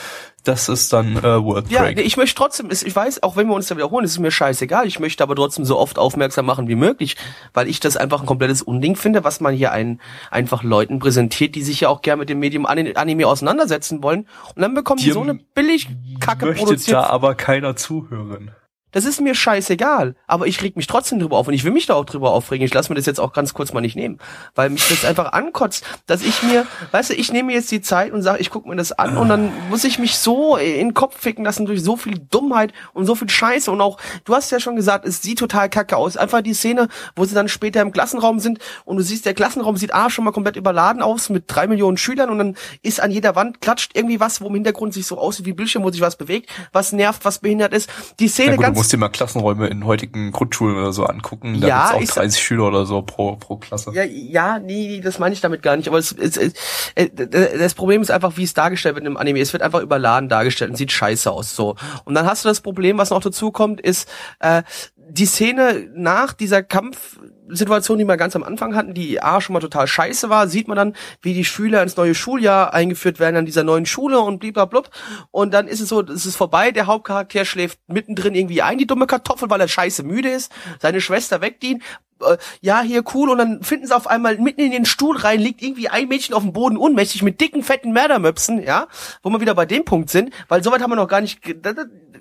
Das 0.43 0.69
ist 0.69 0.93
dann 0.93 1.17
äh, 1.17 1.21
World 1.43 1.69
Ja, 1.69 1.81
Break. 1.81 1.99
ich 1.99 2.15
möchte 2.15 2.35
trotzdem, 2.35 2.69
ich 2.71 2.95
weiß, 2.95 3.23
auch 3.23 3.35
wenn 3.35 3.47
wir 3.47 3.55
uns 3.55 3.67
da 3.67 3.75
wiederholen, 3.75 4.05
ist 4.05 4.11
es 4.11 4.19
mir 4.19 4.31
scheißegal. 4.31 4.87
Ich 4.87 4.99
möchte 4.99 5.21
aber 5.21 5.35
trotzdem 5.35 5.65
so 5.65 5.77
oft 5.77 5.99
aufmerksam 5.99 6.45
machen 6.45 6.67
wie 6.67 6.75
möglich, 6.75 7.17
weil 7.53 7.67
ich 7.67 7.79
das 7.81 7.97
einfach 7.97 8.21
ein 8.21 8.25
komplettes 8.25 8.61
Unding 8.61 8.95
finde, 8.95 9.23
was 9.25 9.41
man 9.41 9.53
hier 9.53 9.71
ein, 9.73 9.99
einfach 10.31 10.63
Leuten 10.63 10.99
präsentiert, 10.99 11.55
die 11.55 11.61
sich 11.61 11.81
ja 11.81 11.89
auch 11.89 12.01
gerne 12.01 12.19
mit 12.21 12.29
dem 12.29 12.39
Medium 12.39 12.65
Ani- 12.65 12.95
Anime 12.95 13.27
auseinandersetzen 13.27 14.01
wollen. 14.01 14.27
Und 14.55 14.61
dann 14.61 14.73
bekommen 14.73 14.99
die 14.99 15.05
Dir 15.05 15.13
so 15.13 15.21
eine 15.21 15.33
Billig-Kacke 15.35 16.45
Möchte 16.45 16.63
produziert. 16.65 16.95
da 16.97 17.03
aber 17.03 17.35
keiner 17.35 17.75
zuhören. 17.75 18.51
Das 18.91 19.05
ist 19.05 19.21
mir 19.21 19.35
scheißegal, 19.35 20.15
aber 20.25 20.47
ich 20.47 20.61
reg 20.63 20.75
mich 20.75 20.87
trotzdem 20.87 21.19
drüber 21.19 21.37
auf 21.37 21.47
und 21.47 21.53
ich 21.53 21.63
will 21.63 21.71
mich 21.71 21.85
da 21.85 21.93
auch 21.93 22.05
drüber 22.05 22.31
aufregen. 22.31 22.65
Ich 22.65 22.73
lasse 22.73 22.89
mir 22.89 22.95
das 22.95 23.05
jetzt 23.05 23.19
auch 23.19 23.33
ganz 23.33 23.53
kurz 23.53 23.71
mal 23.71 23.81
nicht 23.81 23.95
nehmen, 23.95 24.17
weil 24.55 24.71
mich 24.71 24.87
das 24.87 25.05
einfach 25.05 25.33
ankotzt, 25.33 25.85
dass 26.07 26.23
ich 26.23 26.41
mir, 26.41 26.65
weißt 26.91 27.11
du, 27.11 27.13
ich 27.13 27.31
nehme 27.31 27.47
mir 27.47 27.53
jetzt 27.53 27.71
die 27.71 27.81
Zeit 27.81 28.11
und 28.11 28.23
sage, 28.23 28.39
ich 28.39 28.49
gucke 28.49 28.67
mir 28.67 28.75
das 28.75 28.91
an 28.91 29.17
und 29.17 29.29
dann 29.29 29.51
muss 29.69 29.83
ich 29.83 29.99
mich 29.99 30.17
so 30.17 30.57
in 30.57 30.87
den 30.87 30.93
Kopf 30.95 31.19
ficken 31.19 31.45
lassen 31.45 31.67
durch 31.67 31.83
so 31.83 31.97
viel 31.97 32.17
Dummheit 32.17 32.73
und 32.93 33.05
so 33.05 33.13
viel 33.13 33.29
Scheiße 33.29 33.71
und 33.71 33.79
auch, 33.81 33.99
du 34.25 34.33
hast 34.33 34.51
ja 34.51 34.59
schon 34.59 34.75
gesagt, 34.75 35.05
es 35.05 35.21
sieht 35.21 35.37
total 35.37 35.69
kacke 35.69 35.95
aus. 35.95 36.17
Einfach 36.17 36.41
die 36.41 36.55
Szene, 36.55 36.87
wo 37.15 37.25
sie 37.25 37.35
dann 37.35 37.47
später 37.47 37.81
im 37.81 37.91
Klassenraum 37.91 38.39
sind 38.39 38.59
und 38.85 38.97
du 38.97 39.03
siehst, 39.03 39.25
der 39.25 39.35
Klassenraum 39.35 39.77
sieht 39.77 39.93
A 39.93 40.09
schon 40.09 40.25
mal 40.25 40.31
komplett 40.31 40.55
überladen 40.55 41.03
aus 41.03 41.29
mit 41.29 41.43
drei 41.47 41.67
Millionen 41.67 41.97
Schülern 41.97 42.29
und 42.29 42.39
dann 42.39 42.55
ist 42.81 43.01
an 43.01 43.11
jeder 43.11 43.35
Wand 43.35 43.61
klatscht 43.61 43.91
irgendwie 43.93 44.19
was, 44.19 44.41
wo 44.41 44.47
im 44.47 44.55
Hintergrund 44.55 44.93
sich 44.95 45.05
so 45.05 45.17
aussieht 45.19 45.45
wie 45.45 45.53
Bildschirm, 45.53 45.83
wo 45.83 45.91
sich 45.91 46.01
was 46.01 46.15
bewegt, 46.15 46.49
was 46.71 46.91
nervt, 46.91 47.23
was 47.23 47.39
behindert 47.39 47.73
ist. 47.73 47.89
Die 48.19 48.27
Szene 48.27 48.57
ganz 48.57 48.78
musst 48.79 48.93
dir 48.93 48.97
mal 48.97 49.09
Klassenräume 49.09 49.67
in 49.67 49.85
heutigen 49.85 50.31
Grundschulen 50.31 50.77
oder 50.77 50.93
so 50.93 51.05
angucken. 51.05 51.59
Da 51.59 51.67
Ja, 51.67 51.97
gibt's 51.97 52.11
auch 52.13 52.21
30 52.21 52.41
Schüler 52.41 52.67
oder 52.67 52.85
so 52.85 53.01
pro, 53.01 53.35
pro 53.35 53.57
Klasse. 53.57 53.91
Ja, 53.93 54.03
ja, 54.03 54.57
nee, 54.57 55.01
das 55.03 55.19
meine 55.19 55.33
ich 55.33 55.41
damit 55.41 55.61
gar 55.61 55.75
nicht. 55.75 55.89
Aber 55.89 55.97
es, 55.97 56.13
es, 56.13 56.37
es, 56.37 56.53
äh, 56.95 57.09
das 57.57 57.73
Problem 57.73 58.01
ist 58.01 58.09
einfach, 58.09 58.37
wie 58.37 58.43
es 58.43 58.53
dargestellt 58.53 58.95
wird 58.95 59.05
im 59.05 59.17
Anime. 59.17 59.39
Es 59.41 59.51
wird 59.51 59.63
einfach 59.63 59.81
überladen 59.81 60.29
dargestellt 60.29 60.71
und 60.71 60.77
sieht 60.77 60.91
scheiße 60.93 61.29
aus. 61.29 61.55
So. 61.55 61.75
Und 62.05 62.15
dann 62.15 62.25
hast 62.25 62.45
du 62.45 62.49
das 62.49 62.61
Problem, 62.61 62.97
was 62.97 63.09
noch 63.09 63.21
dazu 63.21 63.51
kommt, 63.51 63.81
ist 63.81 64.09
äh, 64.39 64.63
die 65.09 65.25
Szene 65.25 65.89
nach 65.93 66.33
dieser 66.33 66.63
Kampfsituation, 66.63 67.97
die 67.97 68.05
wir 68.05 68.17
ganz 68.17 68.35
am 68.35 68.43
Anfang 68.43 68.75
hatten, 68.75 68.93
die 68.93 69.21
A 69.21 69.41
schon 69.41 69.53
mal 69.53 69.59
total 69.59 69.87
scheiße 69.87 70.29
war, 70.29 70.47
sieht 70.47 70.67
man 70.67 70.77
dann, 70.77 70.95
wie 71.21 71.33
die 71.33 71.45
Schüler 71.45 71.81
ins 71.83 71.97
neue 71.97 72.15
Schuljahr 72.15 72.73
eingeführt 72.73 73.19
werden 73.19 73.35
an 73.35 73.45
dieser 73.45 73.63
neuen 73.63 73.85
Schule 73.85 74.19
und 74.19 74.39
bliblablub. 74.39 74.89
Und 75.31 75.53
dann 75.53 75.67
ist 75.67 75.81
es 75.81 75.89
so, 75.89 76.01
es 76.01 76.25
ist 76.25 76.35
vorbei, 76.35 76.71
der 76.71 76.87
Hauptcharakter 76.87 77.45
schläft 77.45 77.79
mittendrin 77.87 78.35
irgendwie 78.35 78.61
ein, 78.61 78.77
die 78.77 78.87
dumme 78.87 79.07
Kartoffel, 79.07 79.49
weil 79.49 79.61
er 79.61 79.67
scheiße 79.67 80.03
müde 80.03 80.29
ist, 80.29 80.51
seine 80.79 81.01
Schwester 81.01 81.41
weckt 81.41 81.63
ihn, 81.63 81.81
äh, 82.21 82.37
ja, 82.61 82.81
hier 82.81 83.03
cool, 83.13 83.29
und 83.29 83.37
dann 83.37 83.63
finden 83.63 83.87
sie 83.87 83.95
auf 83.95 84.07
einmal 84.07 84.37
mitten 84.37 84.61
in 84.61 84.71
den 84.71 84.85
Stuhl 84.85 85.17
rein, 85.17 85.39
liegt 85.39 85.61
irgendwie 85.61 85.89
ein 85.89 86.07
Mädchen 86.07 86.35
auf 86.35 86.43
dem 86.43 86.53
Boden 86.53 86.77
unmächtig 86.77 87.23
mit 87.23 87.39
dicken, 87.41 87.63
fetten 87.63 87.93
Mördermöpsen, 87.93 88.61
ja, 88.61 88.87
wo 89.23 89.29
wir 89.29 89.41
wieder 89.41 89.55
bei 89.55 89.65
dem 89.65 89.85
Punkt 89.85 90.09
sind, 90.09 90.33
weil 90.47 90.63
soweit 90.63 90.81
haben 90.81 90.91
wir 90.91 90.95
noch 90.95 91.07
gar 91.07 91.21
nicht, 91.21 91.41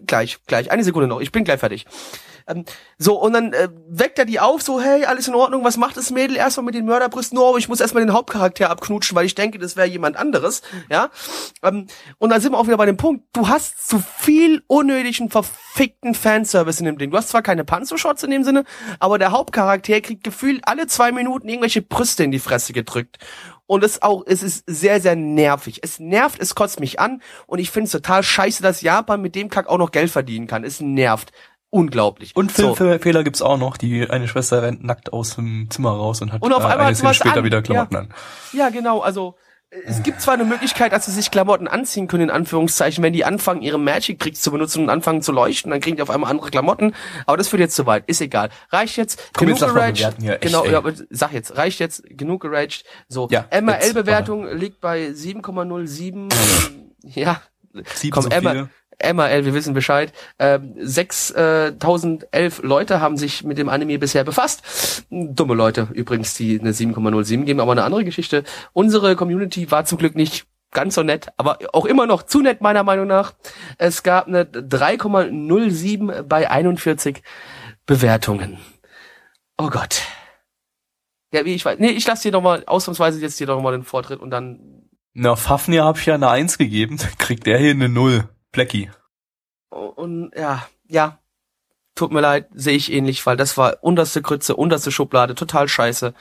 gleich, 0.07 0.39
gleich, 0.47 0.71
eine 0.71 0.85
Sekunde 0.85 1.09
noch, 1.09 1.21
ich 1.21 1.33
bin 1.33 1.45
gleich 1.45 1.61
fertig. 1.61 1.87
Ähm, 2.49 2.65
so, 2.97 3.21
und 3.21 3.33
dann 3.33 3.53
äh, 3.53 3.69
weckt 3.89 4.19
er 4.19 4.25
die 4.25 4.41
auf, 4.41 4.63
so, 4.63 4.81
hey, 4.81 5.05
alles 5.05 5.29
in 5.29 5.35
Ordnung, 5.35 5.65
was 5.65 5.77
macht 5.77 5.97
das 5.97 6.11
Mädel? 6.11 6.37
Erstmal 6.37 6.65
mit 6.65 6.75
den 6.75 6.87
Mörderbrüsten, 6.87 7.39
aber 7.39 7.59
ich 7.59 7.69
muss 7.69 7.81
erstmal 7.81 8.05
den 8.05 8.13
Hauptcharakter 8.13 8.71
abknutschen, 8.71 9.17
weil 9.17 9.27
ich 9.27 9.35
denke, 9.35 9.59
das 9.59 9.77
wäre 9.77 9.87
jemand 9.87 10.17
anderes, 10.17 10.63
ja. 10.91 11.11
Ähm, 11.63 11.87
und 12.19 12.31
dann 12.31 12.41
sind 12.41 12.53
wir 12.53 12.59
auch 12.59 12.67
wieder 12.67 12.77
bei 12.77 12.87
dem 12.87 12.97
Punkt, 12.97 13.25
du 13.33 13.49
hast 13.49 13.89
zu 13.89 13.99
viel 13.99 14.63
unnötigen, 14.67 15.31
verfickten 15.31 16.15
Fanservice 16.15 16.81
in 16.81 16.87
dem 16.87 16.99
Ding. 16.99 17.11
Du 17.11 17.17
hast 17.17 17.29
zwar 17.29 17.43
keine 17.43 17.65
Panzershots 17.65 18.23
in 18.23 18.31
dem 18.31 18.45
Sinne, 18.45 18.65
aber 18.99 19.19
der 19.19 19.33
Hauptcharakter 19.33 20.01
kriegt 20.01 20.25
gefühlt 20.25 20.63
alle 20.65 20.87
zwei 20.87 21.13
Minuten 21.13 21.49
irgendwelche 21.49 21.83
Brüste 21.83 22.25
in 22.25 22.31
die 22.31 22.39
Fresse 22.39 22.73
gedrückt. 22.73 23.19
Und 23.69 23.85
es 23.85 24.01
auch, 24.01 24.25
es 24.27 24.43
ist 24.43 24.65
sehr, 24.67 24.99
sehr 24.99 25.15
nervig. 25.15 25.81
Es 25.83 26.01
nervt, 26.01 26.41
es 26.41 26.55
kotzt 26.55 26.81
mich 26.81 27.01
an 27.01 27.21
und 27.47 27.59
ich 27.59 27.71
finde 27.71 27.85
es 27.85 27.93
total 27.93 28.23
scheiße, 28.23 28.63
dass 28.63 28.81
Japan 28.81 29.21
mit 29.21 29.35
dem 29.35 29.51
Kack 29.51 29.69
auch 29.69 29.77
noch 29.77 29.91
Geld 29.91 30.11
verdienen 30.11 30.47
kann. 30.47 30.65
Es 30.65 30.81
nervt. 30.81 31.33
Unglaublich. 31.71 32.35
Und 32.35 32.51
So. 32.57 32.75
Filmfehler 32.75 33.25
gibt's 33.25 33.43
auch 33.43 33.59
noch. 33.59 33.77
Die 33.77 34.09
eine 34.09 34.27
Schwester 34.29 34.63
rennt 34.63 34.83
nackt 34.85 35.13
aus 35.13 35.35
dem 35.37 35.69
Zimmer 35.71 35.91
raus 35.91 36.23
und 36.23 36.33
hat 36.33 36.43
Und 36.43 36.53
auf 36.53 36.63
äh, 36.63 36.67
einmal 36.67 36.87
eine 36.87 36.97
Szene 36.97 37.15
später 37.15 37.39
an. 37.39 37.45
wieder 37.45 37.61
Klamotten 37.63 37.95
Ja. 37.95 38.01
an. 38.01 38.15
Ja, 38.53 38.69
genau, 38.71 39.01
also 39.01 39.37
es 39.85 40.03
gibt 40.03 40.23
zwar 40.23 40.33
eine 40.33 40.47
Möglichkeit, 40.47 40.93
dass 40.93 41.05
sie 41.05 41.13
sich 41.13 41.31
Klamotten 41.31 41.69
anziehen 41.69 42.09
können, 42.09 42.23
in 42.23 42.31
Anführungszeichen, 42.31 43.05
wenn 43.05 43.13
die 43.13 43.27
anfangen, 43.27 43.61
ihre 43.61 43.79
Magic 43.79 44.19
Tricks 44.19 44.41
zu 44.41 44.51
benutzen 44.51 44.85
und 44.85 44.89
anfangen 44.89 45.21
zu 45.21 45.31
leuchten, 45.31 45.71
dann 45.71 45.81
kriegen 45.83 45.97
die 45.97 46.03
auf 46.03 46.09
einmal 46.09 46.31
andere 46.31 46.49
Klamotten, 46.51 46.95
aber 47.27 47.37
das 47.37 47.49
führt 47.49 47.61
jetzt 47.61 47.77
zu 47.77 47.85
weit, 47.85 48.05
ist 48.07 48.23
egal. 48.23 48.49
Reicht 48.71 48.97
jetzt, 48.97 49.31
Komm, 49.37 49.49
genug 49.49 49.61
geraged. 49.61 50.15
hier, 50.19 50.39
genau, 50.39 50.65
ja, 50.65 50.83
sag 51.11 51.35
jetzt, 51.35 51.59
reicht 51.59 51.81
jetzt, 51.81 52.03
genug 52.09 52.41
geraged. 52.41 52.85
So, 53.09 53.29
Ja, 53.31 53.45
MRL-Bewertung 53.51 54.47
liegt 54.57 54.81
bei 54.81 55.09
7,07, 55.09 56.33
ja, 57.03 57.43
Sieben 57.95 58.13
Komm, 58.15 58.23
so 58.23 58.31
viele. 58.31 58.71
MRL, 59.03 59.45
wir 59.45 59.55
wissen 59.55 59.75
Bescheid. 59.75 60.13
Ähm, 60.39 60.75
6.011 60.79 62.67
Leute 62.67 63.01
haben 63.01 63.17
sich 63.17 63.45
mit 63.45 63.59
dem 63.59 63.69
Anime 63.69 63.99
bisher 63.99 64.25
befasst. 64.25 65.05
Dumme 65.11 65.55
Leute 65.55 65.89
übrigens, 65.93 66.35
die 66.35 66.59
eine 66.61 66.73
7,07 66.73 67.45
geben, 67.45 67.61
aber 67.61 67.73
eine 67.73 67.85
andere 67.85 68.05
Geschichte. 68.05 68.45
Unsere 68.73 69.17
Community 69.17 69.71
war 69.71 69.85
zum 69.85 69.99
Glück 69.99 70.15
nicht 70.15 70.47
ganz 70.71 70.97
so 70.97 71.03
nett, 71.03 71.29
aber 71.37 71.59
auch 71.73 71.87
immer 71.87 72.07
noch 72.07 72.25
zu 72.25 72.41
nett 72.41 72.61
meiner 72.61 72.83
Meinung 72.83 73.07
nach. 73.07 73.35
Es 73.79 74.03
gab 74.03 74.27
eine 74.27 74.45
3,07 74.45 76.23
bei 76.23 76.51
41 76.51 77.23
Bewertungen. 77.87 78.59
Oh 79.57 79.71
Gott. 79.71 80.03
Ja, 81.33 81.45
wie 81.45 81.55
ich 81.55 81.65
weiß. 81.65 81.79
Nee, 81.79 81.91
ich 81.91 82.07
lasse 82.07 82.25
dir 82.25 82.33
doch 82.33 82.43
mal 82.43 82.65
ausnahmsweise 82.67 83.21
jetzt 83.21 83.39
dir 83.39 83.47
doch 83.47 83.61
mal 83.61 83.73
den 83.73 83.83
Vortritt 83.83 84.21
und 84.21 84.31
dann 84.31 84.89
Na, 85.15 85.37
Fafnir 85.37 85.85
habe 85.85 85.99
ich 85.99 86.07
ja 86.07 86.15
eine 86.15 86.31
Eins 86.31 86.59
gegeben. 86.59 86.99
Kriegt 87.19 87.47
der 87.47 87.59
hier 87.59 87.71
eine 87.71 87.89
Null. 87.89 88.29
Blackie. 88.53 88.91
Und 89.71 90.33
ja, 90.37 90.67
ja. 90.87 91.19
Tut 91.95 92.13
mir 92.13 92.21
leid, 92.21 92.47
sehe 92.55 92.77
ich 92.77 92.93
ähnlich, 92.93 93.27
weil 93.27 93.37
das 93.37 93.57
war 93.59 93.79
unterste 93.83 94.23
Grütze, 94.23 94.55
unterste 94.55 94.93
Schublade, 94.93 95.35
total 95.35 95.67
scheiße. 95.69 96.15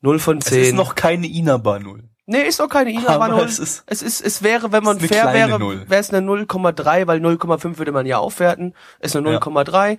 Null 0.00 0.18
von 0.18 0.38
Es 0.38 0.46
zehn. 0.46 0.62
ist 0.64 0.72
noch 0.74 0.94
keine 0.94 1.26
Inaba 1.26 1.78
Null. 1.78 2.04
nee, 2.26 2.40
ist 2.42 2.58
doch 2.60 2.68
keine 2.70 2.90
Ina, 2.90 3.08
Aber 3.10 3.26
aber 3.26 3.36
null. 3.36 3.44
es 3.44 3.58
ist- 3.58 3.84
es 3.86 4.00
ist, 4.00 4.22
es 4.22 4.42
wäre, 4.42 4.72
wenn 4.72 4.82
man 4.82 4.98
fair 4.98 5.32
wäre, 5.34 5.60
wäre 5.60 6.00
es 6.00 6.08
eine 6.10 6.22
0,3, 6.22 7.06
weil 7.06 7.20
0,5 7.20 7.76
würde 7.78 7.92
man 7.92 8.06
ja 8.06 8.16
aufwerten. 8.18 8.74
Ist 8.98 9.14
eine 9.14 9.30
Ja. 9.30 9.36
0,3 9.38 9.98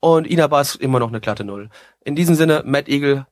und 0.00 0.26
Inaba 0.26 0.60
ist 0.60 0.74
immer 0.76 0.98
noch 0.98 1.08
eine 1.08 1.20
glatte 1.20 1.44
Null. 1.44 1.70
In 2.04 2.14
diesem 2.14 2.34
Sinne, 2.34 2.62
Matt 2.66 2.88
Eagle, 2.88 3.26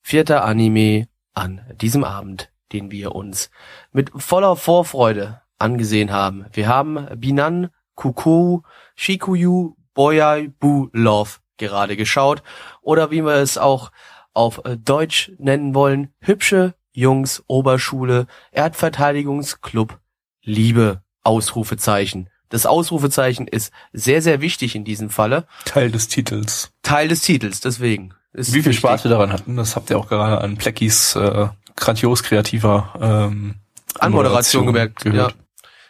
vierter 0.00 0.42
Anime 0.44 1.06
an 1.34 1.60
diesem 1.82 2.02
Abend, 2.04 2.50
den 2.72 2.90
wir 2.90 3.14
uns 3.14 3.50
mit 3.92 4.10
voller 4.16 4.56
Vorfreude 4.56 5.41
angesehen 5.62 6.12
haben. 6.12 6.46
Wir 6.52 6.68
haben 6.68 7.06
Binan, 7.16 7.70
Kuku, 7.94 8.60
Shikuyu, 8.96 9.76
Boyai, 9.94 10.50
Bu, 10.58 10.88
Love 10.92 11.30
gerade 11.56 11.96
geschaut. 11.96 12.42
Oder 12.82 13.10
wie 13.10 13.24
wir 13.24 13.34
es 13.34 13.56
auch 13.56 13.92
auf 14.34 14.64
äh, 14.64 14.76
Deutsch 14.76 15.32
nennen 15.38 15.74
wollen, 15.74 16.08
hübsche 16.20 16.74
Jungs 16.92 17.42
Oberschule, 17.46 18.26
Erdverteidigungsclub, 18.50 19.98
Liebe, 20.42 21.02
Ausrufezeichen. 21.22 22.28
Das 22.48 22.66
Ausrufezeichen 22.66 23.46
ist 23.46 23.72
sehr, 23.92 24.20
sehr 24.20 24.42
wichtig 24.42 24.74
in 24.74 24.84
diesem 24.84 25.08
Falle. 25.08 25.46
Teil 25.64 25.90
des 25.90 26.08
Titels. 26.08 26.70
Teil 26.82 27.08
des 27.08 27.22
Titels, 27.22 27.60
deswegen. 27.60 28.12
Ist 28.34 28.48
Wie 28.48 28.62
viel 28.62 28.66
wichtig. 28.66 28.78
Spaß 28.78 29.04
wir 29.04 29.10
daran 29.10 29.32
hatten, 29.32 29.56
das 29.56 29.76
habt 29.76 29.88
ihr 29.90 29.98
auch 29.98 30.08
gerade 30.08 30.40
an 30.40 30.56
Blackies 30.56 31.16
äh, 31.16 31.48
grandios 31.76 32.22
kreativer 32.22 32.92
ähm, 33.00 33.54
Anmoderation 33.98 34.66
gemerkt. 34.66 35.02
gehört. 35.02 35.32
Ja. 35.32 35.41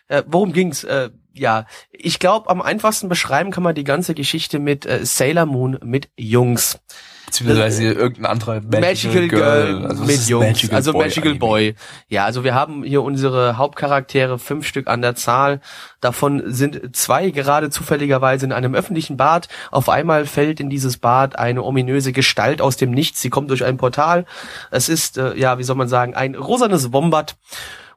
Äh, 0.09 0.23
worum 0.27 0.53
ging's? 0.53 0.85
Äh, 0.85 1.11
ja, 1.35 1.67
ich 1.91 2.19
glaube, 2.19 2.51
am 2.51 2.61
einfachsten 2.61 3.09
beschreiben 3.09 3.51
kann 3.51 3.63
man 3.63 3.75
die 3.75 3.85
ganze 3.85 4.15
Geschichte 4.15 4.59
mit 4.59 4.85
äh, 4.87 5.05
Sailor 5.05 5.47
Moon 5.47 5.79
mit 5.83 6.11
Jungs. 6.17 6.79
Beziehungsweise 7.27 7.85
irgendein 7.85 8.27
anderer 8.27 8.55
Magical, 8.61 8.81
Magical 8.81 9.29
Girl, 9.29 9.87
Also 9.87 10.03
es 10.03 10.09
mit 10.09 10.29
Jungs, 10.29 10.47
Magical 10.49 10.77
also 10.77 10.93
Boy 10.93 11.03
Magical 11.05 11.29
Anime. 11.31 11.39
Boy. 11.39 11.75
Ja, 12.09 12.27
also 12.27 12.45
wir 12.45 12.55
haben 12.55 12.83
hier 12.83 13.03
unsere 13.03 13.57
Hauptcharaktere, 13.57 14.39
fünf 14.39 14.67
Stück 14.67 14.87
an 14.87 15.01
der 15.01 15.15
Zahl. 15.15 15.63
Davon 16.03 16.43
sind 16.47 16.95
zwei 16.95 17.31
gerade 17.31 17.71
zufälligerweise 17.71 18.45
in 18.45 18.53
einem 18.53 18.75
öffentlichen 18.75 19.17
Bad. 19.17 19.49
Auf 19.71 19.89
einmal 19.89 20.27
fällt 20.27 20.61
in 20.61 20.69
dieses 20.69 20.99
Bad 20.99 21.39
eine 21.39 21.63
ominöse 21.63 22.13
Gestalt 22.13 22.61
aus 22.61 22.77
dem 22.77 22.91
Nichts. 22.91 23.23
Sie 23.23 23.31
kommt 23.31 23.49
durch 23.49 23.65
ein 23.65 23.79
Portal. 23.79 24.27
Es 24.71 24.91
ist, 24.91 25.17
äh, 25.17 25.35
ja, 25.35 25.57
wie 25.57 25.65
soll 25.65 25.77
man 25.77 25.89
sagen, 25.89 26.15
ein 26.15 26.35
rosanes 26.35 26.93
Wombat 26.93 27.37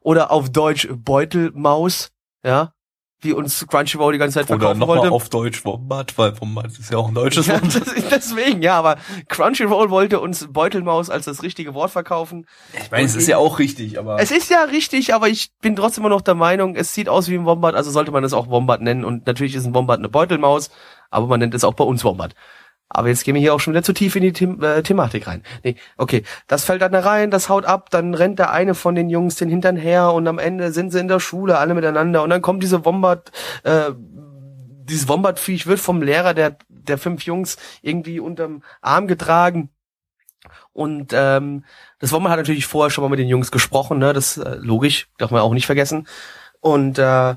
oder 0.05 0.31
auf 0.31 0.49
Deutsch 0.51 0.87
Beutelmaus. 0.91 2.11
Ja, 2.45 2.71
wie 3.21 3.33
uns 3.33 3.65
Crunchyroll 3.65 4.13
die 4.13 4.19
ganze 4.19 4.35
Zeit 4.35 4.43
Oder 4.43 4.59
verkaufen 4.59 4.79
nochmal 4.79 4.97
wollte. 4.97 5.11
auf 5.11 5.29
Deutsch 5.29 5.65
Wombat, 5.65 6.15
weil 6.17 6.39
Wombat 6.39 6.67
ist 6.67 6.91
ja 6.91 6.97
auch 6.97 7.07
ein 7.07 7.15
deutsches 7.15 7.47
Ja, 7.47 7.59
Wort. 7.61 7.75
ist 7.75 8.11
deswegen, 8.11 8.61
ja, 8.61 8.77
aber 8.77 8.97
Crunchyroll 9.29 9.89
wollte 9.89 10.19
uns 10.19 10.47
Beutelmaus 10.51 11.09
als 11.09 11.25
das 11.25 11.41
richtige 11.41 11.73
Wort 11.73 11.89
verkaufen. 11.91 12.45
Ich 12.73 12.91
meine, 12.91 13.05
es 13.05 13.15
ist 13.15 13.27
ja 13.27 13.37
auch 13.37 13.57
richtig, 13.57 13.97
aber 13.97 14.19
Es 14.21 14.29
ist 14.31 14.51
ja 14.51 14.63
richtig, 14.65 15.13
aber 15.15 15.27
ich 15.27 15.49
bin 15.61 15.75
trotzdem 15.75 16.03
immer 16.03 16.13
noch 16.13 16.21
der 16.21 16.35
Meinung, 16.35 16.75
es 16.75 16.93
sieht 16.93 17.09
aus 17.09 17.27
wie 17.27 17.35
ein 17.35 17.45
Wombat, 17.45 17.73
also 17.73 17.89
sollte 17.89 18.11
man 18.11 18.23
es 18.23 18.33
auch 18.33 18.47
Wombat 18.49 18.81
nennen. 18.81 19.03
Und 19.03 19.25
natürlich 19.25 19.55
ist 19.55 19.65
ein 19.65 19.73
Wombat 19.73 19.99
eine 19.99 20.09
Beutelmaus, 20.09 20.69
aber 21.09 21.25
man 21.25 21.39
nennt 21.39 21.55
es 21.55 21.63
auch 21.63 21.73
bei 21.73 21.83
uns 21.85 22.03
Wombat. 22.03 22.35
Aber 22.89 23.07
jetzt 23.07 23.23
gehen 23.23 23.35
wir 23.35 23.41
hier 23.41 23.53
auch 23.53 23.59
schon 23.59 23.73
wieder 23.73 23.83
zu 23.83 23.93
tief 23.93 24.15
in 24.15 24.21
die 24.21 24.33
The 24.37 24.65
äh, 24.65 24.83
Thematik 24.83 25.27
rein. 25.27 25.43
Nee, 25.63 25.75
okay, 25.97 26.23
das 26.47 26.63
fällt 26.63 26.81
dann 26.81 26.91
da 26.91 26.99
rein, 26.99 27.31
das 27.31 27.49
haut 27.49 27.65
ab, 27.65 27.89
dann 27.89 28.13
rennt 28.13 28.39
der 28.39 28.51
eine 28.51 28.75
von 28.75 28.95
den 28.95 29.09
Jungs 29.09 29.35
den 29.35 29.49
Hintern 29.49 29.75
her 29.75 30.13
und 30.13 30.27
am 30.27 30.39
Ende 30.39 30.71
sind 30.71 30.91
sie 30.91 30.99
in 30.99 31.07
der 31.07 31.19
Schule 31.19 31.57
alle 31.57 31.73
miteinander 31.73 32.23
und 32.23 32.29
dann 32.29 32.41
kommt 32.41 32.61
diese 32.61 32.85
Wombat, 32.85 33.31
äh, 33.63 33.91
dieses 34.83 35.07
Wombat-Viech 35.07 35.65
wird 35.65 35.79
vom 35.79 36.01
Lehrer 36.01 36.33
der, 36.35 36.57
der 36.69 36.97
fünf 36.97 37.23
Jungs 37.23 37.57
irgendwie 37.81 38.19
unterm 38.19 38.61
Arm 38.81 39.07
getragen. 39.07 39.69
Und 40.73 41.11
ähm, 41.13 41.63
das 41.99 42.11
Wombat 42.11 42.33
hat 42.33 42.39
natürlich 42.39 42.67
vorher 42.67 42.91
schon 42.91 43.03
mal 43.03 43.09
mit 43.09 43.17
den 43.17 43.27
Jungs 43.27 43.51
gesprochen, 43.51 43.97
ne? 43.97 44.13
Das 44.13 44.37
äh, 44.37 44.57
logisch, 44.59 45.07
darf 45.17 45.31
man 45.31 45.41
auch 45.41 45.53
nicht 45.53 45.65
vergessen. 45.65 46.07
Und 46.59 46.99
äh, 46.99 47.35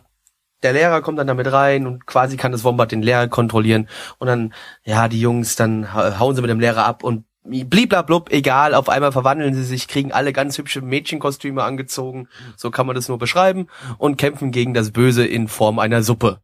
der 0.62 0.72
Lehrer 0.72 1.02
kommt 1.02 1.18
dann 1.18 1.26
damit 1.26 1.50
rein 1.52 1.86
und 1.86 2.06
quasi 2.06 2.36
kann 2.36 2.52
das 2.52 2.64
Wombat 2.64 2.92
den 2.92 3.02
Lehrer 3.02 3.28
kontrollieren. 3.28 3.88
Und 4.18 4.26
dann, 4.26 4.54
ja, 4.84 5.08
die 5.08 5.20
Jungs, 5.20 5.56
dann 5.56 5.92
ha- 5.92 6.18
hauen 6.18 6.34
sie 6.34 6.42
mit 6.42 6.50
dem 6.50 6.60
Lehrer 6.60 6.84
ab 6.84 7.04
und 7.04 7.24
bliblablub, 7.44 8.30
egal, 8.30 8.74
auf 8.74 8.88
einmal 8.90 9.12
verwandeln 9.12 9.54
sie 9.54 9.64
sich, 9.64 9.88
kriegen 9.88 10.12
alle 10.12 10.32
ganz 10.34 10.58
hübsche 10.58 10.82
Mädchenkostüme 10.82 11.62
angezogen, 11.62 12.28
so 12.56 12.70
kann 12.70 12.86
man 12.86 12.94
das 12.94 13.08
nur 13.08 13.18
beschreiben, 13.18 13.68
und 13.96 14.18
kämpfen 14.18 14.50
gegen 14.50 14.74
das 14.74 14.90
Böse 14.90 15.24
in 15.24 15.48
Form 15.48 15.78
einer 15.78 16.02
Suppe. 16.02 16.40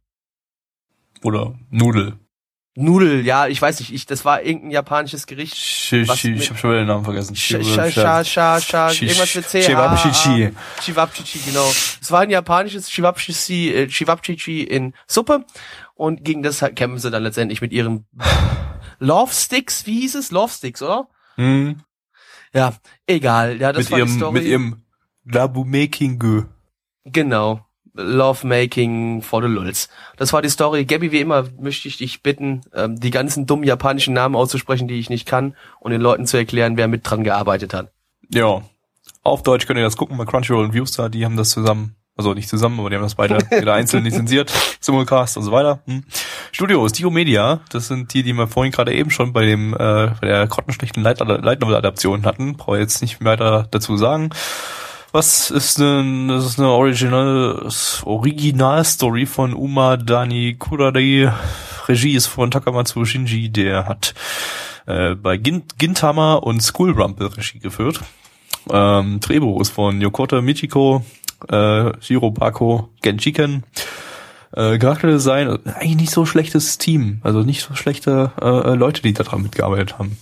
oder 1.21 1.53
Nudel. 1.69 2.13
Nudel, 2.77 3.25
ja, 3.25 3.47
ich 3.47 3.61
weiß 3.61 3.79
nicht, 3.79 3.93
ich, 3.93 4.05
das 4.05 4.25
war 4.25 4.41
irgendein 4.43 4.71
japanisches 4.71 5.27
Gericht. 5.27 5.55
Sch, 5.55 5.93
mit- 5.93 6.23
ich 6.25 6.49
habe 6.49 6.59
schon 6.59 6.69
wieder 6.71 6.79
den 6.81 6.87
Namen 6.87 7.05
vergessen. 7.05 7.33
Scha, 7.35 7.63
scha, 7.63 8.23
scha, 8.25 8.87
Sch- 8.89 9.03
irgendwas 9.03 9.33
mit 9.33 9.47
C. 9.47 9.61
Chewabchichi. 9.61 10.51
Chivapchichi, 10.81 11.39
genau. 11.45 11.71
Es 12.01 12.11
war 12.11 12.21
ein 12.21 12.29
japanisches 12.29 12.89
Chivapchichi, 12.89 13.73
äh, 13.73 13.87
Chivapchichi 13.87 14.63
in 14.63 14.93
Suppe. 15.07 15.45
Und 15.93 16.25
gegen 16.25 16.43
das 16.43 16.59
kämpfen 16.75 16.99
sie 16.99 17.09
dann 17.11 17.23
letztendlich 17.23 17.61
mit 17.61 17.71
ihren 17.71 18.05
Love 18.99 19.31
Sticks, 19.33 19.85
wie 19.85 20.01
hieß 20.01 20.15
es? 20.15 20.31
Love 20.31 20.51
Sticks, 20.51 20.81
oder? 20.81 21.07
Hm, 21.35 21.81
Ja, 22.53 22.73
egal. 23.07 23.57
Ja, 23.59 23.71
das 23.71 23.85
mit 23.85 23.91
war 23.91 23.97
die 23.99 24.03
ihrem 24.05 24.17
Story. 24.17 24.33
mit 24.33 24.43
ihrem 24.43 24.81
Labu 25.23 25.63
Making 25.63 26.19
Gö. 26.19 26.43
Genau. 27.05 27.64
Love 27.95 28.45
Making 28.45 29.21
for 29.21 29.41
the 29.41 29.47
Lulz. 29.47 29.89
Das 30.17 30.33
war 30.33 30.41
die 30.41 30.49
Story. 30.49 30.85
Gabby, 30.85 31.11
wie 31.11 31.21
immer, 31.21 31.45
möchte 31.59 31.87
ich 31.87 31.97
dich 31.97 32.21
bitten, 32.21 32.61
ähm, 32.73 32.99
die 32.99 33.11
ganzen 33.11 33.45
dummen 33.45 33.65
japanischen 33.65 34.13
Namen 34.13 34.35
auszusprechen, 34.35 34.87
die 34.87 34.99
ich 34.99 35.09
nicht 35.09 35.25
kann, 35.25 35.55
und 35.79 35.91
den 35.91 36.01
Leuten 36.01 36.25
zu 36.25 36.37
erklären, 36.37 36.77
wer 36.77 36.87
mit 36.87 37.09
dran 37.09 37.23
gearbeitet 37.23 37.73
hat. 37.73 37.91
Ja. 38.33 38.61
Auf 39.23 39.41
Deutsch 39.43 39.65
könnt 39.65 39.79
ihr 39.79 39.83
das 39.83 39.97
gucken 39.97 40.17
bei 40.17 40.25
Crunchyroll 40.25 40.65
und 40.65 40.73
Viewstar, 40.73 41.09
die 41.09 41.25
haben 41.25 41.35
das 41.35 41.49
zusammen, 41.49 41.95
also 42.15 42.33
nicht 42.33 42.47
zusammen, 42.47 42.79
aber 42.79 42.89
die 42.89 42.95
haben 42.95 43.03
das 43.03 43.15
beide 43.15 43.39
jeder 43.51 43.73
einzeln 43.73 44.03
lizenziert, 44.03 44.51
Simulcast 44.79 45.37
und 45.37 45.43
so 45.43 45.51
weiter. 45.51 45.79
Hm. 45.85 46.03
Studios, 46.51 46.91
Dio 46.91 47.09
Media, 47.09 47.61
das 47.71 47.87
sind 47.87 48.13
die, 48.13 48.21
die 48.21 48.33
wir 48.33 48.47
vorhin 48.47 48.71
gerade 48.71 48.93
eben 48.93 49.09
schon 49.09 49.33
bei 49.33 49.45
dem 49.45 49.73
äh, 49.73 49.77
bei 49.77 50.27
der 50.27 50.47
grottenschlechten 50.47 51.01
Light, 51.01 51.19
Light 51.21 51.61
Novel 51.61 51.75
Adaption 51.75 52.23
hatten. 52.25 52.55
Brauche 52.55 52.77
jetzt 52.77 53.01
nicht 53.01 53.23
weiter 53.23 53.67
dazu 53.71 53.97
sagen. 53.97 54.29
Was 55.15 55.49
ist 55.49 55.79
denn, 55.79 56.27
das 56.27 56.45
ist 56.45 56.59
eine 56.59 56.67
Original, 56.67 57.69
Original 58.03 58.83
Story 58.83 59.25
von 59.25 59.53
Uma 59.53 59.95
Dani 59.95 60.57
Kurare. 60.59 61.33
Regie 61.87 62.15
ist 62.15 62.25
von 62.25 62.51
Takamatsu 62.51 63.05
Shinji, 63.05 63.47
der 63.47 63.85
hat 63.87 64.13
äh, 64.87 65.15
bei 65.15 65.37
Gin 65.37 65.63
Gintama 65.77 66.33
und 66.33 66.61
School 66.61 66.91
Rumble 66.91 67.27
Regie 67.27 67.59
geführt. 67.59 68.01
Ähm, 68.69 69.21
Drehbuch 69.21 69.61
ist 69.61 69.69
von 69.69 70.01
Yokota 70.01 70.41
Michiko, 70.41 71.05
äh, 71.47 71.93
Shiro 72.01 72.31
Bako, 72.31 72.89
Genjiken. 73.01 73.63
Äh, 74.51 74.77
Charakterdesign, 74.79 75.65
eigentlich 75.65 75.95
nicht 75.95 76.11
so 76.11 76.25
schlechtes 76.25 76.77
Team, 76.77 77.21
also 77.23 77.39
nicht 77.39 77.61
so 77.61 77.73
schlechte 77.73 78.33
äh, 78.41 78.45
äh, 78.45 78.75
Leute, 78.75 79.01
die 79.01 79.13
daran 79.13 79.43
mitgearbeitet 79.43 79.97
haben. 79.97 80.17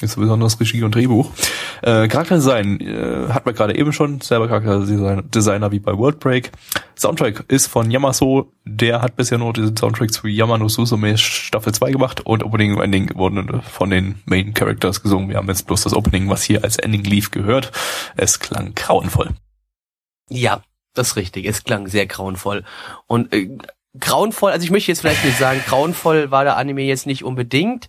Ist 0.00 0.16
besonders 0.16 0.60
Regie 0.60 0.84
und 0.84 0.94
Drehbuch. 0.94 1.32
Äh, 1.82 2.06
Charakterdesign 2.06 2.80
äh, 2.80 3.32
hat 3.32 3.46
man 3.46 3.54
gerade 3.54 3.76
eben 3.76 3.92
schon, 3.92 4.20
selber 4.20 4.46
Charakterdesigner 4.46 5.22
Designer 5.22 5.72
wie 5.72 5.80
bei 5.80 5.96
Worldbreak. 5.96 6.52
Soundtrack 6.96 7.44
ist 7.48 7.66
von 7.66 7.90
Yamaso, 7.90 8.52
der 8.64 9.02
hat 9.02 9.16
bisher 9.16 9.38
nur 9.38 9.52
diesen 9.52 9.76
Soundtrack 9.76 10.12
zu 10.12 10.28
Yamano 10.28 10.68
Susume 10.68 11.18
Staffel 11.18 11.74
2 11.74 11.90
gemacht 11.90 12.20
und 12.24 12.44
Opening 12.44 12.76
und 12.76 12.82
Ending 12.82 13.10
wurden 13.16 13.60
von 13.62 13.90
den 13.90 14.20
Main 14.24 14.54
Characters 14.54 15.02
gesungen. 15.02 15.28
Wir 15.28 15.36
haben 15.36 15.48
jetzt 15.48 15.66
bloß 15.66 15.82
das 15.82 15.94
Opening, 15.94 16.28
was 16.28 16.44
hier 16.44 16.62
als 16.62 16.76
Ending 16.76 17.02
lief, 17.02 17.32
gehört. 17.32 17.72
Es 18.16 18.38
klang 18.38 18.74
grauenvoll. 18.76 19.30
Ja, 20.28 20.62
das 20.94 21.08
ist 21.08 21.16
richtig. 21.16 21.46
Es 21.46 21.64
klang 21.64 21.88
sehr 21.88 22.06
grauenvoll. 22.06 22.64
Und 23.06 23.32
äh, 23.32 23.48
grauenvoll, 23.98 24.52
also 24.52 24.64
ich 24.64 24.70
möchte 24.70 24.92
jetzt 24.92 25.00
vielleicht 25.00 25.24
nicht 25.24 25.38
sagen, 25.38 25.60
grauenvoll 25.66 26.30
war 26.30 26.44
der 26.44 26.56
Anime 26.56 26.82
jetzt 26.82 27.06
nicht 27.06 27.24
unbedingt. 27.24 27.88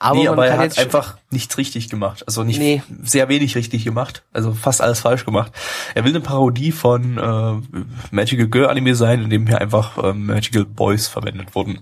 Aber 0.00 0.16
nee, 0.16 0.24
man 0.26 0.34
aber 0.34 0.44
er 0.46 0.50
kann 0.52 0.58
hat 0.60 0.64
jetzt 0.66 0.78
einfach 0.78 1.18
nichts 1.30 1.58
richtig 1.58 1.88
gemacht. 1.88 2.22
Also 2.26 2.44
nicht 2.44 2.58
Nee. 2.60 2.82
sehr 3.02 3.28
wenig 3.28 3.56
richtig 3.56 3.84
gemacht. 3.84 4.22
Also 4.32 4.52
fast 4.54 4.80
alles 4.80 5.00
falsch 5.00 5.24
gemacht. 5.24 5.50
Er 5.96 6.04
will 6.04 6.12
eine 6.12 6.20
Parodie 6.20 6.70
von 6.70 7.18
äh, 7.18 7.84
Magical 8.14 8.46
Girl 8.46 8.68
Anime 8.68 8.94
sein, 8.94 9.22
in 9.24 9.30
dem 9.30 9.46
hier 9.48 9.60
einfach 9.60 9.98
äh, 9.98 10.12
Magical 10.12 10.64
Boys 10.64 11.08
verwendet 11.08 11.54
wurden. 11.56 11.80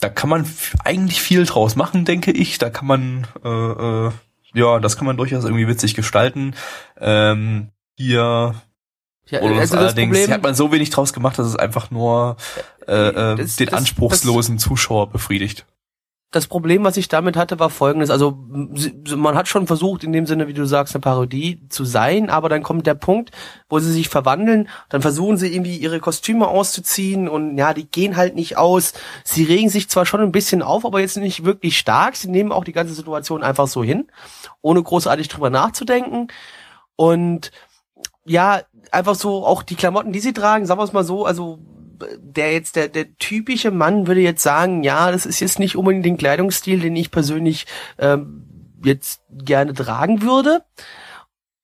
Da 0.00 0.08
kann 0.08 0.28
man 0.30 0.46
eigentlich 0.84 1.22
viel 1.22 1.46
draus 1.46 1.76
machen, 1.76 2.04
denke 2.04 2.32
ich. 2.32 2.58
Da 2.58 2.70
kann 2.70 2.86
man 2.88 3.26
äh, 3.44 3.48
äh, 3.48 4.10
ja, 4.52 4.80
das 4.80 4.96
kann 4.96 5.06
man 5.06 5.16
durchaus 5.16 5.44
irgendwie 5.44 5.68
witzig 5.68 5.94
gestalten. 5.94 6.54
Ähm, 7.00 7.68
hier 7.96 8.54
ja, 9.30 9.40
oder 9.40 9.56
also 9.60 9.74
das 9.76 9.84
allerdings 9.84 10.16
Problem, 10.18 10.30
hat 10.34 10.42
man 10.42 10.54
so 10.56 10.72
wenig 10.72 10.90
draus 10.90 11.12
gemacht, 11.12 11.38
dass 11.38 11.46
es 11.46 11.56
einfach 11.56 11.90
nur 11.92 12.36
äh, 12.88 12.92
äh, 13.08 13.36
Das- 13.36 13.56
den 13.56 13.66
das- 13.68 13.78
anspruchslosen 13.78 14.58
Zuschauer 14.58 15.08
befriedigt. 15.10 15.64
Das 16.34 16.48
Problem, 16.48 16.82
was 16.82 16.96
ich 16.96 17.06
damit 17.06 17.36
hatte, 17.36 17.60
war 17.60 17.70
folgendes. 17.70 18.10
Also 18.10 18.36
man 19.14 19.36
hat 19.36 19.46
schon 19.46 19.68
versucht, 19.68 20.02
in 20.02 20.12
dem 20.12 20.26
Sinne, 20.26 20.48
wie 20.48 20.52
du 20.52 20.66
sagst, 20.66 20.94
eine 20.94 21.00
Parodie 21.00 21.60
zu 21.68 21.84
sein, 21.84 22.28
aber 22.28 22.48
dann 22.48 22.64
kommt 22.64 22.86
der 22.86 22.94
Punkt, 22.94 23.30
wo 23.68 23.78
sie 23.78 23.92
sich 23.92 24.08
verwandeln, 24.08 24.68
dann 24.88 25.00
versuchen 25.00 25.36
sie 25.36 25.54
irgendwie 25.54 25.76
ihre 25.76 26.00
Kostüme 26.00 26.48
auszuziehen 26.48 27.28
und 27.28 27.56
ja, 27.56 27.72
die 27.72 27.86
gehen 27.86 28.16
halt 28.16 28.34
nicht 28.34 28.58
aus. 28.58 28.94
Sie 29.22 29.44
regen 29.44 29.68
sich 29.68 29.88
zwar 29.88 30.06
schon 30.06 30.20
ein 30.20 30.32
bisschen 30.32 30.62
auf, 30.62 30.84
aber 30.84 31.00
jetzt 31.00 31.16
nicht 31.16 31.44
wirklich 31.44 31.78
stark. 31.78 32.16
Sie 32.16 32.28
nehmen 32.28 32.50
auch 32.50 32.64
die 32.64 32.72
ganze 32.72 32.94
Situation 32.94 33.44
einfach 33.44 33.68
so 33.68 33.84
hin, 33.84 34.08
ohne 34.60 34.82
großartig 34.82 35.28
drüber 35.28 35.50
nachzudenken. 35.50 36.28
Und 36.96 37.52
ja, 38.24 38.62
einfach 38.90 39.14
so 39.14 39.46
auch 39.46 39.62
die 39.62 39.76
Klamotten, 39.76 40.12
die 40.12 40.20
sie 40.20 40.32
tragen, 40.32 40.66
sagen 40.66 40.80
wir 40.80 40.84
es 40.84 40.92
mal 40.92 41.04
so, 41.04 41.26
also 41.26 41.60
der 42.18 42.52
jetzt, 42.52 42.76
der, 42.76 42.88
der 42.88 43.16
typische 43.18 43.70
Mann 43.70 44.06
würde 44.06 44.20
jetzt 44.20 44.42
sagen, 44.42 44.82
ja, 44.82 45.10
das 45.10 45.26
ist 45.26 45.40
jetzt 45.40 45.58
nicht 45.58 45.76
unbedingt 45.76 46.04
den 46.04 46.16
Kleidungsstil, 46.16 46.80
den 46.80 46.96
ich 46.96 47.10
persönlich 47.10 47.66
ähm, 47.98 48.44
jetzt 48.84 49.22
gerne 49.30 49.74
tragen 49.74 50.22
würde. 50.22 50.62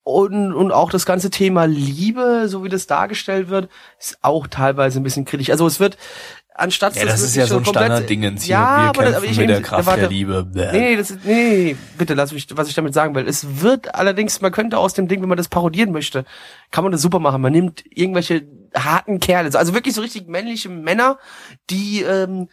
Und, 0.02 0.54
und 0.54 0.72
auch 0.72 0.90
das 0.90 1.04
ganze 1.06 1.30
Thema 1.30 1.66
Liebe, 1.66 2.48
so 2.48 2.64
wie 2.64 2.68
das 2.68 2.86
dargestellt 2.86 3.48
wird, 3.48 3.68
ist 3.98 4.18
auch 4.22 4.46
teilweise 4.46 4.98
ein 4.98 5.02
bisschen 5.02 5.24
kritisch. 5.26 5.50
Also 5.50 5.66
es 5.66 5.78
wird, 5.78 5.98
anstatt 6.54 6.96
Ja, 6.96 7.04
das 7.04 7.20
ist 7.20 7.36
ja 7.36 7.46
so 7.46 7.58
ein 7.58 7.64
Standarddingens 7.64 8.44
hier. 8.44 8.54
Ja, 8.54 8.76
Wir 8.76 8.88
aber, 8.88 9.02
kämpfen 9.02 9.14
aber 9.16 9.24
ich 9.26 9.38
mit 9.38 9.50
der 9.50 9.62
Kraft 9.62 9.86
warte, 9.86 10.00
der 10.00 10.10
Liebe. 10.10 10.44
Bäh. 10.44 10.72
Nee, 10.72 10.96
das 10.96 11.10
ist, 11.10 11.24
nee, 11.24 11.76
bitte 11.98 12.14
lass 12.14 12.32
mich, 12.32 12.46
was 12.56 12.68
ich 12.68 12.74
damit 12.74 12.94
sagen 12.94 13.14
will. 13.14 13.28
Es 13.28 13.60
wird 13.60 13.94
allerdings, 13.94 14.40
man 14.40 14.52
könnte 14.52 14.78
aus 14.78 14.94
dem 14.94 15.06
Ding, 15.06 15.20
wenn 15.20 15.28
man 15.28 15.38
das 15.38 15.48
parodieren 15.48 15.92
möchte, 15.92 16.24
kann 16.70 16.82
man 16.82 16.92
das 16.92 17.02
super 17.02 17.18
machen. 17.18 17.42
Man 17.42 17.52
nimmt 17.52 17.84
irgendwelche 17.88 18.46
harten 18.74 19.20
Kerle, 19.20 19.56
also 19.58 19.74
wirklich 19.74 19.94
so 19.94 20.00
richtig 20.00 20.28
männliche 20.28 20.68
Männer, 20.68 21.18
die 21.70 22.02
ähm, 22.02 22.48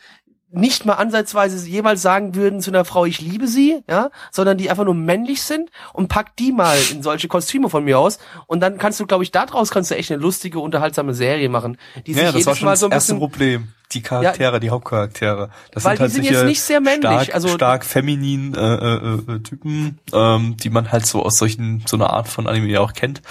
nicht 0.49 0.85
mal 0.85 0.93
ansatzweise 0.93 1.67
jemals 1.67 2.01
sagen 2.01 2.33
würden 2.33 2.61
zu 2.61 2.71
einer 2.71 2.85
Frau, 2.85 3.03
ich 3.05 3.19
liebe 3.19 3.47
sie, 3.47 3.83
ja, 3.89 4.11
sondern 4.31 4.57
die 4.57 4.69
einfach 4.69 4.85
nur 4.85 4.93
männlich 4.93 5.41
sind 5.41 5.69
und 5.91 6.07
packt 6.07 6.39
die 6.39 6.53
mal 6.53 6.77
in 6.91 7.03
solche 7.03 7.27
Kostüme 7.27 7.69
von 7.69 7.83
mir 7.83 7.99
aus 7.99 8.17
und 8.47 8.61
dann 8.61 8.77
kannst 8.77 8.99
du, 9.01 9.05
glaube 9.05 9.25
ich, 9.25 9.31
daraus 9.31 9.71
kannst 9.71 9.91
du 9.91 9.95
echt 9.95 10.09
eine 10.09 10.21
lustige, 10.21 10.59
unterhaltsame 10.59 11.13
Serie 11.13 11.49
machen, 11.49 11.77
die 12.05 12.13
Ja, 12.13 12.31
sich 12.31 12.45
das 12.45 12.45
war 12.45 12.55
schon 12.55 12.65
Mal 12.65 12.71
das 12.71 12.79
so 12.79 12.85
ein 12.85 12.91
erste 12.93 13.13
bisschen 13.13 13.19
Problem. 13.19 13.73
die 13.91 14.01
Charaktere, 14.01 14.53
ja, 14.53 14.59
die 14.59 14.69
Hauptcharaktere. 14.69 15.49
Das 15.71 15.83
weil 15.83 15.97
sind 15.97 16.01
halt 16.01 16.11
die 16.11 16.15
sind 16.15 16.23
jetzt 16.23 16.45
nicht 16.45 16.61
sehr 16.61 16.79
männlich, 16.79 17.01
stark, 17.01 17.35
also 17.35 17.49
stark 17.49 17.83
feminin 17.85 18.55
äh, 18.55 18.59
äh, 18.59 19.33
äh, 19.35 19.39
Typen, 19.39 19.99
ähm, 20.13 20.55
die 20.57 20.69
man 20.69 20.93
halt 20.93 21.05
so 21.05 21.23
aus 21.23 21.37
solchen 21.37 21.83
so 21.85 21.97
einer 21.97 22.11
Art 22.11 22.29
von 22.29 22.47
Anime 22.47 22.79
auch 22.79 22.93
kennt, 22.93 23.21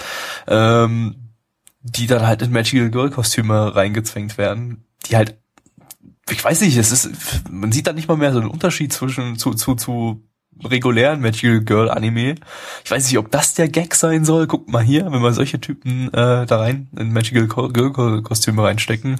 ähm, 0.47 1.15
die 1.81 2.07
dann 2.07 2.25
halt 2.25 2.41
in 2.41 2.51
Magical 2.51 2.89
Girl 2.89 3.09
Kostüme 3.09 3.75
reingezwängt 3.75 4.37
werden, 4.37 4.85
die 5.05 5.15
halt 5.15 5.37
ich 6.29 6.43
weiß 6.43 6.61
nicht, 6.61 6.75
es 6.77 6.91
ist 6.91 7.09
man 7.49 7.71
sieht 7.71 7.87
da 7.87 7.93
nicht 7.93 8.07
mal 8.07 8.17
mehr 8.17 8.33
so 8.33 8.39
einen 8.39 8.49
Unterschied 8.49 8.91
zwischen 8.91 9.37
zu 9.37 9.53
zu 9.53 9.75
zu 9.75 10.27
regulären 10.63 11.21
Magical 11.21 11.61
Girl 11.61 11.89
Anime. 11.89 12.35
Ich 12.83 12.91
weiß 12.91 13.05
nicht, 13.05 13.17
ob 13.17 13.31
das 13.31 13.53
der 13.53 13.67
Gag 13.69 13.95
sein 13.95 14.25
soll. 14.25 14.47
Guckt 14.47 14.69
mal 14.69 14.83
hier, 14.83 15.05
wenn 15.11 15.21
wir 15.21 15.33
solche 15.33 15.61
Typen 15.61 16.07
äh, 16.13 16.45
da 16.45 16.57
rein 16.57 16.89
in 16.97 17.13
Magical 17.13 17.47
Girl 17.47 18.21
Kostüme 18.23 18.63
reinstecken, 18.63 19.19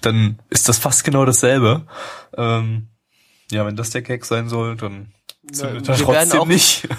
dann 0.00 0.38
ist 0.50 0.68
das 0.68 0.78
fast 0.78 1.04
genau 1.04 1.24
dasselbe. 1.24 1.86
Ähm, 2.36 2.88
ja, 3.50 3.64
wenn 3.66 3.76
das 3.76 3.90
der 3.90 4.02
Gag 4.02 4.24
sein 4.24 4.48
soll, 4.48 4.76
dann 4.76 5.13
wir 5.52 5.82
trotzdem 5.82 6.40
auch, 6.40 6.46
nicht. 6.46 6.88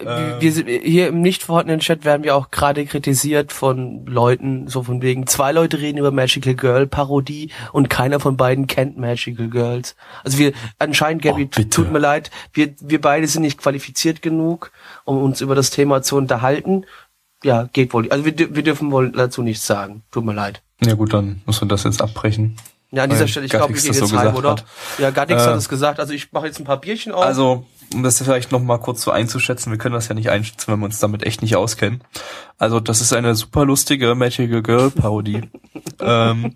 Wir, 0.00 0.40
wir, 0.40 0.80
hier 0.80 1.08
im 1.08 1.20
nicht 1.20 1.44
vorhandenen 1.44 1.78
Chat 1.78 2.04
werden 2.04 2.24
wir 2.24 2.34
auch 2.34 2.50
gerade 2.50 2.84
kritisiert 2.86 3.52
von 3.52 4.04
Leuten, 4.06 4.66
so 4.66 4.82
von 4.82 5.00
wegen, 5.00 5.28
zwei 5.28 5.52
Leute 5.52 5.78
reden 5.78 5.98
über 5.98 6.10
Magical 6.10 6.54
Girl 6.54 6.88
Parodie 6.88 7.52
und 7.72 7.88
keiner 7.88 8.18
von 8.18 8.36
beiden 8.36 8.66
kennt 8.66 8.98
Magical 8.98 9.48
Girls. 9.48 9.94
Also 10.24 10.38
wir, 10.38 10.52
anscheinend, 10.80 11.22
Gabby, 11.22 11.48
oh, 11.56 11.62
tut 11.70 11.92
mir 11.92 12.00
leid, 12.00 12.32
wir, 12.52 12.74
wir 12.80 13.00
beide 13.00 13.28
sind 13.28 13.42
nicht 13.42 13.58
qualifiziert 13.58 14.22
genug, 14.22 14.72
um 15.04 15.22
uns 15.22 15.40
über 15.40 15.54
das 15.54 15.70
Thema 15.70 16.02
zu 16.02 16.16
unterhalten. 16.16 16.84
Ja, 17.44 17.68
geht 17.72 17.92
wohl. 17.92 18.10
Also 18.10 18.24
wir, 18.24 18.34
wir 18.36 18.62
dürfen 18.64 18.90
wohl 18.90 19.12
dazu 19.12 19.42
nichts 19.42 19.66
sagen. 19.66 20.02
Tut 20.10 20.24
mir 20.24 20.34
leid. 20.34 20.62
Ja 20.84 20.94
gut, 20.94 21.12
dann 21.12 21.42
müssen 21.46 21.62
wir 21.62 21.68
das 21.68 21.84
jetzt 21.84 22.02
abbrechen. 22.02 22.56
Ja, 22.90 23.02
an 23.02 23.10
dieser 23.10 23.28
Stelle, 23.28 23.46
ich 23.46 23.50
glaube, 23.50 23.74
wir 23.74 23.80
gehen 23.80 23.92
jetzt 23.92 24.08
so 24.08 24.18
heim, 24.18 24.34
oder? 24.34 24.52
Hat. 24.52 24.64
Ja, 24.98 25.10
Gattix 25.10 25.42
äh, 25.42 25.46
hat 25.46 25.56
es 25.56 25.68
gesagt. 25.68 26.00
Also 26.00 26.12
ich 26.12 26.32
mache 26.32 26.46
jetzt 26.46 26.58
ein 26.60 26.64
paar 26.64 26.80
Bierchen 26.80 27.12
auf. 27.12 27.24
Also 27.24 27.66
um 27.94 28.02
das 28.02 28.18
vielleicht 28.22 28.52
noch 28.52 28.62
mal 28.62 28.78
kurz 28.78 29.02
so 29.02 29.10
einzuschätzen, 29.10 29.70
wir 29.70 29.78
können 29.78 29.94
das 29.94 30.08
ja 30.08 30.14
nicht 30.14 30.30
einschätzen, 30.30 30.72
wenn 30.72 30.80
wir 30.80 30.86
uns 30.86 30.98
damit 30.98 31.24
echt 31.24 31.42
nicht 31.42 31.56
auskennen. 31.56 32.02
Also 32.58 32.80
das 32.80 33.00
ist 33.00 33.12
eine 33.12 33.34
super 33.34 33.64
lustige 33.64 34.14
Magical 34.14 34.62
Girl 34.62 34.90
Parodie, 34.90 35.42
ähm, 36.00 36.54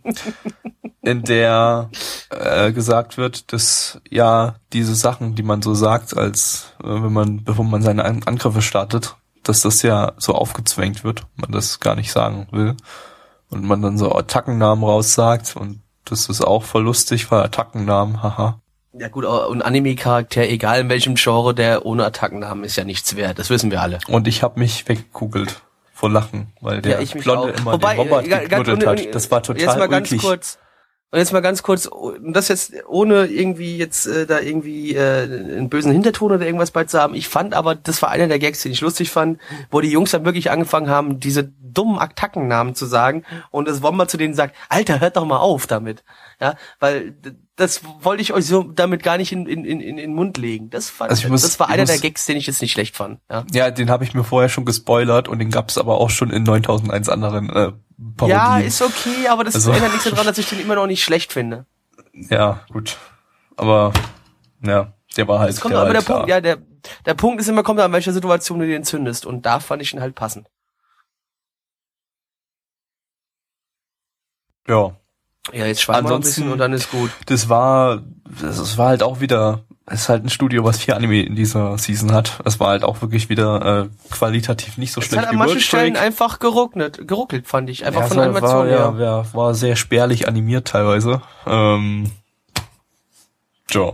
in 1.03 1.23
der 1.23 1.91
äh, 2.31 2.73
gesagt 2.73 3.17
wird, 3.17 3.53
dass 3.53 4.01
ja 4.09 4.57
diese 4.73 4.95
Sachen, 4.95 5.35
die 5.35 5.43
man 5.43 5.63
so 5.63 5.75
sagt, 5.75 6.17
als 6.17 6.75
äh, 6.83 6.87
wenn 6.87 7.13
man 7.13 7.45
bevor 7.45 7.65
man 7.65 7.83
seine 7.83 8.05
An 8.05 8.23
Angriffe 8.25 8.63
startet, 8.63 9.17
dass 9.43 9.63
das 9.63 9.83
ja 9.83 10.13
so 10.19 10.35
aufgezwängt 10.35 11.05
wird, 11.05 11.27
man 11.37 11.53
das 11.53 11.81
gar 11.81 11.97
nicht 11.97 12.13
sagen 12.13 12.49
will 12.51 12.77
und 13.49 13.65
man 13.65 13.83
dann 13.83 13.99
so 13.99 14.15
Attackennamen 14.15 14.85
raussagt 14.85 15.57
und 15.57 15.81
das 16.05 16.29
ist 16.29 16.41
auch 16.41 16.65
voll 16.65 16.85
lustig, 16.85 17.31
weil 17.31 17.43
Attackennamen, 17.43 18.23
haha. 18.23 18.60
Ja 18.93 19.09
gut, 19.09 19.25
und 19.25 19.63
Anime-Charakter, 19.63 20.43
egal 20.43 20.81
in 20.81 20.89
welchem 20.89 21.15
Genre, 21.15 21.55
der 21.55 21.87
ohne 21.87 22.05
Attackennamen 22.05 22.65
ist 22.65 22.77
ja 22.77 22.85
nichts 22.85 23.15
wert. 23.15 23.39
Das 23.39 23.49
wissen 23.49 23.71
wir 23.71 23.81
alle. 23.81 23.99
Und 24.09 24.27
ich 24.27 24.43
habe 24.43 24.59
mich 24.59 24.89
weggekugelt 24.89 25.63
vor 25.93 26.11
Lachen, 26.11 26.49
weil 26.61 26.81
der 26.81 27.01
ja, 27.01 27.21
Blonde 27.21 27.51
immer 27.51 27.75
Wobei, 27.75 27.95
den 27.95 27.99
Wombat 27.99 28.27
äh, 28.27 28.49
geknuddelt 28.49 28.87
hat. 28.87 29.15
Das 29.15 29.31
war 29.31 29.43
total 29.43 29.63
jetzt 29.63 29.79
mal 29.79 29.89
ganz 29.89 30.11
ulkig. 30.11 30.27
kurz, 30.27 30.59
und 31.13 31.19
jetzt 31.19 31.33
mal 31.33 31.41
ganz 31.41 31.65
kurz, 31.65 31.91
das 32.23 32.47
jetzt 32.47 32.73
ohne 32.87 33.27
irgendwie 33.27 33.77
jetzt 33.77 34.07
äh, 34.07 34.27
da 34.27 34.39
irgendwie 34.39 34.95
äh, 34.95 35.25
einen 35.25 35.69
bösen 35.69 35.91
Hinterton 35.91 36.31
oder 36.31 36.47
irgendwas 36.47 36.71
bei 36.71 36.85
zu 36.85 37.01
haben. 37.01 37.15
Ich 37.15 37.27
fand 37.27 37.53
aber, 37.53 37.75
das 37.75 38.01
war 38.01 38.11
einer 38.11 38.29
der 38.29 38.39
Gags, 38.39 38.63
den 38.63 38.71
ich 38.71 38.81
lustig 38.81 39.11
fand, 39.11 39.41
wo 39.73 39.81
die 39.81 39.91
Jungs 39.91 40.13
dann 40.13 40.25
wirklich 40.25 40.53
angefangen 40.53 40.89
haben, 40.89 41.19
diese 41.19 41.51
dummen 41.61 41.99
Attackennamen 41.99 42.77
zu 42.77 42.87
sagen 42.87 43.25
und 43.51 43.67
das 43.67 43.83
Wombat 43.83 44.09
zu 44.09 44.19
denen 44.19 44.35
sagt, 44.35 44.55
Alter, 44.69 45.01
hört 45.01 45.17
doch 45.17 45.25
mal 45.25 45.39
auf 45.39 45.67
damit. 45.67 46.05
Ja, 46.41 46.55
weil 46.79 47.15
das 47.57 47.83
wollte 48.01 48.23
ich 48.23 48.33
euch 48.33 48.47
so 48.47 48.63
damit 48.63 49.03
gar 49.03 49.19
nicht 49.19 49.33
in, 49.33 49.47
in, 49.47 49.65
in, 49.65 49.81
in 49.81 49.97
den 49.97 50.15
Mund 50.15 50.39
legen. 50.39 50.71
Das, 50.71 50.89
fand, 50.89 51.11
also 51.11 51.29
muss, 51.29 51.43
das 51.43 51.59
war 51.59 51.69
einer 51.69 51.83
muss, 51.83 51.91
der 51.91 51.99
Gags, 51.99 52.25
den 52.27 52.37
ich 52.37 52.47
jetzt 52.47 52.63
nicht 52.63 52.73
schlecht 52.73 52.97
fand. 52.97 53.19
Ja, 53.29 53.45
ja 53.53 53.71
den 53.73 53.91
habe 53.91 54.05
ich 54.05 54.15
mir 54.15 54.25
vorher 54.25 54.49
schon 54.49 54.65
gespoilert 54.65 55.27
und 55.27 55.41
den 55.41 55.51
gab's 55.51 55.77
aber 55.77 55.99
auch 55.99 56.11
schon 56.11 56.31
in 56.31 56.45
9001 56.45 57.09
anderen 57.09 57.51
äh, 57.51 57.73
Parodien. 58.17 58.39
Ja, 58.39 58.59
ist 58.59 58.81
okay, 58.83 59.29
aber 59.29 59.45
das 59.45 59.55
also, 59.55 59.73
ändert 59.73 59.93
nichts 59.93 60.09
daran, 60.09 60.27
dass 60.27 60.39
ich 60.39 60.49
den 60.49 60.61
immer 60.61 60.75
noch 60.75 60.87
nicht 60.87 61.05
schlecht 61.05 61.33
finde. 61.33 61.67
Ja, 62.13 62.65
gut. 62.73 62.97
Aber 63.57 63.93
ja, 64.63 64.93
der 65.17 65.29
war 65.29 65.41
halt. 65.41 65.51
Es 65.51 65.61
kommt 65.61 65.75
der 65.75 65.81
aber 65.81 65.93
halt 65.93 66.09
der 66.09 66.15
Punkt, 66.15 66.29
ja, 66.29 66.41
der, 66.41 66.59
der 67.05 67.15
Punkt 67.15 67.41
ist 67.41 67.49
immer, 67.49 67.63
kommt 67.63 67.81
an 67.81 67.93
welcher 67.93 68.13
Situation 68.13 68.59
du 68.59 68.67
den 68.67 68.85
zündest. 68.85 69.27
Und 69.27 69.45
da 69.45 69.61
fand 69.61 69.83
ich 69.83 69.93
ihn 69.93 70.01
halt 70.01 70.15
passend. 70.15 70.49
Ja. 74.67 74.97
Ja, 75.53 75.67
jetzt 75.67 75.83
schweigen 75.83 76.09
wir 76.09 76.15
ein 76.15 76.21
bisschen 76.21 76.53
und 76.53 76.59
dann 76.59 76.73
ist 76.73 76.91
gut. 76.91 77.11
Das 77.27 77.49
war, 77.49 78.03
das 78.41 78.79
war 78.79 78.89
halt 78.89 79.03
auch 79.03 79.21
wieder, 79.21 79.65
es 79.93 80.03
ist 80.03 80.09
halt 80.09 80.25
ein 80.25 80.31
Studio, 80.31 80.63
was 80.65 80.79
vier 80.79 80.97
Anime 80.97 81.23
in 81.23 81.35
dieser 81.35 81.77
Season 81.77 82.13
hat. 82.13 82.41
Es 82.45 82.61
war 82.61 82.69
halt 82.69 82.85
auch 82.85 83.03
wirklich 83.03 83.29
wieder 83.29 83.83
äh, 83.83 83.89
qualitativ 84.11 84.79
nicht 84.79 84.93
so 84.93 85.01
es 85.01 85.09
schlecht 85.09 85.23
hat 85.23 85.31
an 85.31 85.37
manchen 85.37 85.61
Stellen 85.61 85.97
einfach 85.97 86.39
geruckelt, 86.39 87.09
geruckelt 87.09 87.49
fand 87.49 87.69
ich, 87.69 87.85
einfach 87.85 88.03
ja, 88.03 88.07
von 88.07 88.19
Animation 88.21 88.51
war, 88.51 88.67
her. 88.67 88.95
Ja, 88.99 89.05
ja, 89.05 89.35
war 89.35 89.55
sehr 89.55 89.75
spärlich 89.75 90.29
animiert 90.29 90.69
teilweise. 90.69 91.23
Ähm, 91.45 92.13
ja. 93.71 93.93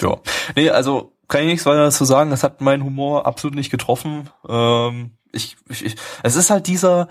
Ja. 0.00 0.16
Nee, 0.56 0.70
also 0.70 1.12
kann 1.28 1.42
ich 1.42 1.48
nichts 1.48 1.66
weiter 1.66 1.84
dazu 1.84 2.06
sagen. 2.06 2.30
Das 2.30 2.42
hat 2.42 2.62
meinen 2.62 2.82
Humor 2.82 3.26
absolut 3.26 3.54
nicht 3.54 3.70
getroffen. 3.70 4.30
Ähm, 4.48 5.10
ich, 5.32 5.58
ich, 5.68 5.84
ich, 5.84 5.96
es 6.22 6.34
ist 6.34 6.48
halt 6.48 6.66
dieser, 6.66 7.08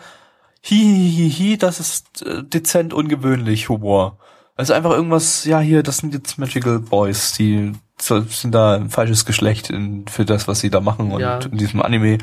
hihihihi, 0.61 1.57
das 1.59 1.79
ist 1.79 2.23
äh, 2.23 2.43
dezent 2.43 2.91
ungewöhnlich 2.91 3.69
Humor. 3.69 4.17
Also 4.55 4.73
einfach 4.73 4.91
irgendwas, 4.91 5.45
ja 5.45 5.59
hier, 5.59 5.83
das 5.83 5.97
sind 5.97 6.13
jetzt 6.13 6.39
Magical 6.39 6.79
Boys, 6.79 7.33
die 7.33 7.73
sind 8.01 8.53
da 8.53 8.75
ein 8.75 8.89
falsches 8.89 9.25
Geschlecht 9.25 9.69
in, 9.69 10.07
für 10.07 10.25
das, 10.25 10.47
was 10.47 10.59
sie 10.59 10.69
da 10.69 10.79
machen 10.79 11.11
und 11.11 11.21
ja. 11.21 11.39
in 11.39 11.57
diesem 11.57 11.81
Anime. 11.81 12.17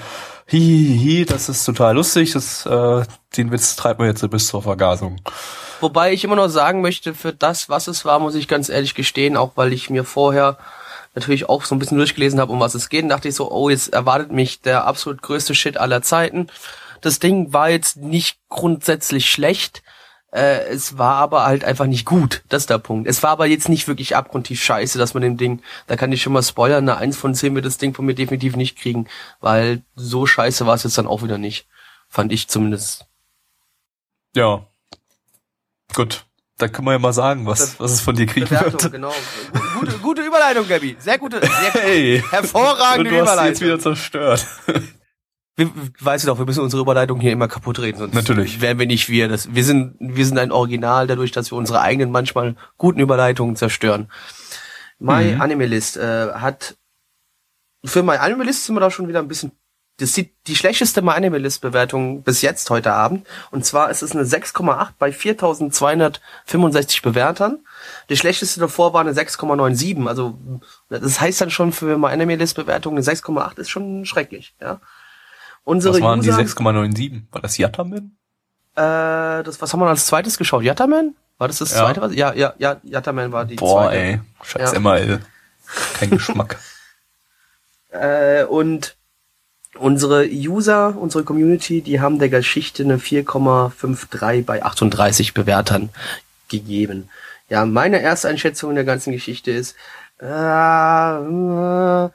Hihihi, 0.46 1.24
das 1.24 1.48
ist 1.48 1.64
total 1.64 1.96
lustig, 1.96 2.32
das, 2.32 2.64
äh, 2.66 3.02
den 3.36 3.50
Witz 3.50 3.74
treibt 3.76 3.98
man 3.98 4.08
jetzt 4.08 4.28
bis 4.30 4.46
zur 4.46 4.62
Vergasung. 4.62 5.20
Wobei 5.80 6.12
ich 6.12 6.24
immer 6.24 6.36
noch 6.36 6.48
sagen 6.48 6.80
möchte, 6.80 7.14
für 7.14 7.32
das, 7.32 7.68
was 7.68 7.88
es 7.88 8.04
war, 8.04 8.18
muss 8.18 8.34
ich 8.34 8.48
ganz 8.48 8.68
ehrlich 8.68 8.94
gestehen, 8.94 9.36
auch 9.36 9.52
weil 9.56 9.72
ich 9.72 9.90
mir 9.90 10.04
vorher 10.04 10.56
natürlich 11.14 11.48
auch 11.48 11.64
so 11.64 11.74
ein 11.74 11.78
bisschen 11.78 11.98
durchgelesen 11.98 12.40
habe, 12.40 12.52
um 12.52 12.60
was 12.60 12.74
es 12.74 12.88
geht, 12.88 13.10
dachte 13.10 13.28
ich 13.28 13.34
so, 13.34 13.50
oh, 13.50 13.68
jetzt 13.68 13.92
erwartet 13.92 14.30
mich 14.32 14.60
der 14.60 14.86
absolut 14.86 15.22
größte 15.22 15.54
Shit 15.54 15.78
aller 15.78 16.02
Zeiten. 16.02 16.48
Das 17.00 17.18
Ding 17.18 17.52
war 17.52 17.70
jetzt 17.70 17.96
nicht 17.96 18.38
grundsätzlich 18.48 19.30
schlecht. 19.30 19.82
Äh, 20.36 20.68
es 20.68 20.98
war 20.98 21.14
aber 21.14 21.46
halt 21.46 21.64
einfach 21.64 21.86
nicht 21.86 22.04
gut. 22.04 22.42
Das 22.50 22.64
ist 22.64 22.70
der 22.70 22.76
Punkt. 22.76 23.08
Es 23.08 23.22
war 23.22 23.30
aber 23.30 23.46
jetzt 23.46 23.70
nicht 23.70 23.88
wirklich 23.88 24.16
abgrundtief 24.16 24.62
scheiße, 24.62 24.98
dass 24.98 25.14
man 25.14 25.22
dem 25.22 25.38
Ding, 25.38 25.62
da 25.86 25.96
kann 25.96 26.12
ich 26.12 26.20
schon 26.20 26.34
mal 26.34 26.42
spoilern, 26.42 26.86
eine 26.86 26.98
1 26.98 27.16
von 27.16 27.34
10 27.34 27.54
wird 27.54 27.64
das 27.64 27.78
Ding 27.78 27.94
von 27.94 28.04
mir 28.04 28.14
definitiv 28.14 28.54
nicht 28.54 28.78
kriegen, 28.78 29.08
weil 29.40 29.82
so 29.94 30.26
scheiße 30.26 30.66
war 30.66 30.74
es 30.74 30.82
jetzt 30.82 30.98
dann 30.98 31.06
auch 31.06 31.22
wieder 31.22 31.38
nicht. 31.38 31.66
Fand 32.10 32.32
ich 32.32 32.48
zumindest. 32.48 33.06
Ja. 34.34 34.66
Gut. 35.94 36.26
Da 36.58 36.68
können 36.68 36.86
wir 36.86 36.92
ja 36.92 36.98
mal 36.98 37.14
sagen, 37.14 37.46
was, 37.46 37.80
was 37.80 37.92
es 37.92 38.00
von 38.02 38.14
dir 38.14 38.26
kriegen 38.26 38.46
Bewertung, 38.46 38.82
wird. 38.82 38.92
Genau. 38.92 39.14
Gute, 39.80 39.98
gute 39.98 40.22
Überleitung, 40.22 40.68
Gabby. 40.68 40.96
Sehr 40.98 41.16
gute, 41.16 41.40
sehr 41.40 41.50
hey. 41.82 42.22
hervorragende 42.30 43.10
Und 43.10 43.16
du 43.16 43.22
hast 43.22 43.32
Überleitung. 43.32 43.46
jetzt 43.46 43.60
wieder 43.62 43.78
zerstört. 43.78 44.46
Wir, 45.56 45.70
weißt 46.00 46.24
du 46.24 46.28
doch, 46.28 46.38
wir 46.38 46.44
müssen 46.44 46.62
unsere 46.62 46.82
Überleitung 46.82 47.18
hier 47.18 47.32
immer 47.32 47.48
kaputt 47.48 47.78
reden, 47.78 47.98
sonst 47.98 48.14
Natürlich. 48.14 48.60
wären 48.60 48.78
wir 48.78 48.86
nicht 48.86 49.08
wir. 49.08 49.28
Das, 49.28 49.54
wir 49.54 49.64
sind, 49.64 49.96
wir 49.98 50.26
sind 50.26 50.38
ein 50.38 50.52
Original 50.52 51.06
dadurch, 51.06 51.32
dass 51.32 51.50
wir 51.50 51.56
unsere 51.56 51.80
eigenen 51.80 52.10
manchmal 52.10 52.56
guten 52.76 53.00
Überleitungen 53.00 53.56
zerstören. 53.56 54.10
My 54.98 55.34
mhm. 55.34 55.40
Anime 55.40 55.66
List 55.66 55.96
äh, 55.96 56.32
hat 56.32 56.76
für 57.84 58.02
My 58.02 58.16
Anime 58.16 58.44
List 58.44 58.66
sind 58.66 58.74
wir 58.74 58.80
da 58.80 58.90
schon 58.90 59.08
wieder 59.08 59.20
ein 59.20 59.28
bisschen 59.28 59.52
das 59.98 60.12
sieht 60.12 60.34
die 60.46 60.56
schlechteste 60.56 61.00
My 61.00 61.12
Anime 61.12 61.38
List 61.38 61.62
Bewertung 61.62 62.22
bis 62.22 62.42
jetzt 62.42 62.68
heute 62.68 62.92
Abend 62.92 63.26
und 63.50 63.64
zwar 63.64 63.90
ist 63.90 64.02
es 64.02 64.12
eine 64.12 64.24
6,8 64.24 64.90
bei 64.98 65.10
4265 65.10 67.00
Bewertern. 67.00 67.60
Die 68.10 68.16
schlechteste 68.16 68.60
davor 68.60 68.92
war 68.92 69.00
eine 69.00 69.12
6,97, 69.12 70.06
also 70.06 70.38
das 70.90 71.20
heißt 71.20 71.40
dann 71.40 71.50
schon 71.50 71.72
für 71.72 71.96
My 71.96 72.08
Anime 72.08 72.36
List 72.36 72.56
Bewertung 72.56 72.94
eine 72.94 73.02
6,8 73.02 73.58
ist 73.58 73.70
schon 73.70 74.04
schrecklich, 74.04 74.54
ja. 74.60 74.80
Unsere 75.66 75.94
was 75.94 76.00
waren 76.00 76.20
User, 76.20 76.36
die 76.38 76.48
6,97? 76.48 77.22
War 77.32 77.42
das 77.42 77.58
Yataman? 77.58 78.12
Äh, 78.76 79.42
das, 79.42 79.60
was 79.60 79.72
haben 79.72 79.80
wir 79.80 79.88
als 79.88 80.06
zweites 80.06 80.38
geschaut? 80.38 80.62
Yataman? 80.62 81.16
War 81.38 81.48
das 81.48 81.58
das 81.58 81.72
ja. 81.72 81.78
zweite? 81.78 82.00
Was? 82.00 82.14
Ja, 82.14 82.32
ja, 82.34 82.54
ja, 82.58 82.76
Yataman 82.84 83.32
war 83.32 83.44
die 83.44 83.56
Boah, 83.56 83.88
zweite. 83.88 83.98
ey. 83.98 84.20
Scheiß 84.44 84.72
ja. 84.74 84.78
MAL. 84.78 85.20
Kein 85.98 86.10
Geschmack. 86.10 86.58
Äh, 87.88 88.44
und 88.44 88.94
unsere 89.78 90.26
User, 90.26 90.98
unsere 90.98 91.24
Community, 91.24 91.80
die 91.80 91.98
haben 91.98 92.18
der 92.18 92.28
Geschichte 92.28 92.82
eine 92.82 92.98
4,53 92.98 94.44
bei 94.44 94.62
38 94.62 95.32
Bewertern 95.32 95.88
gegeben. 96.50 97.08
Ja, 97.48 97.64
meine 97.64 98.02
erste 98.02 98.28
Einschätzung 98.28 98.74
der 98.74 98.84
ganzen 98.84 99.12
Geschichte 99.12 99.50
ist, 99.50 99.76
äh, 100.20 100.26
äh 100.26 102.10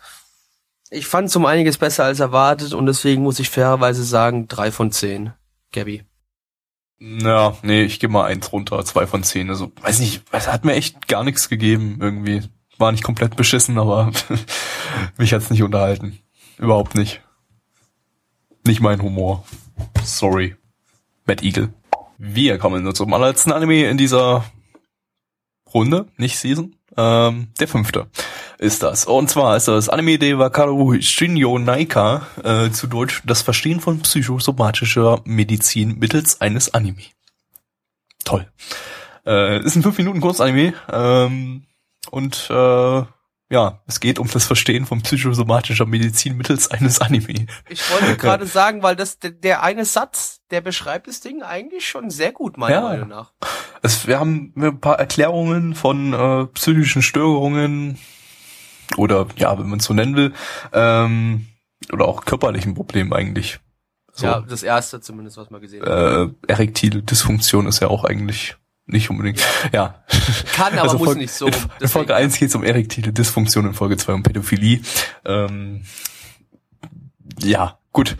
ich 0.92 1.08
fand 1.08 1.30
es 1.30 1.36
um 1.36 1.46
einiges 1.46 1.78
besser 1.78 2.04
als 2.04 2.20
erwartet 2.20 2.74
und 2.74 2.86
deswegen 2.86 3.24
muss 3.24 3.39
ich 3.39 3.50
fairerweise 3.50 4.04
sagen, 4.04 4.48
drei 4.48 4.72
von 4.72 4.92
zehn. 4.92 5.34
Gabby. 5.72 6.04
Ja, 7.00 7.58
nee, 7.64 7.84
ich 7.84 8.00
gebe 8.00 8.14
mal 8.14 8.26
eins 8.26 8.52
runter, 8.52 8.84
zwei 8.86 9.08
von 9.08 9.24
zehn. 9.24 9.50
Also, 9.50 9.72
weiß 9.82 10.00
nicht, 10.00 10.22
es 10.32 10.48
hat 10.48 10.66
mir 10.66 10.74
echt 10.74 11.08
gar 11.08 11.24
nichts 11.24 11.50
gegeben 11.50 11.98
irgendwie. 12.02 12.44
War 12.78 12.92
nicht 12.92 13.04
komplett 13.04 13.38
beschissen, 13.38 13.80
aber 13.80 14.12
mich 15.18 15.34
hat's 15.34 15.50
nicht 15.50 15.64
unterhalten. 15.64 16.20
Überhaupt 16.58 16.96
nicht. 16.96 17.22
Nicht 18.68 18.82
mein 18.82 19.02
Humor. 19.02 19.46
Sorry. 20.04 20.58
Mad 21.26 21.44
Eagle. 21.44 21.74
Wir 22.18 22.58
kommen 22.58 22.84
nur 22.84 22.94
zum 22.94 23.14
allerletzten 23.14 23.54
Anime 23.54 23.89
in 23.89 23.98
dieser 23.98 24.44
Runde, 25.74 26.08
nicht 26.18 26.38
Season. 26.38 26.76
Ähm, 26.98 27.48
der 27.60 27.68
fünfte 27.68 28.08
ist 28.62 28.84
das. 28.84 29.05
Und 29.05 29.30
zwar 29.30 29.57
ist 29.57 29.68
das 29.68 29.89
Anime 29.89 30.20
de 30.20 30.38
Wakaru 30.38 31.01
Shinyo 31.01 31.57
Naika, 31.57 32.28
äh, 32.43 32.70
zu 32.70 32.86
Deutsch 32.86 33.24
das 33.26 33.41
Verstehen 33.41 33.80
von 33.80 33.99
psychosomatischer 34.01 35.20
Medizin 35.26 35.97
mittels 35.97 36.39
eines 36.41 36.72
Anime. 36.74 37.01
Toll. 38.24 38.47
Äh, 39.26 39.64
ist 39.64 39.76
ein 39.76 39.82
5 39.82 39.97
Minuten 39.97 40.22
Kurzanime. 40.22 40.76
Ähm, 40.91 41.64
und 42.12 42.49
äh, 42.51 43.03
ja, 43.49 43.82
es 43.88 43.99
geht 43.99 44.20
um 44.20 44.30
das 44.32 44.45
Verstehen 44.45 44.86
von 44.86 45.01
psychosomatischer 45.01 45.88
Medizin 45.88 46.38
mittels 46.38 46.70
eines 46.70 47.01
Anime. 47.01 47.47
Ich 47.68 47.91
wollte 47.91 48.16
gerade 48.18 48.45
sagen, 48.45 48.84
weil 48.84 48.95
das 48.95 49.18
der, 49.20 49.64
eine 49.64 49.86
Satz, 49.86 50.41
der 50.51 50.62
beschreibt 50.62 51.07
das 51.07 51.20
Ding 51.20 51.41
eigentlich 51.41 51.89
schon 51.89 52.12
sehr 52.12 52.32
gut, 52.32 52.59
meiner 52.59 52.76
Ja. 52.76 52.82
Meinung 52.82 53.09
nach. 53.09 53.34
Es, 53.82 54.05
wir 54.05 54.20
haben 54.20 54.53
ein 54.55 54.80
paar 54.80 54.99
Erklärungen 54.99 55.74
von 55.74 56.14
äh, 56.14 56.45
psychischen 56.53 57.01
Störungen 57.01 57.97
oder 58.98 59.28
ja, 59.38 59.58
wenn 59.60 59.70
man 59.70 59.80
es 59.80 59.86
so 59.86 59.94
nennen 59.94 60.16
will, 60.16 60.34
ähm, 60.74 61.48
oder 61.92 62.06
auch 62.08 62.26
körperlichen 62.26 62.74
Problemen 62.74 63.14
eigentlich. 63.14 63.60
So, 64.14 64.26
Ja, 64.26 64.42
das 64.42 64.64
erste 64.64 65.00
zumindest, 65.02 65.38
was 65.38 65.50
man 65.50 65.62
gesehen 65.62 65.84
hat. 65.84 65.89
äh, 65.89 66.28
erektile 66.48 67.02
Dysfunktion 67.02 67.66
ist 67.68 67.80
ja 67.82 67.88
auch 67.88 68.04
eigentlich 68.04 68.56
nicht 68.86 69.10
unbedingt. 69.10 69.39
Ja. 69.72 70.04
Kann, 70.54 70.78
aber 70.78 70.94
muss 70.94 71.04
Folge- 71.06 71.22
nicht 71.22 71.32
so. 71.34 71.48
In, 71.48 71.54
in 71.80 71.88
Folge 71.88 72.14
1 72.16 72.38
geht 72.38 72.50
es 72.50 72.56
um 72.56 72.64
erektile 72.64 73.14
Dysfunktion, 73.14 73.66
in 73.68 73.74
Folge 73.74 73.96
2 73.98 74.14
um 74.14 74.24
Pädophilie. 74.24 74.82
Ähm, 75.24 75.84
ja, 77.39 77.80
gut. 77.94 78.18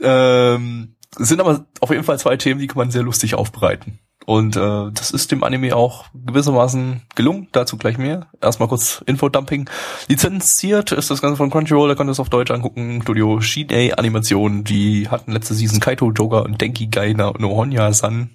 Ähm, 0.00 0.96
sind 1.16 1.40
aber 1.40 1.66
auf 1.80 1.90
jeden 1.90 2.04
Fall 2.04 2.18
zwei 2.18 2.36
Themen, 2.36 2.60
die 2.60 2.66
kann 2.66 2.78
man 2.78 2.90
sehr 2.90 3.02
lustig 3.02 3.34
aufbereiten. 3.34 3.98
Und 4.26 4.56
äh, 4.56 4.90
das 4.92 5.10
ist 5.10 5.32
dem 5.32 5.44
Anime 5.44 5.74
auch 5.74 6.06
gewissermaßen 6.14 7.02
gelungen. 7.14 7.48
Dazu 7.52 7.76
gleich 7.76 7.98
mehr. 7.98 8.26
Erstmal 8.40 8.68
kurz 8.68 9.02
Infodumping. 9.06 9.68
Lizenziert 10.08 10.92
ist 10.92 11.10
das 11.10 11.22
Ganze 11.22 11.36
von 11.36 11.50
Crunchyroll, 11.50 11.88
da 11.88 11.94
könnt 11.94 12.08
ihr 12.08 12.12
es 12.12 12.20
auf 12.20 12.30
Deutsch 12.30 12.50
angucken. 12.50 13.00
Studio 13.02 13.40
Shinei 13.40 13.94
Animation, 13.96 14.64
die 14.64 15.08
hatten 15.08 15.32
letzte 15.32 15.54
Season 15.54 15.80
Kaito 15.80 16.10
Joker 16.10 16.44
und 16.44 16.60
Denki 16.60 16.86
Gai 16.86 17.14
no 17.14 17.32
Honya-san 17.40 18.30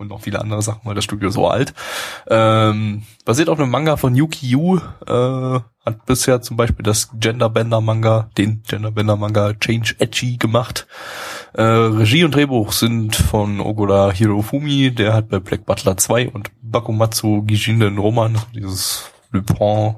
und 0.00 0.08
noch 0.08 0.22
viele 0.22 0.40
andere 0.40 0.62
Sachen, 0.62 0.80
weil 0.84 0.94
das 0.94 1.04
Studio 1.04 1.30
so 1.30 1.46
alt. 1.46 1.74
Ähm, 2.28 3.02
basiert 3.24 3.50
auf 3.50 3.60
einem 3.60 3.70
Manga 3.70 3.96
von 3.96 4.14
Yuki 4.14 4.48
Yu, 4.48 4.78
äh, 5.06 5.60
hat 5.84 6.06
bisher 6.06 6.40
zum 6.40 6.56
Beispiel 6.56 6.82
das 6.82 7.10
Genderbender 7.12 7.80
Manga, 7.80 8.30
den 8.38 8.62
Genderbender 8.66 9.16
Manga 9.16 9.52
Change 9.54 9.96
Edgy 9.98 10.38
gemacht. 10.38 10.86
Äh, 11.54 11.62
Regie 11.62 12.24
und 12.24 12.34
Drehbuch 12.34 12.72
sind 12.72 13.16
von 13.16 13.60
Ogura 13.60 14.12
Hirofumi, 14.12 14.90
der 14.90 15.14
hat 15.14 15.28
bei 15.28 15.40
Black 15.40 15.66
Butler 15.66 15.96
2 15.96 16.30
und 16.30 16.50
Bakumatsu 16.62 17.42
Gijinden 17.42 17.98
Roman, 17.98 18.38
dieses 18.54 19.10
Lupin 19.32 19.94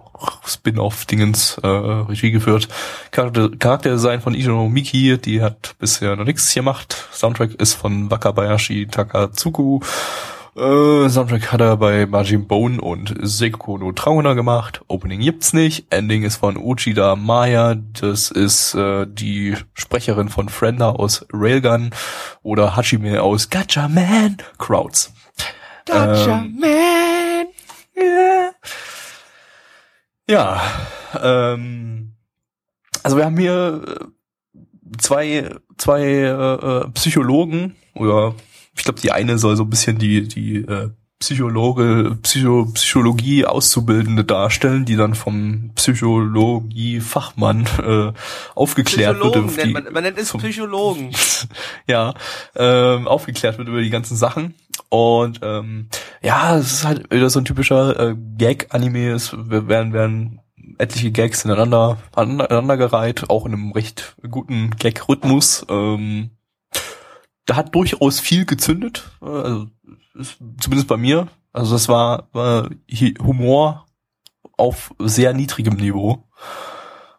Spin-off-Dingens 0.47 1.59
äh, 1.63 1.67
Regie 1.67 2.31
geführt. 2.31 2.69
Charakter 3.11 3.51
Charakterdesign 3.51 4.21
von 4.21 4.35
Ichiro 4.35 4.69
Miki, 4.69 5.19
die 5.19 5.43
hat 5.43 5.75
bisher 5.79 6.17
noch 6.17 6.25
nichts 6.25 6.53
gemacht. 6.55 7.09
Soundtrack 7.13 7.55
ist 7.55 7.75
von 7.75 8.11
Wakabayashi 8.11 8.87
Takatsuku. 8.87 9.81
Äh, 10.55 11.09
Soundtrack 11.09 11.51
hat 11.51 11.63
er 11.63 11.79
bei 11.79 12.05
Majin 12.05 12.47
Bone 12.47 12.79
und 12.79 13.15
Seiko 13.23 13.79
no 13.79 13.93
Trauna 13.93 14.35
gemacht. 14.35 14.83
Opening 14.87 15.21
gibt's 15.21 15.55
nicht. 15.55 15.87
Ending 15.91 16.25
ist 16.25 16.37
von 16.37 16.59
Uchida 16.59 17.17
Maya. 17.17 17.75
Das 17.75 18.31
ist 18.31 18.75
äh, 18.75 19.07
die 19.09 19.57
Sprecherin 19.73 20.29
von 20.29 20.51
Frenda 20.51 20.91
aus 20.91 21.25
Railgun 21.33 21.91
oder 22.43 22.77
Hachime 22.77 23.23
aus 23.23 23.49
Gacha 23.49 23.89
Man 23.89 24.37
Crowds. 24.59 25.15
Gotcha, 25.87 26.43
ähm, 26.43 26.59
man. 26.61 27.47
Yeah. 27.97 28.53
Ja, 30.29 30.63
ähm, 31.21 32.15
also 33.03 33.17
wir 33.17 33.25
haben 33.25 33.39
hier 33.39 33.83
äh, 33.87 34.59
zwei, 34.99 35.51
zwei 35.79 36.03
äh, 36.03 36.29
äh, 36.29 36.89
Psychologen 36.91 37.75
oder 37.95 38.35
ich 38.77 38.85
glaube, 38.85 39.01
die 39.01 39.13
eine 39.13 39.39
soll 39.39 39.57
so 39.57 39.65
ein 39.65 39.71
bisschen 39.71 39.99
die, 39.99 40.27
die 40.29 40.57
äh, 40.57 40.91
Psychologe, 41.21 42.19
Psycho, 42.23 42.67
Psychologie 42.75 43.45
Auszubildende 43.47 44.25
darstellen, 44.25 44.85
die 44.85 44.97
dann 44.97 45.15
vom 45.15 45.71
Psychologie-Fachmann 45.77 47.67
äh, 47.79 48.13
aufgeklärt 48.55 49.19
wird. 49.19 49.33
Psychologen 49.33 49.55
nennt 49.55 49.67
die- 49.69 49.73
man, 49.73 49.93
man 49.93 50.03
nennt 50.03 50.19
es 50.19 50.33
Psychologen. 50.33 51.11
ja, 51.87 52.15
ähm, 52.57 53.07
aufgeklärt 53.07 53.59
wird 53.59 53.69
über 53.69 53.83
die 53.83 53.91
ganzen 53.91 54.17
Sachen. 54.17 54.55
Und 54.89 55.41
ähm, 55.43 55.89
ja, 56.23 56.57
es 56.59 56.73
ist 56.73 56.85
halt 56.85 57.11
wieder 57.13 57.31
so 57.31 57.39
ein 57.41 57.45
typischer 57.45 57.99
äh, 58.11 58.17
Gag-Anime. 58.39 59.13
Es 59.13 59.33
werden, 59.33 59.93
werden 59.93 60.41
etliche 60.79 61.11
Gags 61.13 61.45
ineinander, 61.45 61.99
aneinander 62.15 62.77
gereiht, 62.77 63.31
auch 63.31 63.47
in 63.47 63.53
einem 63.53 63.73
recht 63.73 64.17
guten 64.29 64.71
Gag-Rhythmus. 64.77 65.67
Ähm, 65.69 66.31
da 67.47 67.57
hat 67.57 67.75
durchaus 67.75 68.21
viel 68.21 68.45
gezündet, 68.45 69.11
also 69.21 69.69
ist, 70.15 70.39
zumindest 70.61 70.89
bei 70.89 70.97
mir. 70.97 71.29
Also 71.53 71.75
das 71.75 71.89
war, 71.89 72.29
war 72.33 72.71
Humor 73.23 73.87
auf 74.57 74.95
sehr 74.99 75.35
niedrigem 75.35 75.75
Niveau. 75.75 76.25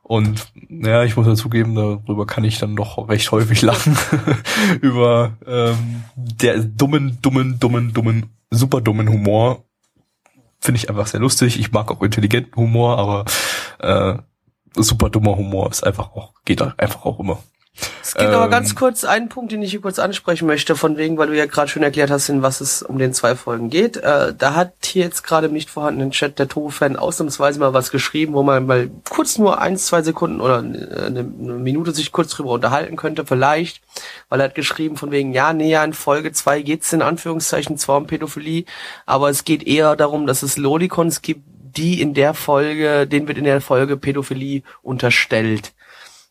Und 0.01 0.51
ja, 0.69 1.03
ich 1.03 1.15
muss 1.15 1.26
dazugeben, 1.26 1.76
darüber 1.76 2.28
kann 2.28 2.43
ich 2.43 2.59
dann 2.59 2.76
doch 2.76 3.09
recht 3.09 3.32
häufig 3.32 3.61
lachen. 3.61 3.97
Über 4.82 5.38
ähm, 5.47 6.03
der 6.15 6.59
dummen, 6.59 7.19
dummen, 7.21 7.57
dummen, 7.59 7.93
dummen, 7.93 8.30
super 8.49 8.82
dummen 8.82 9.09
Humor. 9.09 9.63
Finde 10.59 10.78
ich 10.78 10.89
einfach 10.89 11.07
sehr 11.07 11.19
lustig. 11.19 11.59
Ich 11.59 11.71
mag 11.71 11.89
auch 11.89 12.01
intelligenten 12.01 12.55
Humor, 12.55 12.97
aber 12.97 13.26
äh, 13.80 14.21
super 14.76 15.09
dummer 15.09 15.38
Humor 15.38 15.69
ist 15.69 15.86
einfach 15.86 16.11
auch, 16.11 16.34
geht 16.45 16.61
einfach 16.61 17.05
auch 17.05 17.19
immer. 17.19 17.39
Es 18.03 18.13
gibt 18.13 18.30
aber 18.30 18.45
Ähm, 18.45 18.51
ganz 18.51 18.76
kurz 18.76 19.03
einen 19.03 19.30
Punkt, 19.30 19.51
den 19.51 19.63
ich 19.63 19.71
hier 19.71 19.82
kurz 19.82 19.97
ansprechen 19.97 20.45
möchte, 20.45 20.76
von 20.76 20.97
wegen, 20.97 21.17
weil 21.17 21.28
du 21.28 21.38
ja 21.38 21.47
gerade 21.47 21.67
schon 21.67 21.82
erklärt 21.82 22.11
hast, 22.11 22.30
in 22.30 22.43
was 22.43 22.61
es 22.61 22.84
um 22.84 22.99
den 22.99 23.13
zwei 23.13 23.36
Folgen 23.36 23.69
geht. 23.71 23.97
Äh, 23.97 24.36
da 24.38 24.53
hat 24.53 24.74
hier 24.84 25.03
jetzt 25.03 25.24
gerade 25.24 25.47
im 25.47 25.53
nicht 25.53 25.71
vorhandenen 25.71 26.11
Chat 26.11 26.38
der 26.38 26.47
Tofu-Fan 26.47 26.95
ausnahmsweise 26.95 27.59
mal 27.59 27.74
was 27.74 27.89
geschrieben, 27.89 28.34
wo 28.34 28.43
man 28.43 28.67
mal 28.67 28.91
kurz 29.09 29.39
nur 29.39 29.59
eins, 29.59 29.88
zwei 29.88 30.03
Sekunden 30.03 30.41
oder 30.41 30.59
äh, 30.59 31.05
eine, 31.05 31.19
eine 31.19 31.26
Minute 31.26 31.93
sich 31.93 32.11
kurz 32.11 32.30
drüber 32.32 32.51
unterhalten 32.51 32.95
könnte, 32.95 33.26
vielleicht. 33.26 33.82
Weil 34.30 34.41
er 34.41 34.45
hat 34.45 34.55
geschrieben 34.55 34.95
von 34.95 35.09
wegen, 35.09 35.34
ja, 35.34 35.51
nee, 35.53 35.71
ja, 35.71 35.84
in 35.84 35.93
Folge 35.93 36.32
zwei 36.32 36.61
geht's 36.61 36.93
in 36.93 37.01
Anführungszeichen 37.01 37.80
zwar 37.80 37.97
um 37.97 38.05
Pädophilie, 38.05 38.65
aber 39.07 39.30
es 39.30 39.45
geht 39.45 39.65
eher 39.65 39.95
darum, 39.95 40.28
dass 40.28 40.43
es 40.43 40.57
Lolicons 40.57 41.24
gibt, 41.24 41.41
die 41.76 42.01
in 42.01 42.13
der 42.13 42.36
Folge, 42.36 43.07
denen 43.07 43.28
wird 43.28 43.39
in 43.39 43.45
der 43.45 43.61
Folge 43.61 43.97
Pädophilie 43.97 44.61
unterstellt. 44.84 45.74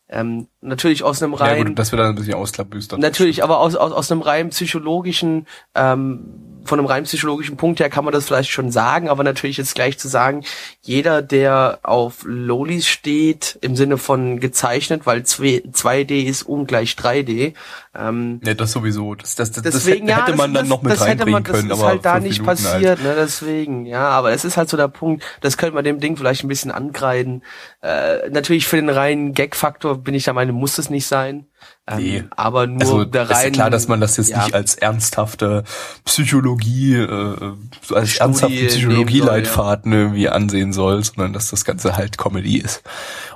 Ähm, 0.07 0.47
natürlich 0.63 1.03
aus 1.03 1.21
einem 1.21 1.33
Ja, 1.33 1.39
rein 1.39 1.65
gut, 1.65 1.79
dass 1.79 1.91
wir 1.91 1.97
da 1.99 2.09
ein 2.09 2.15
bisschen 2.15 2.33
ausklabüstern. 2.33 2.99
Natürlich, 2.99 3.43
aber 3.43 3.59
aus, 3.59 3.75
aus, 3.75 3.91
aus 3.91 4.11
einem 4.11 4.21
rein 4.21 4.49
psychologischen, 4.49 5.47
ähm, 5.75 6.25
von 6.65 6.79
einem 6.79 6.87
rein 6.87 7.03
psychologischen 7.03 7.57
Punkt 7.57 7.79
her 7.79 7.89
kann 7.89 8.05
man 8.05 8.13
das 8.13 8.25
vielleicht 8.25 8.49
schon 8.49 8.71
sagen, 8.71 9.09
aber 9.09 9.23
natürlich 9.23 9.57
jetzt 9.57 9.75
gleich 9.75 9.99
zu 9.99 10.07
sagen, 10.07 10.43
jeder, 10.81 11.21
der 11.21 11.79
auf 11.83 12.23
Lolis 12.23 12.87
steht, 12.87 13.57
im 13.61 13.75
Sinne 13.75 13.97
von 13.97 14.39
gezeichnet, 14.39 15.05
weil 15.05 15.23
2, 15.23 15.63
2D 15.71 16.23
ist 16.23 16.43
ungleich 16.43 16.93
3D, 16.93 17.53
ähm, 17.95 18.41
Ja, 18.43 18.53
das 18.55 18.71
sowieso. 18.71 19.13
Das, 19.13 19.35
das, 19.35 19.51
das, 19.51 19.63
Deswegen, 19.63 20.07
das 20.07 20.17
hätte 20.17 20.31
ja, 20.31 20.37
man 20.37 20.53
das, 20.53 20.61
dann 20.61 20.69
noch 20.69 20.81
mit 20.81 20.93
das, 20.93 20.99
das 20.99 21.07
hätte 21.07 21.19
reinbringen 21.25 21.33
man, 21.33 21.43
das 21.43 21.53
können. 21.53 21.71
ist 21.71 21.79
aber 21.79 21.87
halt 21.89 22.05
da 22.05 22.19
nicht 22.19 22.41
Minuten 22.41 22.47
halt. 22.47 22.73
passiert, 22.73 23.03
ne, 23.03 23.15
deswegen, 23.15 23.85
ja, 23.85 24.09
aber 24.09 24.31
es 24.31 24.45
ist 24.45 24.57
halt 24.57 24.69
so 24.69 24.77
der 24.77 24.87
Punkt, 24.87 25.23
das 25.41 25.57
könnte 25.57 25.75
man 25.75 25.83
dem 25.83 25.99
Ding 25.99 26.17
vielleicht 26.17 26.43
ein 26.43 26.47
bisschen 26.47 26.71
angreifen. 26.71 27.43
Äh, 27.81 28.29
natürlich 28.29 28.65
für 28.67 28.77
den 28.77 28.89
reinen 28.89 29.33
Gag-Faktor 29.33 29.97
bin 29.97 30.15
ich 30.15 30.23
der 30.23 30.33
Meinung, 30.53 30.59
muss 30.59 30.77
es 30.77 30.89
nicht 30.89 31.07
sein. 31.07 31.47
Ähm, 31.87 31.97
Nee. 31.97 32.23
Aber 32.35 32.67
nur 32.67 32.81
Also 32.81 33.05
der 33.05 33.23
ist 33.23 33.29
ja 33.31 33.37
rein. 33.37 33.51
klar, 33.51 33.69
dass 33.69 33.87
man 33.87 33.99
das 33.99 34.17
jetzt 34.17 34.29
ja. 34.29 34.43
nicht 34.43 34.53
als 34.53 34.75
ernsthafte 34.75 35.63
Psychologie, 36.05 36.95
äh, 36.95 37.53
so 37.81 37.95
als 37.95 38.09
Studie 38.09 38.21
ernsthaften 38.21 38.55
nehmen 38.55 38.67
Psychologieleitfaden 38.69 39.91
irgendwie 39.91 40.29
ansehen 40.29 40.73
soll, 40.73 41.03
sondern 41.03 41.33
dass 41.33 41.49
das 41.49 41.65
Ganze 41.65 41.97
halt 41.97 42.17
Comedy 42.17 42.57
ist. 42.57 42.83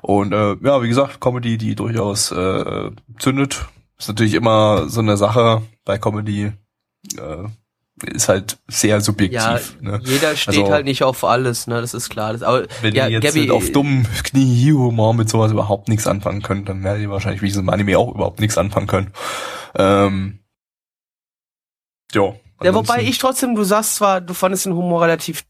Und 0.02 0.34
äh, 0.34 0.56
ja, 0.62 0.82
wie 0.82 0.88
gesagt, 0.88 1.20
Comedy, 1.20 1.58
die 1.58 1.76
durchaus 1.76 2.32
äh, 2.32 2.92
zündet, 3.20 3.66
ist 3.98 4.08
natürlich 4.08 4.34
immer 4.36 4.90
so 4.90 5.02
eine 5.02 5.18
Sache 5.18 5.64
bei 5.86 5.98
Comedy. 5.98 6.54
Äh, 7.18 7.44
ist 8.06 8.30
halt 8.30 8.58
sehr 8.68 8.90
ja, 8.92 9.00
subjektiv. 9.02 9.78
ne? 9.82 10.00
jeder 10.04 10.36
steht 10.36 10.60
Also- 10.60 10.72
halt 10.72 10.86
nicht 10.86 11.04
auf 11.04 11.24
alles, 11.24 11.66
ne, 11.68 11.82
das 11.82 11.94
ist 11.94 12.10
klar. 12.10 12.34
Das, 12.34 12.44
aber, 12.44 12.68
Wenn 12.82 12.94
ja, 12.94 13.08
ihr 13.08 13.20
jetzt 13.20 13.34
Gabby, 13.36 13.50
auf 13.52 13.72
dummen 13.72 14.08
Knie-Humor 14.24 15.14
mit 15.16 15.30
sowas 15.30 15.52
überhaupt 15.52 15.88
nichts 15.90 16.06
anfangen 16.08 16.42
könnt, 16.42 16.70
dann 16.70 16.84
werdet 16.84 17.02
ihr 17.02 17.10
wahrscheinlich 17.10 17.42
wie 17.42 17.48
diesem 17.48 17.68
Anime 17.70 17.98
auch 17.98 18.14
überhaupt 18.14 18.40
nichts 18.40 18.58
anfangen 18.58 18.88
können. 18.88 19.12
Ähm, 19.76 20.40
jo, 22.14 22.40
Ja, 22.64 22.74
wobei 22.74 23.02
ich 23.02 23.18
trotzdem, 23.18 23.56
du 23.56 23.64
sagst 23.64 23.96
zwar, 23.96 24.22
du 24.22 24.34
fandest 24.34 24.66
den 24.66 24.74
Humor 24.74 25.02
relativ 25.04 25.44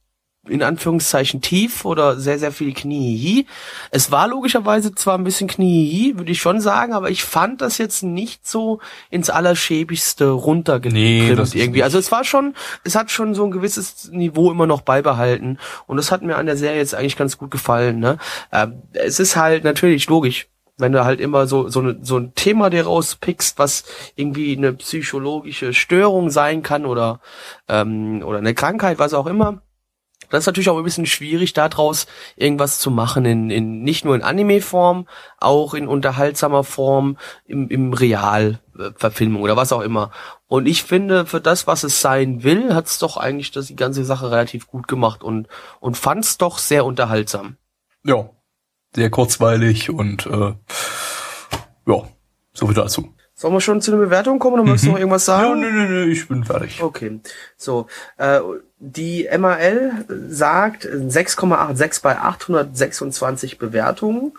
in 0.49 0.63
Anführungszeichen 0.63 1.41
tief 1.41 1.85
oder 1.85 2.19
sehr, 2.19 2.39
sehr 2.39 2.51
viel 2.51 2.73
Kniehi. 2.73 3.45
Es 3.91 4.11
war 4.11 4.27
logischerweise 4.27 4.93
zwar 4.95 5.17
ein 5.17 5.23
bisschen 5.23 5.47
Kniehi, 5.47 6.17
würde 6.17 6.31
ich 6.31 6.41
schon 6.41 6.61
sagen, 6.61 6.93
aber 6.93 7.09
ich 7.09 7.23
fand 7.23 7.61
das 7.61 7.77
jetzt 7.77 8.03
nicht 8.03 8.47
so 8.47 8.79
ins 9.09 9.29
Allerschäbigste 9.29 10.25
Nee, 10.25 10.33
runtergetrimmt 10.33 11.39
ist 11.39 11.55
irgendwie. 11.55 11.83
Also 11.83 11.97
es 11.97 12.11
war 12.11 12.23
schon, 12.23 12.55
es 12.83 12.95
hat 12.95 13.11
schon 13.11 13.33
so 13.35 13.45
ein 13.45 13.51
gewisses 13.51 14.09
Niveau 14.11 14.51
immer 14.51 14.67
noch 14.67 14.81
beibehalten 14.81 15.59
und 15.85 15.97
das 15.97 16.11
hat 16.11 16.21
mir 16.21 16.35
an 16.35 16.45
der 16.45 16.57
Serie 16.57 16.77
jetzt 16.77 16.95
eigentlich 16.95 17.17
ganz 17.17 17.37
gut 17.37 17.51
gefallen. 17.51 17.99
Ne? 17.99 18.17
Ähm, 18.51 18.81
es 18.93 19.19
ist 19.19 19.35
halt 19.35 19.63
natürlich 19.63 20.07
logisch, 20.07 20.47
wenn 20.77 20.91
du 20.91 21.03
halt 21.03 21.19
immer 21.19 21.47
so 21.47 21.69
so, 21.69 21.81
ne, 21.81 21.97
so 22.01 22.17
ein 22.17 22.33
Thema 22.35 22.69
dir 22.69 22.85
rauspickst, 22.85 23.57
was 23.59 23.83
irgendwie 24.15 24.55
eine 24.55 24.73
psychologische 24.73 25.73
Störung 25.73 26.29
sein 26.29 26.61
kann 26.63 26.85
oder 26.85 27.19
ähm, 27.67 28.23
oder 28.23 28.37
eine 28.37 28.53
Krankheit, 28.53 28.99
was 28.99 29.13
auch 29.13 29.27
immer. 29.27 29.61
Das 30.29 30.39
ist 30.43 30.47
natürlich 30.47 30.69
auch 30.69 30.77
ein 30.77 30.83
bisschen 30.83 31.05
schwierig, 31.05 31.53
daraus 31.53 32.07
irgendwas 32.35 32.79
zu 32.79 32.91
machen, 32.91 33.25
in, 33.25 33.49
in 33.49 33.83
nicht 33.83 34.03
nur 34.05 34.15
in 34.15 34.23
Anime-Form, 34.23 35.07
auch 35.39 35.73
in 35.73 35.87
unterhaltsamer 35.87 36.63
Form, 36.63 37.17
im, 37.45 37.69
im 37.69 37.93
Real-Verfilmung 37.93 39.41
oder 39.41 39.55
was 39.55 39.71
auch 39.71 39.81
immer. 39.81 40.11
Und 40.47 40.65
ich 40.65 40.83
finde, 40.83 41.25
für 41.25 41.41
das, 41.41 41.67
was 41.67 41.83
es 41.83 42.01
sein 42.01 42.43
will, 42.43 42.73
hat 42.73 42.87
es 42.87 42.99
doch 42.99 43.17
eigentlich 43.17 43.51
das, 43.51 43.67
die 43.67 43.75
ganze 43.75 44.03
Sache 44.03 44.31
relativ 44.31 44.67
gut 44.67 44.87
gemacht 44.87 45.23
und, 45.23 45.47
und 45.79 45.97
fand 45.97 46.25
es 46.25 46.37
doch 46.37 46.57
sehr 46.57 46.85
unterhaltsam. 46.85 47.57
Ja, 48.03 48.29
sehr 48.95 49.09
kurzweilig 49.09 49.89
und 49.89 50.25
äh, 50.27 50.53
ja, 51.85 52.03
so 52.53 52.65
viel 52.65 52.73
dazu. 52.75 53.13
Sollen 53.33 53.53
wir 53.53 53.61
schon 53.61 53.81
zu 53.81 53.91
einer 53.91 54.01
Bewertung 54.01 54.39
kommen 54.39 54.55
oder 54.55 54.63
möchtest 54.63 54.85
du 54.87 54.91
noch 54.91 54.97
irgendwas 54.97 55.27
Ja, 55.27 55.37
sagen? 55.41 55.59
nö, 55.59 55.71
nö, 55.71 55.87
nö, 55.87 56.11
ich 56.11 56.27
bin 56.27 56.43
fertig. 56.43 56.81
Okay, 56.81 57.19
so. 57.55 57.85
Äh, 58.17 58.39
die 58.79 59.27
MAL 59.37 60.05
sagt 60.29 60.85
6,86 60.85 62.01
bei 62.01 62.17
826 62.17 63.57
Bewertungen. 63.57 64.33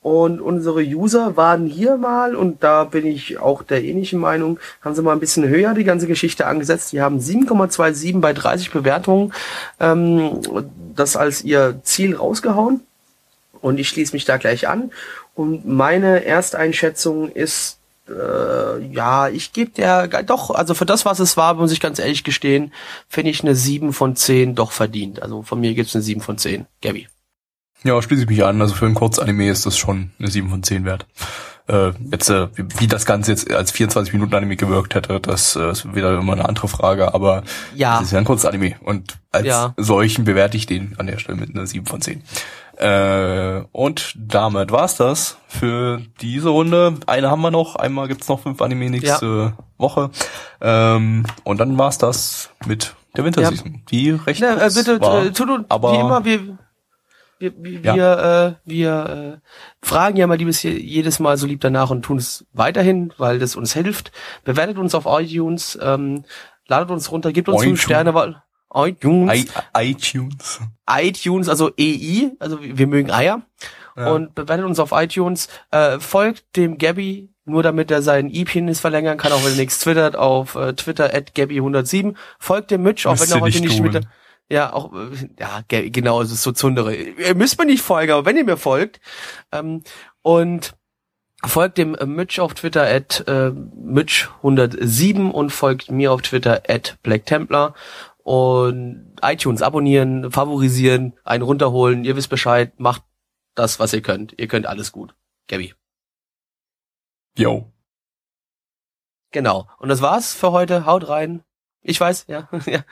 Und 0.00 0.40
unsere 0.40 0.80
User 0.80 1.36
waren 1.36 1.66
hier 1.66 1.96
mal, 1.96 2.34
und 2.34 2.64
da 2.64 2.82
bin 2.82 3.06
ich 3.06 3.38
auch 3.38 3.62
der 3.62 3.84
ähnlichen 3.84 4.18
Meinung, 4.18 4.58
haben 4.80 4.96
sie 4.96 5.02
mal 5.02 5.12
ein 5.12 5.20
bisschen 5.20 5.46
höher 5.46 5.74
die 5.74 5.84
ganze 5.84 6.08
Geschichte 6.08 6.46
angesetzt. 6.46 6.90
Die 6.90 7.00
haben 7.00 7.20
7,27 7.20 8.20
bei 8.20 8.32
30 8.32 8.72
Bewertungen 8.72 9.32
ähm, 9.78 10.40
das 10.96 11.16
als 11.16 11.44
ihr 11.44 11.80
Ziel 11.84 12.16
rausgehauen. 12.16 12.80
Und 13.60 13.78
ich 13.78 13.88
schließe 13.88 14.12
mich 14.12 14.24
da 14.24 14.38
gleich 14.38 14.66
an. 14.66 14.90
Und 15.34 15.66
meine 15.66 16.24
Ersteinschätzung 16.24 17.30
ist, 17.30 17.78
äh, 18.08 18.84
ja, 18.92 19.28
ich 19.28 19.52
gebe 19.52 19.70
der, 19.70 20.08
doch, 20.24 20.50
also 20.50 20.74
für 20.74 20.86
das, 20.86 21.04
was 21.04 21.18
es 21.20 21.36
war, 21.36 21.54
muss 21.54 21.72
ich 21.72 21.80
ganz 21.80 21.98
ehrlich 21.98 22.24
gestehen, 22.24 22.72
finde 23.08 23.30
ich 23.30 23.42
eine 23.42 23.54
7 23.54 23.92
von 23.92 24.16
10 24.16 24.54
doch 24.54 24.72
verdient. 24.72 25.22
Also 25.22 25.42
von 25.42 25.60
mir 25.60 25.74
gibt's 25.74 25.94
eine 25.94 26.02
7 26.02 26.20
von 26.20 26.38
10. 26.38 26.66
Gabi. 26.82 27.08
Ja, 27.84 28.00
schließe 28.00 28.22
ich 28.22 28.28
mich 28.28 28.44
an. 28.44 28.60
Also 28.60 28.74
für 28.74 28.86
ein 28.86 28.94
Kurzanime 28.94 29.48
ist 29.50 29.66
das 29.66 29.76
schon 29.76 30.10
eine 30.18 30.28
7 30.30 30.48
von 30.50 30.62
10 30.62 30.84
wert. 30.84 31.06
Äh, 31.68 31.92
jetzt, 32.10 32.28
äh, 32.28 32.48
wie, 32.56 32.64
wie 32.80 32.86
das 32.88 33.06
Ganze 33.06 33.30
jetzt 33.32 33.50
als 33.50 33.70
24 33.70 34.12
Minuten 34.12 34.34
Anime 34.34 34.56
gewirkt 34.56 34.94
hätte, 34.96 35.20
das 35.20 35.54
äh, 35.56 35.70
ist 35.70 35.94
wieder 35.94 36.18
immer 36.18 36.32
eine 36.32 36.48
andere 36.48 36.66
Frage, 36.68 37.14
aber 37.14 37.44
Ja. 37.74 37.98
es 37.98 38.06
ist 38.06 38.12
ja 38.12 38.18
ein 38.18 38.24
Kurzanime 38.24 38.74
und 38.80 39.18
als 39.30 39.46
Ja. 39.46 39.72
solchen 39.76 40.24
bewerte 40.24 40.56
ich 40.56 40.66
den 40.66 40.94
an 40.98 41.06
der 41.06 41.18
Stelle 41.18 41.38
mit 41.38 41.50
einer 41.54 41.66
7 41.66 41.86
von 41.86 42.00
10. 42.00 42.22
Äh, 42.82 43.64
und 43.70 44.12
damit 44.18 44.72
war's 44.72 44.96
das 44.96 45.38
für 45.46 46.00
diese 46.20 46.48
Runde. 46.48 46.94
Eine 47.06 47.30
haben 47.30 47.40
wir 47.42 47.50
noch, 47.52 47.76
einmal 47.76 48.08
gibt's 48.08 48.28
noch 48.28 48.40
fünf 48.40 48.60
Anime 48.60 48.90
nächste 48.90 49.52
Woche. 49.78 50.10
Ähm, 50.60 51.24
und 51.44 51.58
dann 51.60 51.78
war's 51.78 51.98
das 51.98 52.50
mit 52.66 52.94
der 53.16 53.24
Winterseason. 53.24 53.82
Die 53.90 54.10
recht 54.10 54.40
Ja, 54.40 54.54
äh, 54.54 54.58
kurz 54.58 54.74
bitte, 54.74 55.00
war, 55.00 55.24
äh, 55.26 55.30
tut 55.30 55.64
aber 55.68 55.92
wie 55.92 55.96
immer, 56.00 56.24
wir, 56.24 56.58
wir, 57.38 57.52
wir, 57.56 57.80
Ja. 57.82 57.94
wir, 57.94 58.18
äh, 58.66 58.68
wir 58.68 59.38
äh, 59.40 59.86
fragen 59.86 60.16
ja 60.16 60.26
mal 60.26 60.36
liebes 60.38 60.62
je- 60.62 60.76
jedes 60.76 61.20
Mal 61.20 61.36
so 61.36 61.46
lieb 61.46 61.60
danach 61.60 61.90
und 61.90 62.02
tun 62.02 62.16
es 62.18 62.46
weiterhin, 62.52 63.12
weil 63.16 63.38
das 63.38 63.54
uns 63.54 63.74
hilft. 63.74 64.10
Bewertet 64.44 64.78
uns 64.78 64.94
auf 64.96 65.04
iTunes, 65.06 65.78
ähm, 65.80 66.24
ladet 66.66 66.90
uns 66.90 67.12
runter, 67.12 67.32
gebt 67.32 67.48
uns 67.48 67.62
fünf. 67.62 67.80
Sterne, 67.82 68.14
weil 68.14 68.42
iTunes, 68.74 69.32
I 69.32 69.90
iTunes. 69.90 70.60
iTunes, 70.88 71.48
also 71.48 71.70
EI, 71.78 72.32
also 72.38 72.58
wir 72.60 72.86
mögen 72.86 73.10
Eier. 73.10 73.42
Ja. 73.96 74.12
Und 74.12 74.34
bewertet 74.34 74.64
uns 74.64 74.78
auf 74.80 74.90
iTunes, 74.92 75.48
äh, 75.70 76.00
folgt 76.00 76.56
dem 76.56 76.78
Gabby, 76.78 77.28
nur 77.44 77.62
damit 77.62 77.90
er 77.90 78.00
seinen 78.00 78.30
E-Penis 78.30 78.80
verlängern 78.80 79.18
kann, 79.18 79.32
auch 79.32 79.44
wenn 79.44 79.52
er 79.52 79.58
nichts 79.58 79.80
twittert, 79.80 80.16
auf 80.16 80.54
äh, 80.54 80.72
Twitter 80.72 81.12
at 81.14 81.32
Gabby107. 81.36 82.14
Folgt 82.38 82.70
dem 82.70 82.82
Mitch, 82.84 83.06
auch 83.06 83.12
Müsst 83.12 83.30
wenn 83.30 83.38
er 83.38 83.40
heute 83.42 83.60
nicht 83.60 83.80
mit, 83.82 84.00
ja, 84.48 84.72
auch, 84.72 84.92
ja, 85.38 85.60
ge- 85.68 85.90
genau, 85.90 86.22
es 86.22 86.32
ist 86.32 86.42
so 86.42 86.52
Zundere. 86.52 86.94
Ihr 86.94 87.34
müsst 87.34 87.58
mir 87.58 87.66
nicht 87.66 87.82
folgen, 87.82 88.12
aber 88.12 88.24
wenn 88.24 88.36
ihr 88.38 88.44
mir 88.44 88.56
folgt, 88.56 89.00
ähm, 89.52 89.82
und 90.22 90.72
folgt 91.44 91.76
dem 91.76 91.94
äh, 91.96 92.06
Mitch 92.06 92.40
auf 92.40 92.54
Twitter 92.54 92.84
at 92.86 93.24
äh, 93.26 93.50
Mitch107 93.50 95.30
und 95.30 95.50
folgt 95.50 95.90
mir 95.90 96.12
auf 96.12 96.22
Twitter 96.22 96.62
at 96.68 96.96
Black 97.02 97.26
Templar 97.26 97.74
und 98.22 99.16
iTunes 99.22 99.62
abonnieren, 99.62 100.30
favorisieren, 100.30 101.14
einen 101.24 101.42
runterholen, 101.42 102.04
ihr 102.04 102.16
wisst 102.16 102.30
Bescheid, 102.30 102.78
macht 102.78 103.02
das, 103.54 103.78
was 103.78 103.92
ihr 103.92 104.02
könnt. 104.02 104.34
Ihr 104.38 104.48
könnt 104.48 104.66
alles 104.66 104.92
gut. 104.92 105.14
Gabby. 105.48 105.74
Yo. 107.36 107.72
Genau. 109.32 109.68
Und 109.78 109.88
das 109.88 110.02
war's 110.02 110.34
für 110.34 110.52
heute. 110.52 110.86
Haut 110.86 111.08
rein. 111.08 111.42
Ich 111.80 112.00
weiß, 112.00 112.26
ja. 112.28 112.48
ja. 112.66 112.84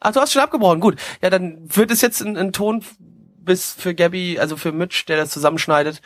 Ach, 0.00 0.12
du 0.12 0.20
hast 0.20 0.32
schon 0.32 0.42
abgebrochen. 0.42 0.80
Gut. 0.80 1.00
Ja, 1.22 1.30
dann 1.30 1.74
wird 1.74 1.90
es 1.90 2.00
jetzt 2.00 2.20
ein, 2.20 2.36
ein 2.36 2.52
Ton 2.52 2.84
bis 3.38 3.72
für 3.72 3.94
Gabby, 3.94 4.38
also 4.38 4.56
für 4.56 4.72
Mitch, 4.72 5.04
der 5.06 5.16
das 5.16 5.30
zusammenschneidet. 5.30 6.02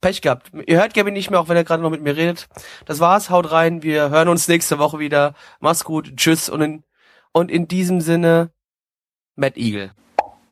Pech 0.00 0.22
gehabt. 0.22 0.52
Ihr 0.66 0.78
hört 0.78 0.94
Gabby 0.94 1.10
nicht 1.10 1.30
mehr, 1.30 1.40
auch 1.40 1.48
wenn 1.48 1.56
er 1.56 1.64
gerade 1.64 1.82
noch 1.82 1.90
mit 1.90 2.02
mir 2.02 2.16
redet. 2.16 2.48
Das 2.86 3.00
war's. 3.00 3.30
Haut 3.30 3.50
rein. 3.50 3.82
Wir 3.82 4.10
hören 4.10 4.28
uns 4.28 4.48
nächste 4.48 4.78
Woche 4.78 4.98
wieder. 4.98 5.34
Mach's 5.60 5.84
gut. 5.84 6.16
Tschüss. 6.16 6.48
Und 6.48 6.60
in, 6.60 6.84
und 7.38 7.50
in 7.50 7.68
diesem 7.68 8.00
Sinne, 8.00 8.50
Matt 9.36 9.56
Eagle. 9.56 9.92